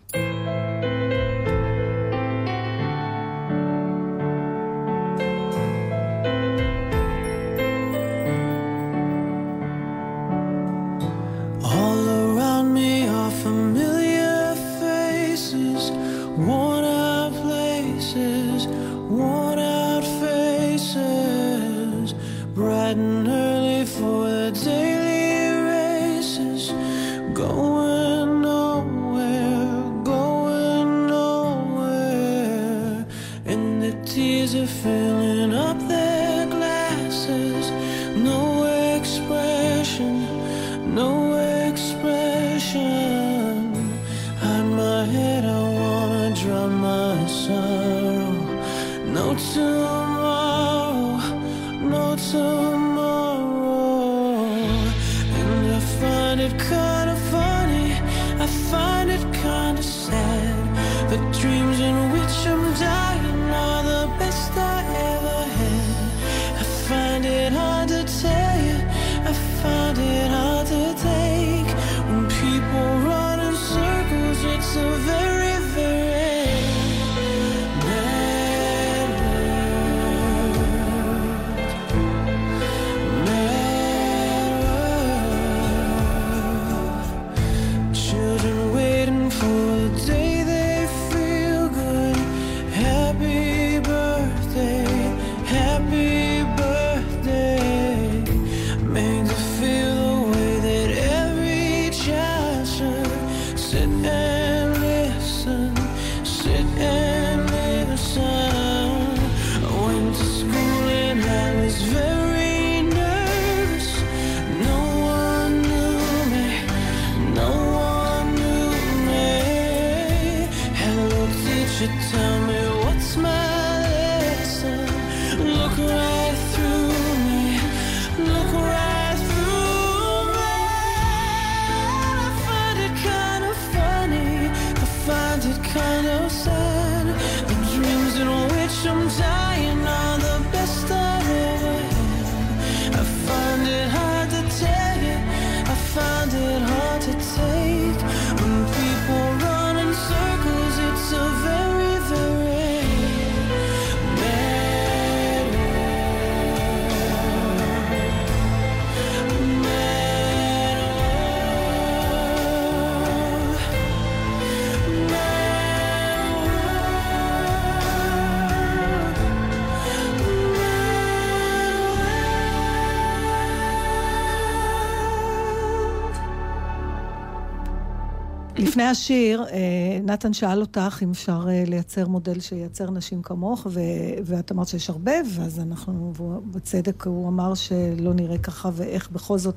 השיר, 178.91 179.45
אה, 179.53 179.59
נתן 180.05 180.33
שאל 180.33 180.61
אותך 180.61 180.99
אם 181.03 181.11
אפשר 181.11 181.47
אה, 181.49 181.65
לייצר 181.67 182.09
מודל 182.09 182.41
שייצר 182.41 182.91
נשים 182.91 183.23
כמוך, 183.23 183.67
ו- 183.71 183.81
ואת 184.25 184.53
אמרת 184.53 184.69
שיש 184.69 184.91
הרבה, 184.91 185.13
ואז 185.35 185.61
אנחנו, 185.61 186.13
בצדק 186.51 187.07
הוא 187.07 187.29
אמר 187.29 187.55
שלא 187.55 188.15
נראה 188.15 188.39
ככה, 188.39 188.71
ואיך 188.73 189.11
בכל 189.11 189.39
זאת, 189.39 189.55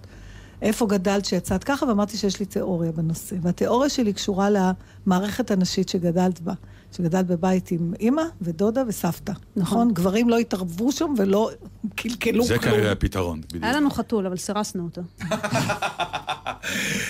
איפה 0.62 0.86
גדלת 0.86 1.26
שיצאת 1.26 1.64
ככה, 1.64 1.86
ואמרתי 1.86 2.18
שיש 2.18 2.40
לי 2.40 2.46
תיאוריה 2.46 2.92
בנושא. 2.92 3.36
והתיאוריה 3.42 3.90
שלי 3.90 4.14
קשורה 4.14 4.48
למערכת 4.50 5.52
הנשית 5.52 5.90
שגדלת 5.90 6.42
בה. 6.42 6.54
שגדלת 6.92 7.28
בבית 7.28 7.72
עם 7.72 7.94
אימא 8.00 8.22
ודודה 8.42 8.84
וסבתא, 8.88 9.34
נכון? 9.56 9.94
גברים 9.94 10.30
לא 10.30 10.38
התערבו 10.38 10.92
שם 10.92 11.14
ולא 11.18 11.50
קלקלו 11.96 12.44
זה 12.44 12.58
כלום. 12.58 12.76
כנראה 12.76 12.92
הפתרון, 12.92 13.42
בדיוק. 13.42 13.64
היה 13.64 13.74
לנו 13.74 13.90
חתול, 13.90 14.26
אבל 14.26 14.38
סירסנו 14.38 14.84
אותו. 14.84 15.02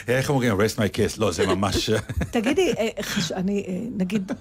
איך 0.07 0.29
אומרים? 0.29 0.53
rest 0.53 0.75
my 0.75 0.95
case. 0.97 1.19
לא, 1.19 1.31
זה 1.31 1.47
ממש... 1.47 1.89
תגידי, 2.31 2.73
אה, 2.77 2.89
אני, 3.35 3.63
אה, 3.67 3.79
נגיד, 3.97 4.31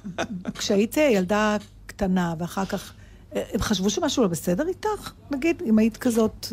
כשהיית 0.58 0.96
ילדה 0.96 1.56
קטנה 1.86 2.34
ואחר 2.38 2.64
כך, 2.64 2.92
אה, 3.36 3.42
הם 3.52 3.60
חשבו 3.60 3.90
שמשהו 3.90 4.22
לא 4.22 4.28
בסדר 4.28 4.68
איתך? 4.68 5.12
נגיד, 5.30 5.62
אם 5.66 5.78
היית 5.78 5.96
כזאת... 5.96 6.46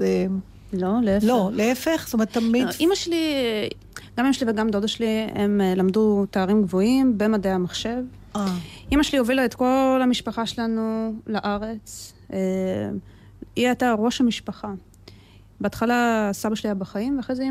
לא, 0.74 0.90
להפך. 1.04 1.26
לא, 1.28 1.50
להפך, 1.54 2.04
זאת 2.06 2.14
אומרת, 2.14 2.32
תמיד... 2.32 2.66
לא, 2.66 2.72
אימא 2.80 2.96
שלי, 2.96 3.24
גם 4.18 4.26
אמא 4.26 4.34
שלי 4.34 4.52
וגם 4.52 4.70
דודה 4.70 4.88
שלי, 4.88 5.28
הם 5.36 5.62
למדו 5.76 6.26
תארים 6.32 6.64
גבוהים 6.64 7.18
במדעי 7.18 7.52
המחשב. 7.52 7.98
אימא 8.92 9.04
שלי 9.04 9.20
הובילה 9.20 9.46
את 9.46 9.54
כל 9.54 10.00
המשפחה 10.04 10.46
שלנו 10.46 11.14
לארץ. 11.28 12.14
היא 13.56 13.68
הייתה 13.68 13.94
ראש 13.98 14.22
המשפחה. 14.22 14.68
בהתחלה 15.62 16.30
סבא 16.34 16.56
שלי 16.56 16.70
היה 16.70 16.76
בחיים, 16.76 17.18
ואחרי 17.18 17.36
זה, 17.36 17.48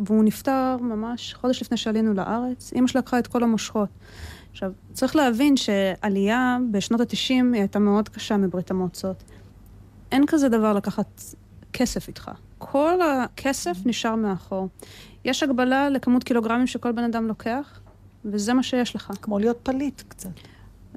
והוא 0.00 0.24
נפטר 0.24 0.76
ממש 0.80 1.34
חודש 1.34 1.62
לפני 1.62 1.76
שעלינו 1.76 2.14
לארץ. 2.14 2.72
אימא 2.72 2.86
שלי 2.86 2.98
לקחה 2.98 3.18
את 3.18 3.26
כל 3.26 3.42
המושכות. 3.42 3.88
עכשיו, 4.50 4.72
צריך 4.92 5.16
להבין 5.16 5.56
שעלייה 5.56 6.58
בשנות 6.70 7.00
ה-90 7.00 7.14
היא 7.28 7.42
הייתה 7.52 7.78
מאוד 7.78 8.08
קשה 8.08 8.36
מברית 8.36 8.70
המועצות. 8.70 9.24
אין 10.12 10.26
כזה 10.26 10.48
דבר 10.48 10.72
לקחת 10.72 11.22
כסף 11.72 12.08
איתך. 12.08 12.30
כל 12.58 12.98
הכסף 13.02 13.76
נשאר 13.84 14.14
מאחור. 14.14 14.68
יש 15.24 15.42
הגבלה 15.42 15.90
לכמות 15.90 16.24
קילוגרמים 16.24 16.66
שכל 16.66 16.92
בן 16.92 17.04
אדם 17.04 17.26
לוקח, 17.26 17.80
וזה 18.24 18.54
מה 18.54 18.62
שיש 18.62 18.94
לך. 18.94 19.12
כמו 19.22 19.38
להיות 19.38 19.58
פליט 19.62 20.02
קצת. 20.08 20.30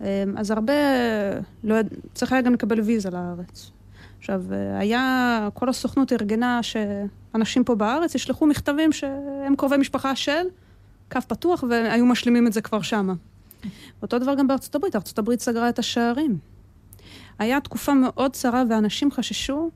אמ, 0.01 0.05
אז 0.37 0.51
הרבה, 0.51 0.73
לא, 1.63 1.75
צריך 2.13 2.31
היה 2.31 2.41
גם 2.41 2.53
לקבל 2.53 2.81
ויזה 2.81 3.09
לארץ. 3.09 3.71
עכשיו, 4.19 4.43
אה, 4.51 4.79
היה, 4.79 5.49
כל 5.53 5.69
הסוכנות 5.69 6.13
ארגנה 6.13 6.59
שאנשים 6.63 7.63
פה 7.63 7.75
בארץ 7.75 8.15
ישלחו 8.15 8.45
מכתבים 8.45 8.91
שהם 8.91 9.55
קרובי 9.55 9.77
משפחה 9.77 10.15
של, 10.15 10.45
קו 11.11 11.21
פתוח, 11.27 11.63
והיו 11.69 12.05
משלימים 12.05 12.47
את 12.47 12.53
זה 12.53 12.61
כבר 12.61 12.81
שמה. 12.81 13.13
אותו 14.01 14.19
דבר 14.19 14.35
גם 14.35 14.47
בארצות 14.47 14.75
הברית, 14.75 14.95
ארצות 14.95 15.19
הברית 15.19 15.41
סגרה 15.41 15.69
את 15.69 15.79
השערים. 15.79 16.37
היה 17.39 17.61
תקופה 17.61 17.93
מאוד 17.93 18.33
צרה 18.33 18.63
ואנשים 18.69 19.11
חששו, 19.11 19.69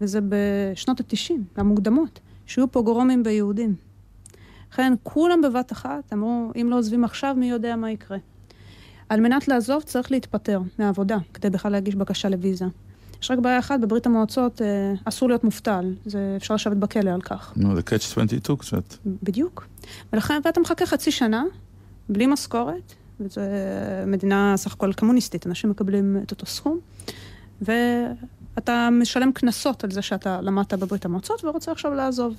וזה 0.00 0.20
בשנות 0.28 1.00
ה-90, 1.00 1.34
המוקדמות, 1.56 2.20
שיהיו 2.46 2.68
פוגרומים 2.68 3.22
ביהודים. 3.22 3.74
לכן 4.72 4.92
כולם 5.02 5.40
בבת 5.40 5.72
אחת 5.72 6.12
אמרו, 6.12 6.50
אם 6.60 6.66
לא 6.70 6.76
עוזבים 6.76 7.04
עכשיו, 7.04 7.34
מי 7.38 7.50
יודע 7.50 7.76
מה 7.76 7.90
יקרה. 7.90 8.18
על 9.08 9.20
מנת 9.20 9.48
לעזוב 9.48 9.82
צריך 9.82 10.12
להתפטר 10.12 10.60
מהעבודה, 10.78 11.16
כדי 11.34 11.50
בכלל 11.50 11.72
להגיש 11.72 11.94
בקשה 11.94 12.28
לוויזה. 12.28 12.64
יש 13.22 13.30
רק 13.30 13.38
בעיה 13.38 13.58
אחת, 13.58 13.80
בברית 13.80 14.06
המועצות 14.06 14.62
אה, 14.62 14.94
אסור 15.04 15.28
להיות 15.28 15.44
מובטל, 15.44 15.94
זה 16.06 16.34
אפשר 16.36 16.54
לשבת 16.54 16.76
בכלא 16.76 17.10
על 17.10 17.20
כך. 17.20 17.52
נו, 17.56 17.74
זה 17.74 17.80
catch 17.80 17.94
22 17.94 18.58
קצת. 18.58 18.94
בדיוק. 19.22 19.66
ולכן, 20.12 20.40
ואתה 20.44 20.60
מחכה 20.60 20.86
חצי 20.86 21.10
שנה, 21.10 21.44
בלי 22.08 22.26
משכורת, 22.26 22.94
וזו 23.20 23.40
מדינה 24.06 24.54
סך 24.56 24.72
הכל 24.72 24.92
קומוניסטית, 24.92 25.46
אנשים 25.46 25.70
מקבלים 25.70 26.16
את 26.22 26.30
אותו 26.30 26.46
סכום, 26.46 26.78
ואתה 27.62 28.88
משלם 28.92 29.32
קנסות 29.32 29.84
על 29.84 29.90
זה 29.90 30.02
שאתה 30.02 30.40
למדת 30.40 30.74
בברית 30.74 31.04
המועצות 31.04 31.44
ורוצה 31.44 31.72
עכשיו 31.72 31.94
לעזוב. 31.94 32.34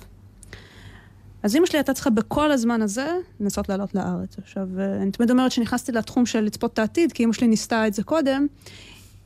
אז 1.42 1.54
אימא 1.54 1.66
שלי 1.66 1.78
הייתה 1.78 1.94
צריכה 1.94 2.10
בכל 2.10 2.52
הזמן 2.52 2.82
הזה 2.82 3.12
לנסות 3.40 3.68
לעלות 3.68 3.94
לארץ. 3.94 4.38
עכשיו, 4.38 4.68
אה, 4.78 4.96
אני 5.02 5.10
תמיד 5.10 5.30
אומרת 5.30 5.52
שנכנסתי 5.52 5.92
לתחום 5.92 6.26
של 6.26 6.40
לצפות 6.40 6.72
את 6.72 6.78
העתיד, 6.78 7.12
כי 7.12 7.22
אימא 7.22 7.32
שלי 7.32 7.48
ניסתה 7.48 7.86
את 7.86 7.94
זה 7.94 8.02
קודם. 8.02 8.46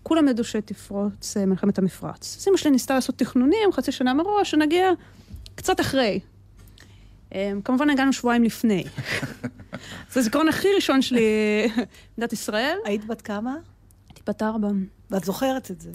כולם 0.04 0.28
ידעו 0.28 0.44
שתפרוץ 0.44 1.36
אה, 1.36 1.46
מלחמת 1.46 1.78
המפרץ. 1.78 2.36
אז 2.40 2.46
אימא 2.46 2.56
שלי 2.56 2.70
ניסתה 2.70 2.94
לעשות 2.94 3.18
תכנונים 3.18 3.72
חצי 3.72 3.92
שנה 3.92 4.14
מראש, 4.14 4.50
שנגיע 4.50 4.90
קצת 5.54 5.80
אחרי. 5.80 6.20
אה, 7.34 7.52
כמובן 7.64 7.90
הגענו 7.90 8.12
שבועיים 8.12 8.44
לפני. 8.44 8.84
זה 10.12 10.20
הזיכרון 10.20 10.48
הכי 10.48 10.68
ראשון 10.74 11.02
שלי 11.02 11.22
במדינת 12.16 12.32
ישראל. 12.32 12.76
היית 12.84 13.06
בת 13.06 13.22
כמה? 13.22 13.54
הייתי 14.08 14.20
בת 14.26 14.42
ארבע. 14.42 14.68
ואת 15.10 15.24
זוכרת 15.24 15.70
את 15.70 15.80
זה. 15.80 15.90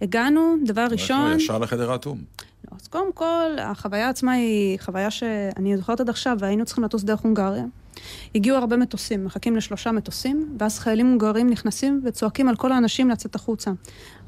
הגענו, 0.00 0.56
דבר 0.66 0.86
ראשון... 0.90 1.36
ישר 1.36 1.58
לחדר 1.58 1.92
האטום. 1.92 2.18
לא, 2.70 2.76
אז 2.80 2.88
קודם 2.88 3.12
כל, 3.12 3.56
החוויה 3.58 4.08
עצמה 4.08 4.32
היא 4.32 4.78
חוויה 4.80 5.10
שאני 5.10 5.76
זוכרת 5.76 6.00
עד 6.00 6.08
עכשיו, 6.08 6.36
והיינו 6.40 6.64
צריכים 6.64 6.84
לטוס 6.84 7.02
דרך 7.02 7.20
הונגריה. 7.20 7.64
הגיעו 8.34 8.56
הרבה 8.56 8.76
מטוסים, 8.76 9.24
מחכים 9.24 9.56
לשלושה 9.56 9.92
מטוסים, 9.92 10.56
ואז 10.58 10.78
חיילים 10.78 11.06
הונגרים 11.06 11.50
נכנסים 11.50 12.00
וצועקים 12.04 12.48
על 12.48 12.56
כל 12.56 12.72
האנשים 12.72 13.10
לצאת 13.10 13.34
החוצה. 13.34 13.70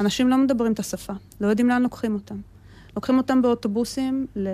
אנשים 0.01 0.29
לא 0.29 0.37
מדברים 0.37 0.73
את 0.73 0.79
השפה, 0.79 1.13
לא 1.41 1.47
יודעים 1.47 1.69
לאן 1.69 1.83
לוקחים 1.83 2.15
אותם. 2.15 2.37
לוקחים 2.97 3.19
אותם 3.19 3.43
באוטובוסים, 3.43 4.27
ל... 4.37 4.49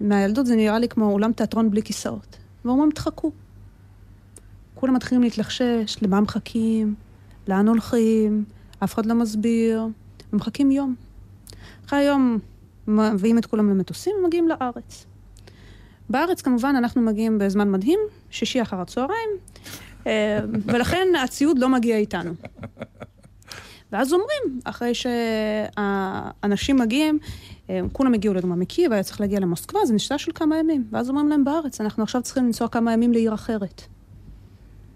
מהילדות 0.00 0.46
זה 0.46 0.56
נראה 0.56 0.78
לי 0.78 0.88
כמו 0.88 1.12
אולם 1.12 1.32
תיאטרון 1.32 1.70
בלי 1.70 1.82
כיסאות. 1.82 2.36
ואומרים, 2.64 2.90
תחכו. 2.90 3.32
כולם 4.74 4.94
מתחילים 4.94 5.22
להתלחשש, 5.22 5.96
למה 6.02 6.20
מחכים, 6.20 6.94
לאן 7.48 7.68
הולכים, 7.68 8.44
אף 8.84 8.94
אחד 8.94 9.06
לא 9.06 9.14
מסביר, 9.14 9.86
ומחכים 10.32 10.70
יום. 10.70 10.94
אחרי 11.86 11.98
היום 11.98 12.38
מביאים 12.88 13.38
את 13.38 13.46
כולם 13.46 13.70
למטוסים 13.70 14.12
ומגיעים 14.20 14.48
לארץ. 14.48 15.06
בארץ 16.10 16.42
כמובן 16.42 16.74
אנחנו 16.78 17.02
מגיעים 17.02 17.38
בזמן 17.38 17.70
מדהים, 17.70 17.98
שישי 18.30 18.62
אחר 18.62 18.80
הצהריים, 18.80 19.30
אה, 20.06 20.40
ולכן 20.64 21.08
הציוד 21.24 21.58
לא 21.58 21.68
מגיע 21.68 21.96
איתנו. 21.96 22.32
ואז 23.92 24.12
אומרים, 24.12 24.60
אחרי 24.64 24.92
שהאנשים 24.94 26.76
מגיעים, 26.76 27.18
אה, 27.70 27.80
כולם 27.92 28.14
הגיעו 28.14 28.34
לגמר 28.34 28.54
מקייב, 28.54 28.92
היה 28.92 29.02
צריך 29.02 29.20
להגיע 29.20 29.40
למוסקבה, 29.40 29.80
זה 29.86 29.94
נשתה 29.94 30.18
של 30.18 30.32
כמה 30.34 30.58
ימים. 30.58 30.84
ואז 30.90 31.08
אומרים 31.08 31.28
להם 31.28 31.44
בארץ, 31.44 31.80
אנחנו 31.80 32.02
עכשיו 32.02 32.22
צריכים 32.22 32.46
לנסוע 32.46 32.68
כמה 32.68 32.92
ימים 32.92 33.12
לעיר 33.12 33.34
אחרת. 33.34 33.82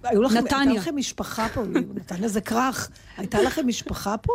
היו 0.03 0.23
לכם, 0.23 0.39
נתניה. 0.39 0.61
הייתה 0.61 0.75
לכם 0.75 0.97
משפחה 0.97 1.47
פה, 1.55 1.63
נתניה 1.95 2.29
זה 2.29 2.41
כרך. 2.41 2.91
הייתה 3.17 3.43
לכם 3.43 3.67
משפחה 3.67 4.17
פה? 4.17 4.33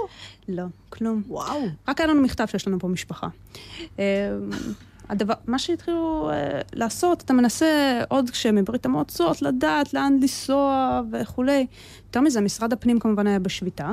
לא, 0.47 0.63
כלום. 0.89 1.23
וואו. 1.27 1.61
רק 1.87 2.01
היה 2.01 2.07
לנו 2.07 2.21
מכתב 2.21 2.45
שיש 2.45 2.67
לנו 2.67 2.79
פה 2.79 2.87
משפחה. 2.87 3.27
הדבר, 5.09 5.33
מה 5.47 5.59
שהתחילו 5.59 6.29
אה, 6.33 6.61
לעשות, 6.73 7.21
אתה 7.21 7.33
מנסה 7.33 8.01
עוד 8.09 8.29
כשמברית 8.29 8.85
המועצות 8.85 9.41
לדעת 9.41 9.93
לאן 9.93 10.17
לנסוע 10.21 11.01
וכולי. 11.11 11.65
יותר 12.05 12.21
מזה, 12.21 12.41
משרד 12.41 12.73
הפנים 12.73 12.99
כמובן 12.99 13.27
היה 13.27 13.39
בשביתה, 13.39 13.91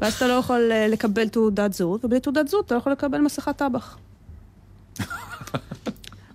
ואז 0.00 0.14
אתה 0.14 0.26
לא 0.26 0.32
יכול 0.32 0.72
אה, 0.72 0.88
לקבל 0.88 1.28
תעודת 1.28 1.72
זהות, 1.72 2.04
ובלי 2.04 2.20
תעודת 2.20 2.48
זהות 2.48 2.66
אתה 2.66 2.74
לא 2.74 2.78
יכול 2.78 2.92
לקבל 2.92 3.18
מסכת 3.18 3.56
טבח. 3.56 3.98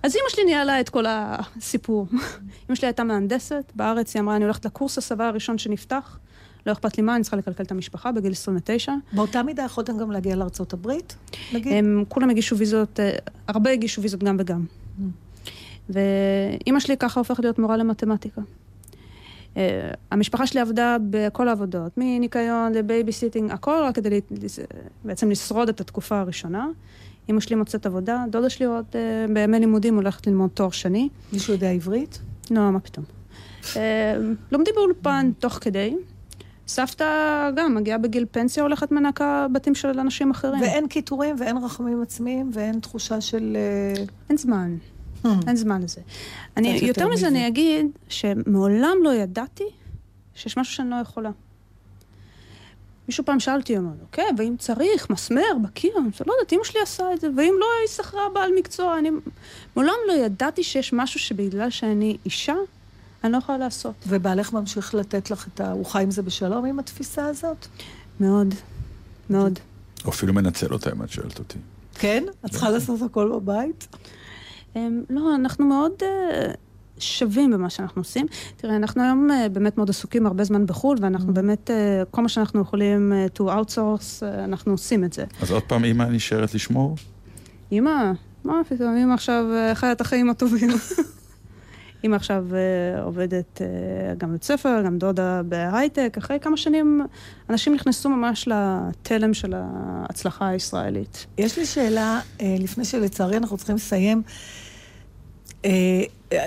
אז 0.04 0.16
אימא 0.16 0.30
שלי 0.30 0.44
ניהלה 0.44 0.80
את 0.80 0.90
כל 0.90 1.06
הסיפור. 1.08 2.08
אימא 2.68 2.76
שלי 2.76 2.88
הייתה 2.88 3.04
מהנדסת, 3.04 3.72
בארץ 3.76 4.16
היא 4.16 4.22
אמרה, 4.22 4.36
אני 4.36 4.44
הולכת 4.44 4.66
לקורס 4.66 4.98
הסבה 4.98 5.28
הראשון 5.28 5.58
שנפתח, 5.58 6.18
לא 6.66 6.72
אכפת 6.72 6.98
לי 6.98 7.04
מה, 7.04 7.16
אני 7.16 7.24
צריכה 7.24 7.38
לכלכל 7.38 7.64
את 7.64 7.72
המשפחה 7.72 8.12
בגיל 8.12 8.32
29. 8.32 8.94
באותה 9.14 9.44
מידה 9.44 9.64
יכולתם 9.64 9.98
גם 9.98 10.12
להגיע 10.12 10.36
לארצות 10.36 10.74
הברית, 10.74 11.16
נגיד? 11.54 11.74
הם 11.74 12.04
כולם 12.10 12.30
הגישו 12.30 12.58
ויזות, 12.58 13.00
אה, 13.00 13.16
הרבה 13.48 13.70
הגישו 13.70 14.02
ויזות 14.02 14.24
גם 14.24 14.38
וגם. 14.40 14.66
ואימא 15.90 16.80
שלי 16.80 16.98
ככה 16.98 17.20
הופכת 17.20 17.44
להיות 17.44 17.60
מורה 17.60 17.78
למתמטיקה. 17.78 18.42
אה, 19.58 19.92
המשפחה 20.12 20.48
שלי 20.48 20.60
עבדה 20.62 20.98
בכל 21.10 21.48
העבודות, 21.48 21.92
מניקיון 21.98 22.74
ל 22.74 22.80
babysitting, 22.80 23.52
הכל 23.52 23.82
רק 23.84 23.96
כדי 23.96 24.22
בעצם 25.04 25.32
לשרוד 25.32 25.70
את 25.70 25.82
התקופה 25.82 26.20
הראשונה. 26.20 26.68
אימא 27.28 27.40
שלי 27.40 27.56
מוצאת 27.56 27.86
עבודה, 27.86 28.26
דודה 28.30 28.50
שלי 28.50 28.66
עוד 28.66 28.86
אה, 28.96 29.26
בימי 29.34 29.60
לימודים 29.60 29.96
הולכת 29.96 30.28
ללמוד 30.28 30.50
תואר 30.54 30.70
שני. 30.70 31.10
מישהו 31.34 31.54
יודע 31.54 31.70
עברית? 31.70 32.20
לא, 32.52 32.72
מה 32.72 32.80
פתאום. 32.80 33.06
אה, 33.76 34.16
לומדים 34.52 34.74
באולפן 34.76 35.32
תוך 35.40 35.58
כדי. 35.62 35.96
סבתא 36.68 37.50
גם 37.56 37.76
מגיעה 37.76 37.98
בגיל 37.98 38.26
פנסיה, 38.32 38.64
הולכת 38.64 38.92
מנקה 38.92 39.48
בתים 39.52 39.76
של 39.76 40.00
אנשים 40.00 40.32
אחרים. 40.32 40.62
ואין 40.62 40.88
קיטורים 40.88 41.36
ואין 41.40 41.58
רחמים 41.58 42.02
עצמיים 42.02 42.52
ואין 42.54 42.80
תחושה 42.80 43.22
של... 43.22 43.58
אה, 43.60 44.04
אין 44.30 44.38
זמן. 44.38 44.78
Hmm. 45.24 45.28
אין 45.48 45.56
זמן 45.56 45.82
לזה. 45.82 46.02
אני, 46.58 46.68
יותר 46.68 46.86
יותר 46.86 47.08
מזה. 47.08 47.28
אני 47.28 47.48
אגיד 47.48 47.86
שמעולם 48.10 48.98
לא 49.04 49.14
ידעתי 49.14 49.64
שיש 50.36 50.58
משהו 50.58 50.76
שאני 50.76 50.90
לא 50.90 50.96
יכולה. 50.96 51.30
מישהו 53.08 53.26
פעם 53.26 53.40
שאל 53.40 53.60
אותי, 53.60 53.78
אמר, 53.78 53.92
אוקיי, 54.02 54.26
ואם 54.38 54.56
צריך, 54.60 55.10
מסמר 55.10 55.42
בקיר, 55.64 55.92
אני 55.98 56.08
לא 56.28 56.34
יודעת, 56.34 56.54
אמא 56.54 56.64
שלי 56.64 56.82
עשה 56.82 57.14
את 57.14 57.22
זה, 57.22 57.28
ואם 57.38 57.54
לא, 57.60 57.66
היא 57.82 57.88
שכרה 57.88 58.30
בעל 58.34 58.52
מקצוע, 58.58 58.98
אני... 59.00 59.10
מעולם 59.76 59.94
לא 60.08 60.14
ידעתי 60.14 60.64
שיש 60.64 60.94
משהו 60.94 61.20
שבגלל 61.20 61.70
שאני 61.70 62.18
אישה, 62.26 62.56
אני 63.24 63.32
לא 63.32 63.38
יכולה 63.38 63.58
לעשות. 63.58 63.94
ובעלך 64.08 64.54
ממשיך 64.54 64.96
לתת 64.96 65.32
לך 65.32 65.48
את 65.54 65.62
ה... 65.62 65.72
הוא 65.72 65.86
חי 65.86 66.04
עם 66.04 66.12
זה 66.12 66.22
בשלום, 66.22 66.66
עם 66.66 66.80
התפיסה 66.80 67.26
הזאת? 67.26 67.68
מאוד, 68.20 68.56
מאוד. 69.30 69.60
או 70.06 70.10
אפילו 70.10 70.34
מנצל 70.34 70.74
אותה, 70.74 70.92
אם 70.92 71.04
את 71.04 71.10
שואלת 71.10 71.40
אותי. 71.40 71.58
כן? 72.00 72.24
את 72.46 72.52
צריכה 72.52 72.70
לעשות 72.70 73.02
הכל 73.02 73.32
בבית? 73.36 73.88
אמ, 74.76 75.04
לא, 75.10 75.36
אנחנו 75.36 75.66
מאוד 75.66 75.92
אה, 76.02 76.52
שווים 77.00 77.52
במה 77.52 77.70
שאנחנו 77.70 78.02
עושים. 78.02 78.26
תראה, 78.58 78.76
אנחנו 78.76 79.04
היום 79.04 79.32
אה, 79.32 79.50
באמת 79.50 79.78
מאוד 79.78 79.90
עסוקים 79.90 80.26
הרבה 80.26 80.44
זמן 80.44 80.66
בחו"ל, 80.66 80.98
ואנחנו 81.02 81.30
Mm. 81.30 81.36
באמת, 81.36 81.72
אה, 81.72 82.04
כל 82.12 82.22
מה 82.22 82.30
שאנחנו 82.30 82.62
יכולים 82.62 83.14
to 83.38 83.42
outsource, 83.42 84.24
אנחנו 84.44 84.72
עושים 84.72 85.04
את 85.04 85.14
זה. 85.14 85.26
אז 85.42 85.52
עוד 85.52 85.64
פעם, 85.64 85.86
אמא 85.86 86.04
נשארת 86.04 86.54
לשמור? 86.54 86.96
אמא, 87.72 88.12
מה 88.44 88.62
פתאום, 88.70 88.98
אמא 88.98 89.14
עכשיו 89.14 89.46
חיה 89.74 89.92
את 89.92 90.02
החיים 90.02 90.30
הטובים. 90.30 90.70
אמא 92.04 92.16
עכשיו 92.16 92.46
אה, 92.54 93.04
עובדת 93.04 93.62
אה, 93.62 94.16
גם 94.16 94.30
בבית 94.30 94.44
ספר, 94.44 94.82
גם 94.86 94.98
דודה 94.98 95.42
בהייטק. 95.44 96.16
אחרי 96.18 96.40
כמה 96.40 96.58
שנים 96.58 97.02
אנשים 97.50 97.74
נכנסו 97.74 98.10
ממש 98.10 98.48
לתלם 98.48 99.34
של 99.34 99.54
ההצלחה 99.56 100.48
הישראלית. 100.48 101.26
יש 101.38 101.58
לי 101.58 101.66
שאלה, 101.66 102.20
אה, 102.42 102.56
לפני 102.60 102.86
שלצערי 102.86 103.38
אנחנו 103.38 103.58
צריכים 103.58 103.76
לסיים. 103.76 104.22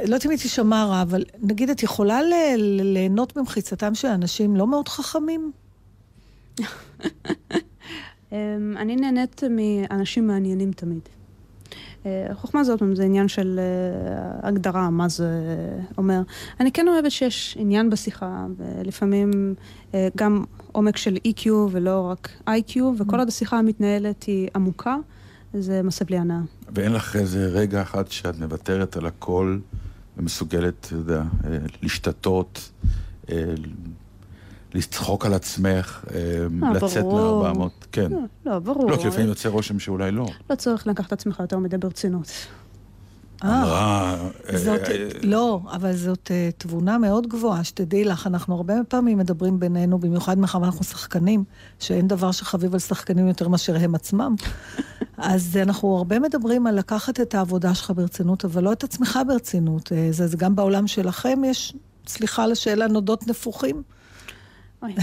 לא 0.07 0.16
היא 0.30 0.38
תישמע 0.38 0.84
רע, 0.84 1.02
אבל 1.02 1.24
נגיד 1.42 1.70
את 1.70 1.82
יכולה 1.82 2.20
ליהנות 2.59 3.36
במחיצתם 3.36 3.94
של 3.94 4.09
אנשים 4.09 4.57
לא 4.57 4.66
מאוד 4.66 4.88
חכמים? 4.88 5.52
אמ, 8.32 8.74
אני 8.76 8.96
נהנית 8.96 9.42
מאנשים 9.50 10.26
מעניינים 10.26 10.72
תמיד. 10.72 11.09
אה, 12.07 12.34
חוכמה 12.34 12.62
פעם, 12.78 12.94
זה 12.94 13.04
עניין 13.04 13.28
של 13.28 13.61
אה, 13.62 14.48
הגדרה, 14.48 14.90
מה 14.90 15.09
זה 15.09 15.28
אומר. 15.98 16.22
אני 16.61 16.72
כן 16.72 16.88
אוהבת 16.88 17.11
שיש 17.11 17.57
עניין 17.61 17.90
בשיחה, 17.90 18.46
ולפעמים 18.57 19.54
אה, 19.94 20.09
גם 20.16 20.44
עומק 20.72 20.96
של 20.96 21.16
EQ 21.28 21.50
ולא 21.70 22.00
רק 22.11 22.28
IQ, 22.48 22.80
וכל 22.98 23.18
עוד 23.18 23.28
השיחה 23.28 23.59
המתנהלת 23.59 24.22
היא 24.22 24.48
עמוקה, 24.54 24.96
זה 25.54 25.82
מסב 25.82 26.11
לי 26.11 26.18
הנאה. 26.18 26.40
ואין 26.74 26.92
לך 26.92 27.16
איזה 27.16 27.46
רגע 27.46 27.82
אחד 27.82 28.11
שאת 28.11 28.38
מוותרת 28.38 28.96
על 28.96 29.07
הכל 29.07 29.59
ומסוגלת, 30.16 30.74
אתה 30.86 30.94
יודע, 30.94 31.22
אה, 31.44 31.59
להשתתות, 31.82 32.70
אה, 33.30 33.54
לצחוק 34.77 35.27
על 35.27 35.35
עצמך, 35.35 36.05
אה, 36.11 36.16
אה, 36.62 36.72
לצאת 36.72 37.03
ברור. 37.03 37.53
מ-400, 37.53 37.68
כן. 37.93 38.12
לא, 38.12 38.18
לא, 38.47 38.59
ברור. 38.59 38.91
לא, 38.91 38.97
כי 38.97 39.09
לפעמים 39.09 39.29
יוצא 39.29 39.49
רושם 39.49 39.79
שאולי 39.79 40.11
לא. 40.11 40.27
לא 40.51 40.55
צריך 40.55 40.87
לקחת 40.87 41.07
את 41.07 41.12
עצמך 41.12 41.41
יותר 41.41 41.59
מדי 41.59 41.79
ברצינות. 41.79 42.29
אה, 43.45 43.62
אמרה, 43.62 44.16
אה, 44.53 44.59
זאת, 44.59 44.81
לא, 45.22 45.61
אבל 45.72 45.97
זאת 45.97 46.31
תבונה 46.59 46.99
מאוד 46.99 47.27
גבוהה, 47.27 47.64
שתדעי 47.64 48.05
לך, 48.05 48.27
אנחנו 48.27 48.55
הרבה 48.55 48.74
פעמים 48.89 49.18
מדברים 49.18 49.61
בינינו, 49.61 49.99
במיוחד 49.99 50.39
מאחר 50.39 50.61
ואנחנו 50.61 50.85
שחקנים, 50.85 51.45
שאין 51.79 52.09
דבר 52.09 52.33
שחביב 52.33 52.72
על 52.72 52.79
שחקנים 52.79 53.29
יותר 53.29 53.49
מאשר 53.49 53.77
הם 53.77 53.95
עצמם. 53.95 54.35
אז 55.18 55.57
אנחנו 55.62 55.97
הרבה 55.97 56.18
מדברים 56.18 56.66
על 56.66 56.79
לקחת 56.79 57.20
את 57.20 57.35
העבודה 57.35 57.74
שלך 57.74 57.93
ברצינות, 57.97 58.45
אבל 58.45 58.64
לא 58.64 58.72
את 58.72 58.85
עצמך 58.85 59.18
ברצינות. 59.27 59.93
זה, 60.11 60.27
זה 60.27 60.37
גם 60.37 60.57
בעולם 60.57 60.87
שלכם 60.87 61.43
יש, 61.45 61.74
סליחה 62.07 62.45
על 62.45 62.53
השאלה, 62.53 62.89
נודות 62.89 63.27
נפוחים? 63.27 63.83
אוי, 64.83 64.95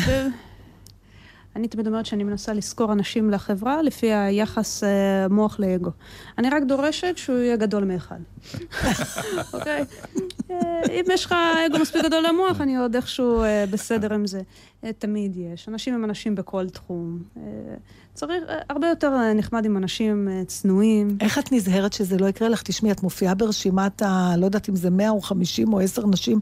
אני 1.56 1.68
תמיד 1.68 1.88
אומרת 1.88 2.06
שאני 2.06 2.24
מנסה 2.24 2.54
לשכור 2.54 2.94
אנשים 2.94 3.30
לחברה 3.30 3.82
לפי 3.82 4.14
היחס 4.14 4.84
אה, 4.84 5.28
מוח 5.28 5.60
לאגו. 5.60 5.92
אני 6.38 6.50
רק 6.50 6.64
דורשת 6.64 7.14
שהוא 7.18 7.38
יהיה 7.38 7.56
גדול 7.56 7.84
מאחד. 7.84 8.20
אוקיי? 9.54 9.86
אה, 10.52 10.82
אם 10.90 11.04
יש 11.12 11.26
לך 11.26 11.36
אגו 11.68 11.80
מספיק 11.80 12.04
גדול 12.04 12.26
למוח, 12.28 12.62
אני 12.62 12.78
עוד 12.78 12.96
איכשהו 12.96 13.44
אה, 13.44 13.66
בסדר 13.72 14.14
עם 14.14 14.28
זה. 14.28 14.42
אה, 14.84 14.94
תמיד 14.94 15.38
יש. 15.38 15.70
אנשים 15.70 15.94
הם 15.94 16.04
אנשים 16.04 16.36
בכל 16.36 16.70
תחום. 16.70 17.24
אה, 17.38 17.42
צריך 18.14 18.44
אה, 18.50 18.58
הרבה 18.70 18.88
יותר 18.88 19.08
אה, 19.08 19.34
נחמד 19.34 19.66
עם 19.66 19.78
אנשים 19.78 20.28
אה, 20.32 20.46
צנועים. 20.46 21.18
איך 21.22 21.40
את 21.40 21.52
נזהרת 21.52 21.94
שזה 21.94 22.18
לא 22.18 22.26
יקרה 22.26 22.50
לך? 22.50 22.62
תשמעי, 22.64 22.92
את 22.92 23.04
מופיעה 23.04 23.36
ברשימת 23.36 24.02
ה... 24.02 24.34
לא 24.38 24.46
יודעת 24.46 24.70
אם 24.70 24.76
זה 24.76 24.90
100 24.90 25.10
או 25.10 25.22
50 25.22 25.74
או 25.74 25.80
10 25.80 26.08
נשים 26.08 26.40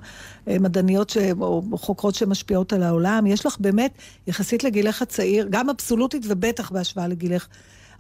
מדעניות 0.48 1.10
ש... 1.10 1.18
או 1.42 1.64
חוקרות 1.74 2.16
שמשפיעות 2.16 2.74
על 2.74 2.84
העולם. 2.84 3.28
יש 3.28 3.46
לך 3.46 3.58
באמת, 3.60 3.92
יחסית 4.28 4.64
לגילך 4.64 5.02
הצעיר, 5.02 5.48
גם 5.50 5.70
אבסולוטית 5.70 6.24
ובטח 6.28 6.72
בהשוואה 6.72 7.08
לגילך, 7.08 7.48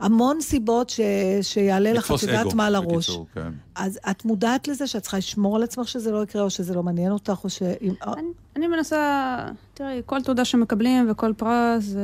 המון 0.02 0.42
סיבות 0.42 0.90
ש... 0.90 1.00
שיעלה 1.42 1.94
לך, 1.94 2.12
את 2.16 2.24
יודעת 2.24 2.54
מה 2.54 2.68
על 2.68 2.76
הראש. 2.76 3.10
בקיצור, 3.10 3.26
כן. 3.34 3.52
אז 3.76 4.00
את 4.12 4.26
מודעת 4.26 4.68
לזה 4.68 4.88
שאת 4.88 5.02
צריכה 5.02 5.18
לשמור 5.18 5.56
על 5.56 5.64
עצמך 5.64 5.88
שזה 5.88 6.12
לא 6.12 6.24
יקרה, 6.24 6.42
או 6.42 6.50
שזה 6.50 6.74
לא 6.74 6.84
מעניין 6.84 7.12
אותך, 7.12 7.40
או 7.44 7.50
ש... 7.50 7.62
אם- 7.82 7.94
אני, 8.08 8.28
אני 8.56 8.68
מנסה, 8.68 9.38
תראי, 9.74 10.02
כל 10.06 10.22
תעודה 10.22 10.46
שמקבלים 10.46 11.12
וכל 11.12 11.34
פרס 11.38 11.84
זה 11.84 12.02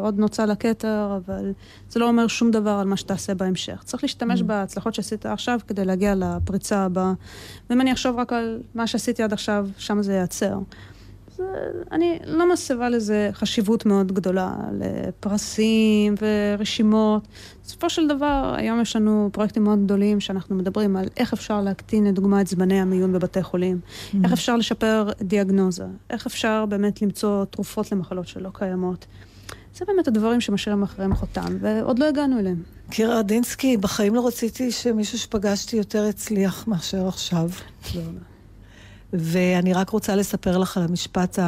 עוד 0.00 0.18
נוצה 0.18 0.46
לכתר, 0.46 1.18
אבל 1.26 1.52
זה 1.88 2.00
לא 2.00 2.08
אומר 2.08 2.26
שום 2.26 2.50
דבר 2.50 2.70
על 2.70 2.86
מה 2.86 2.96
שתעשה 2.96 3.34
בהמשך. 3.34 3.82
צריך 3.84 4.02
להשתמש 4.04 4.42
בהצלחות 4.42 4.94
שעשית 4.94 5.26
עכשיו 5.26 5.60
כדי 5.66 5.84
להגיע 5.84 6.14
לפריצה 6.14 6.78
הבאה. 6.84 7.12
ואם 7.70 7.80
אני 7.80 7.92
אחשוב 7.92 8.18
רק 8.18 8.32
על 8.32 8.60
מה 8.74 8.86
שעשיתי 8.86 9.22
עד 9.22 9.32
עכשיו, 9.32 9.68
שם 9.78 10.02
זה 10.02 10.12
ייעצר. 10.12 10.58
אז 11.36 11.40
אה, 11.40 11.82
אני 11.92 12.18
לא 12.24 12.52
מסבה 12.52 12.88
לזה 12.88 13.30
חשיבות 13.32 13.86
מאוד 13.86 14.12
גדולה, 14.12 14.56
לפרסים 14.72 16.14
ורשימות. 16.20 17.28
בסופו 17.64 17.90
של 17.90 18.08
דבר, 18.08 18.54
היום 18.56 18.80
יש 18.80 18.96
לנו 18.96 19.30
פרויקטים 19.32 19.64
מאוד 19.64 19.84
גדולים 19.84 20.20
שאנחנו 20.20 20.56
מדברים 20.56 20.96
על 20.96 21.06
איך 21.16 21.32
אפשר 21.32 21.60
להקטין, 21.60 22.06
לדוגמה, 22.06 22.40
את 22.40 22.46
זמני 22.46 22.80
המיון 22.80 23.12
בבתי 23.12 23.42
חולים, 23.42 23.80
איך 24.24 24.32
אפשר 24.32 24.56
לשפר 24.56 25.08
דיאגנוזה, 25.22 25.86
איך 26.10 26.26
אפשר 26.26 26.66
באמת 26.66 27.02
למצוא 27.02 27.44
תרופות 27.44 27.92
למחלות 27.92 28.28
שלא 28.28 28.50
קיימות. 28.54 29.06
זה 29.74 29.84
באמת 29.84 30.08
הדברים 30.08 30.40
שמשאירים 30.40 30.82
אחריהם 30.82 31.14
חותם, 31.14 31.56
ועוד 31.60 31.98
לא 31.98 32.04
הגענו 32.04 32.38
אליהם. 32.38 32.62
קירה 32.90 33.18
רדינסקי, 33.18 33.76
בחיים 33.76 34.14
לא 34.14 34.26
רציתי 34.26 34.72
שמישהו 34.72 35.18
שפגשתי 35.18 35.76
יותר 35.76 36.06
יצליח 36.06 36.68
מאשר 36.68 37.08
עכשיו. 37.08 37.50
ואני 39.12 39.72
רק 39.72 39.90
רוצה 39.90 40.16
לספר 40.16 40.58
לך 40.58 40.76
על 40.76 40.82
המשפט 40.82 41.38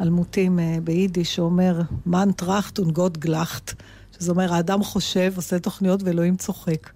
האלמותים 0.00 0.58
אה, 0.58 0.76
ביידיש, 0.84 1.34
שאומר, 1.34 1.80
מן 2.06 2.32
טראכט 2.32 2.78
ונגוד 2.78 3.18
גלחט, 3.18 3.72
שזה 4.18 4.30
אומר, 4.30 4.54
האדם 4.54 4.82
חושב, 4.82 5.32
עושה 5.36 5.58
תוכניות 5.58 6.02
ואלוהים 6.02 6.36
צוחק. 6.36 6.90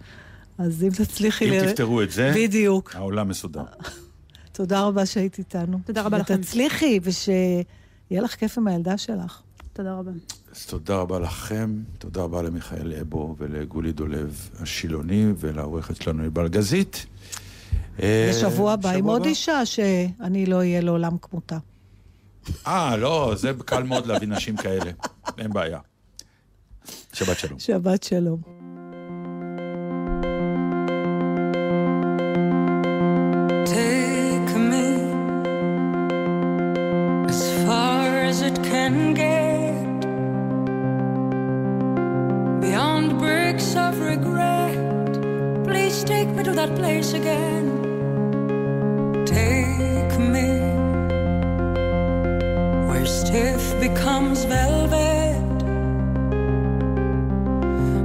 אז 0.59 0.83
אם 0.83 0.89
תצליחי... 0.89 1.45
אם 1.49 1.65
ל- 1.65 1.69
תפתרו 1.71 2.03
את 2.03 2.11
זה, 2.11 2.33
בדיוק. 2.37 2.97
העולם 2.97 3.29
מסודר. 3.29 3.65
תודה 4.53 4.83
רבה 4.83 5.07
שהיית 5.07 5.39
איתנו. 5.39 5.79
תודה 5.87 6.03
רבה 6.03 6.19
לכם. 6.19 6.35
ותצליחי, 6.35 7.01
ושיהיה 7.03 7.63
לך 8.23 8.35
כיף 8.35 8.59
עם 8.59 8.67
הילדה 8.67 8.99
שלך. 8.99 9.41
תודה 9.73 9.95
רבה. 9.95 10.11
אז 10.55 10.67
תודה 10.67 10.97
רבה 10.97 11.19
לכם, 11.19 11.75
תודה 11.99 12.23
רבה 12.23 12.43
למיכאל 12.43 12.93
אבו 13.01 13.37
ולגולי 13.39 13.93
דולב 13.93 14.49
השילוני 14.61 15.27
ולעורכת 15.39 16.03
שלנו 16.03 16.23
ענבל 16.23 16.49
גזית. 16.49 17.07
אה, 18.03 18.31
בשבוע 18.31 18.73
הבא 18.73 18.91
עם 18.91 18.99
שבוע 18.99 19.13
עוד 19.13 19.25
אישה 19.25 19.67
שאני 19.67 20.47
לא 20.47 20.57
אהיה 20.57 20.81
לעולם 20.81 21.19
כמותה. 21.23 21.59
אה, 22.67 22.97
לא, 22.97 23.33
זה 23.37 23.53
קל 23.65 23.83
מאוד 23.83 24.07
להביא 24.07 24.29
נשים 24.29 24.57
כאלה, 24.57 24.91
אין 25.39 25.53
בעיה. 25.53 25.79
שבת 27.13 27.39
שלום. 27.39 27.59
שבת 27.59 28.03
שלום. 28.03 28.41
Take 33.65 34.53
me 34.71 34.89
as 37.33 37.41
far 37.65 38.07
as 38.31 38.43
it 38.49 38.57
can 38.71 38.95
get 39.15 40.01
beyond 42.61 43.19
bricks 43.19 43.75
of 43.77 43.95
regret. 44.01 45.13
Please 45.69 46.05
take 46.05 46.29
me 46.37 46.43
to 46.49 46.53
that 46.61 46.75
place 46.81 47.13
again. 47.21 47.82
Take 49.33 50.19
me 50.19 50.49
where 52.89 53.07
stiff 53.07 53.81
becomes 53.81 54.45
velvet. 54.45 55.63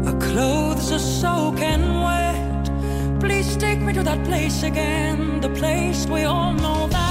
Our 0.07 0.17
clothes 0.21 0.91
are 0.93 0.99
soaking 0.99 1.86
wet. 2.05 2.69
Please 3.19 3.57
take 3.57 3.82
me 3.82 3.91
to 3.93 4.03
that 4.03 4.23
place 4.23 4.63
again, 4.63 5.41
the 5.41 5.49
place 5.49 6.05
we 6.07 6.23
all 6.23 6.53
know 6.53 6.88
that. 6.88 7.07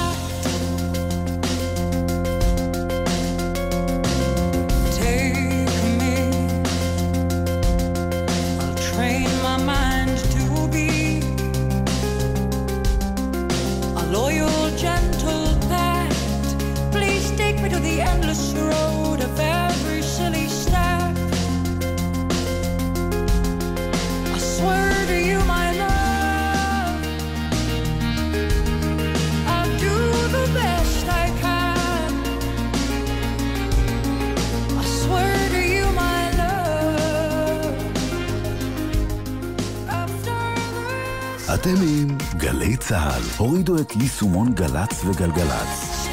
אתם 41.67 41.83
עם 41.83 42.19
גלי 42.37 42.77
צה"ל. 42.77 43.23
הורידו 43.37 43.77
את 43.79 43.97
יישומון 44.01 44.55
גל"צ 44.55 45.05
וגלגלצ. 45.05 46.07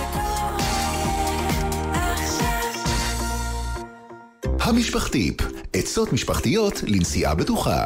המשפחתיפ, 4.60 5.36
עצות 5.74 6.14
משפחתיות 6.14 6.84
לנסיעה 6.88 7.36
בטוחה. 7.36 7.86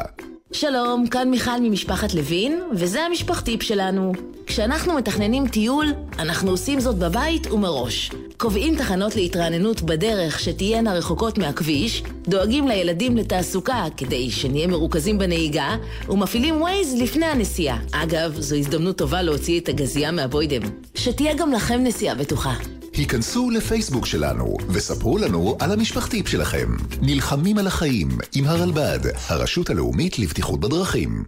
שלום, 0.52 1.06
כאן 1.06 1.30
מיכל 1.30 1.60
ממשפחת 1.60 2.14
לוין, 2.14 2.60
וזה 2.72 3.02
המשפחתיפ 3.02 3.62
שלנו. 3.62 4.12
כשאנחנו 4.46 4.94
מתכננים 4.94 5.48
טיול, 5.48 5.86
אנחנו 6.18 6.50
עושים 6.50 6.80
זאת 6.80 6.98
בבית 6.98 7.46
ומראש. 7.46 8.10
קובעים 8.38 8.76
תחנות 8.76 9.16
להתרעננות 9.16 9.82
בדרך 9.82 10.40
שתהיינה 10.40 10.94
רחוקות 10.94 11.38
מהכביש, 11.38 12.02
דואגים 12.28 12.68
לילדים 12.68 13.16
לתעסוקה 13.16 13.84
כדי 13.96 14.30
שנהיה 14.30 14.66
מרוכזים 14.66 15.18
בנהיגה, 15.18 15.76
ומפעילים 16.08 16.60
ווייז 16.60 16.94
לפני 17.02 17.26
הנסיעה. 17.26 17.78
אגב, 17.92 18.40
זו 18.40 18.56
הזדמנות 18.56 18.98
טובה 18.98 19.22
להוציא 19.22 19.60
את 19.60 19.68
הגזייה 19.68 20.10
מהבוידם. 20.10 20.62
שתהיה 20.94 21.34
גם 21.34 21.52
לכם 21.52 21.80
נסיעה 21.84 22.14
בטוחה. 22.14 22.54
היכנסו 22.92 23.50
לפייסבוק 23.50 24.06
שלנו 24.06 24.56
וספרו 24.68 25.18
לנו 25.18 25.56
על 25.60 25.72
המשפחתיפ 25.72 26.28
שלכם. 26.28 26.76
נלחמים 27.02 27.58
על 27.58 27.66
החיים 27.66 28.08
עם 28.34 28.44
הרלב"ד, 28.46 29.00
הרשות 29.28 29.70
הלאומית 29.70 30.18
לבטיחות 30.18 30.60
בדרכים. 30.60 31.24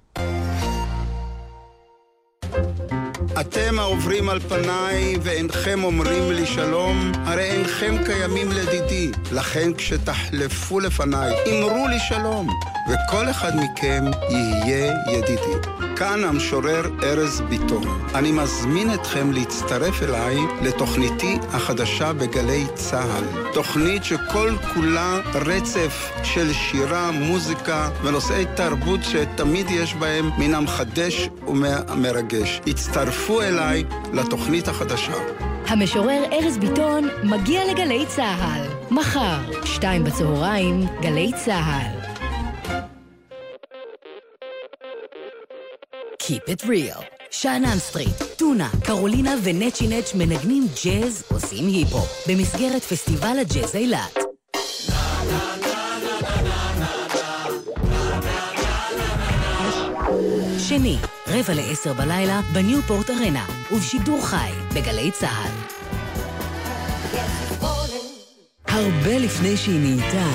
אתם 3.41 3.79
העוברים 3.79 4.29
על 4.29 4.41
פניי 4.41 5.17
ואינכם 5.23 5.85
אומרים 5.85 6.33
לי 6.33 6.47
שלום, 6.47 7.13
הרי 7.15 7.51
אינכם 7.51 7.95
קיימים 8.07 8.53
לדידי. 8.53 9.11
לכן 9.33 9.75
כשתחלפו 9.75 10.81
לפניי, 10.81 11.33
אמרו 11.51 11.89
לי 11.89 11.99
שלום, 12.09 12.49
וכל 12.89 13.31
אחד 13.31 13.53
מכם 13.57 14.05
יהיה 14.31 14.95
ידידי. 15.09 15.69
כאן 15.97 16.25
המשורר 16.25 16.91
ארז 17.03 17.41
ביטון. 17.49 18.03
אני 18.15 18.33
מזמין 18.33 18.95
אתכם 18.95 19.33
להצטרף 19.33 20.03
אליי 20.03 20.37
לתוכניתי 20.63 21.39
החדשה 21.53 22.13
בגלי 22.13 22.67
צה"ל. 22.75 23.53
תוכנית 23.53 24.05
שכל 24.05 24.51
כולה 24.75 25.19
רצף 25.35 26.11
של 26.23 26.53
שירה, 26.53 27.11
מוזיקה 27.11 27.91
ונושאי 28.03 28.45
תרבות 28.57 29.01
שתמיד 29.03 29.71
יש 29.71 29.95
בהם 29.95 30.31
מן 30.39 30.55
המחדש 30.55 31.29
ומרגש. 31.49 32.61
הצטרפו 32.67 33.10
אליי 33.43 33.85
לתוכנית 34.13 34.69
החדשה. 34.69 35.13
המשורר 35.67 36.25
ארז 36.33 36.59
ביטון 36.59 37.09
מגיע 37.25 37.61
לגלי 37.73 38.07
צה"ל. 38.07 38.95
מחר, 38.95 39.39
שתיים 39.65 40.05
בצהריים, 40.05 40.81
גלי 41.03 41.31
צה"ל. 41.45 42.11
Keep 46.23 46.51
it 46.51 46.65
real. 46.65 47.05
שאנן 47.31 47.79
סטריט, 47.79 48.23
טונה, 48.37 48.69
קרולינה 48.85 49.35
ונצ'י 49.45 49.89
נצ' 49.89 50.15
מנגנים 50.15 50.67
ג'אז, 50.85 51.25
עושים 51.33 51.67
היפ-הופ, 51.67 52.29
במסגרת 52.29 52.83
פסטיבל 52.83 53.39
הג'אז 53.39 53.77
אילת. 53.77 54.30
שני, 60.71 60.97
רבע 61.27 61.55
לעשר 61.55 61.93
בלילה, 61.93 62.41
בניופורט 62.53 63.11
ארנה, 63.11 63.47
ובשידור 63.73 64.27
חי, 64.27 64.51
בגלי 64.75 65.11
צה"ל. 65.11 65.51
הרבה 68.69 69.19
לפני 69.19 69.57
שהיא 69.57 69.81
נהייתה 69.81 70.27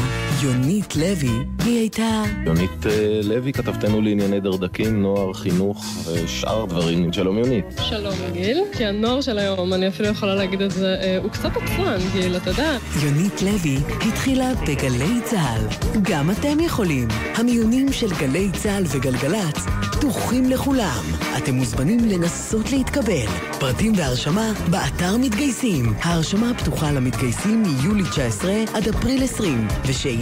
יונית 0.41 0.95
לוי, 0.95 1.29
היא 1.65 1.79
הייתה... 1.79 2.23
יונית 2.45 2.85
אה, 2.85 3.19
לוי, 3.23 3.53
כתבתנו 3.53 4.01
לענייני 4.01 4.39
דרדקים, 4.39 5.01
נוער, 5.01 5.33
חינוך 5.33 5.85
ושאר 6.07 6.65
דברים. 6.65 7.13
שלום 7.13 7.37
יונית. 7.37 7.65
שלום 7.81 8.13
גיל, 8.33 8.63
כי 8.77 8.85
הנוער 8.85 9.21
של 9.21 9.37
היום, 9.37 9.73
אני 9.73 9.87
אפילו 9.87 10.09
יכולה 10.09 10.35
להגיד 10.35 10.61
את 10.61 10.71
זה, 10.71 10.95
אה, 11.01 11.17
הוא 11.23 11.31
קצת 11.31 11.49
עצלן, 11.55 11.99
גיל, 12.13 12.37
אתה 12.37 12.49
יודע. 12.49 12.77
יונית 13.03 13.41
לוי 13.41 13.77
התחילה 14.07 14.51
בגלי 14.67 15.21
צה"ל. 15.23 15.61
גם 16.01 16.31
אתם 16.31 16.59
יכולים. 16.59 17.07
המיונים 17.35 17.91
של 17.91 18.09
גלי 18.19 18.49
צה"ל 18.51 18.83
וגלגלצ 18.87 19.65
פתוחים 19.91 20.49
לכולם. 20.49 21.03
אתם 21.37 21.55
מוזמנים 21.55 21.99
לנסות 22.09 22.71
להתקבל. 22.71 23.27
פרטים 23.59 23.93
והרשמה 23.97 24.51
באתר 24.69 25.17
מתגייסים. 25.17 25.93
ההרשמה 26.01 26.51
פתוחה 26.57 26.91
למתגייסים 26.91 27.63
מיולי 27.63 28.03
19 28.11 28.51
עד 28.73 28.87
אפריל 28.87 29.23
20, 29.23 29.67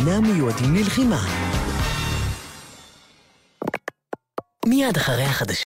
ושאינם 0.04 0.32
מיועדים 0.34 0.76
ללחימה. 0.76 1.26
מיד 4.66 4.97
אחרי 4.97 5.24
החדשות. 5.24 5.62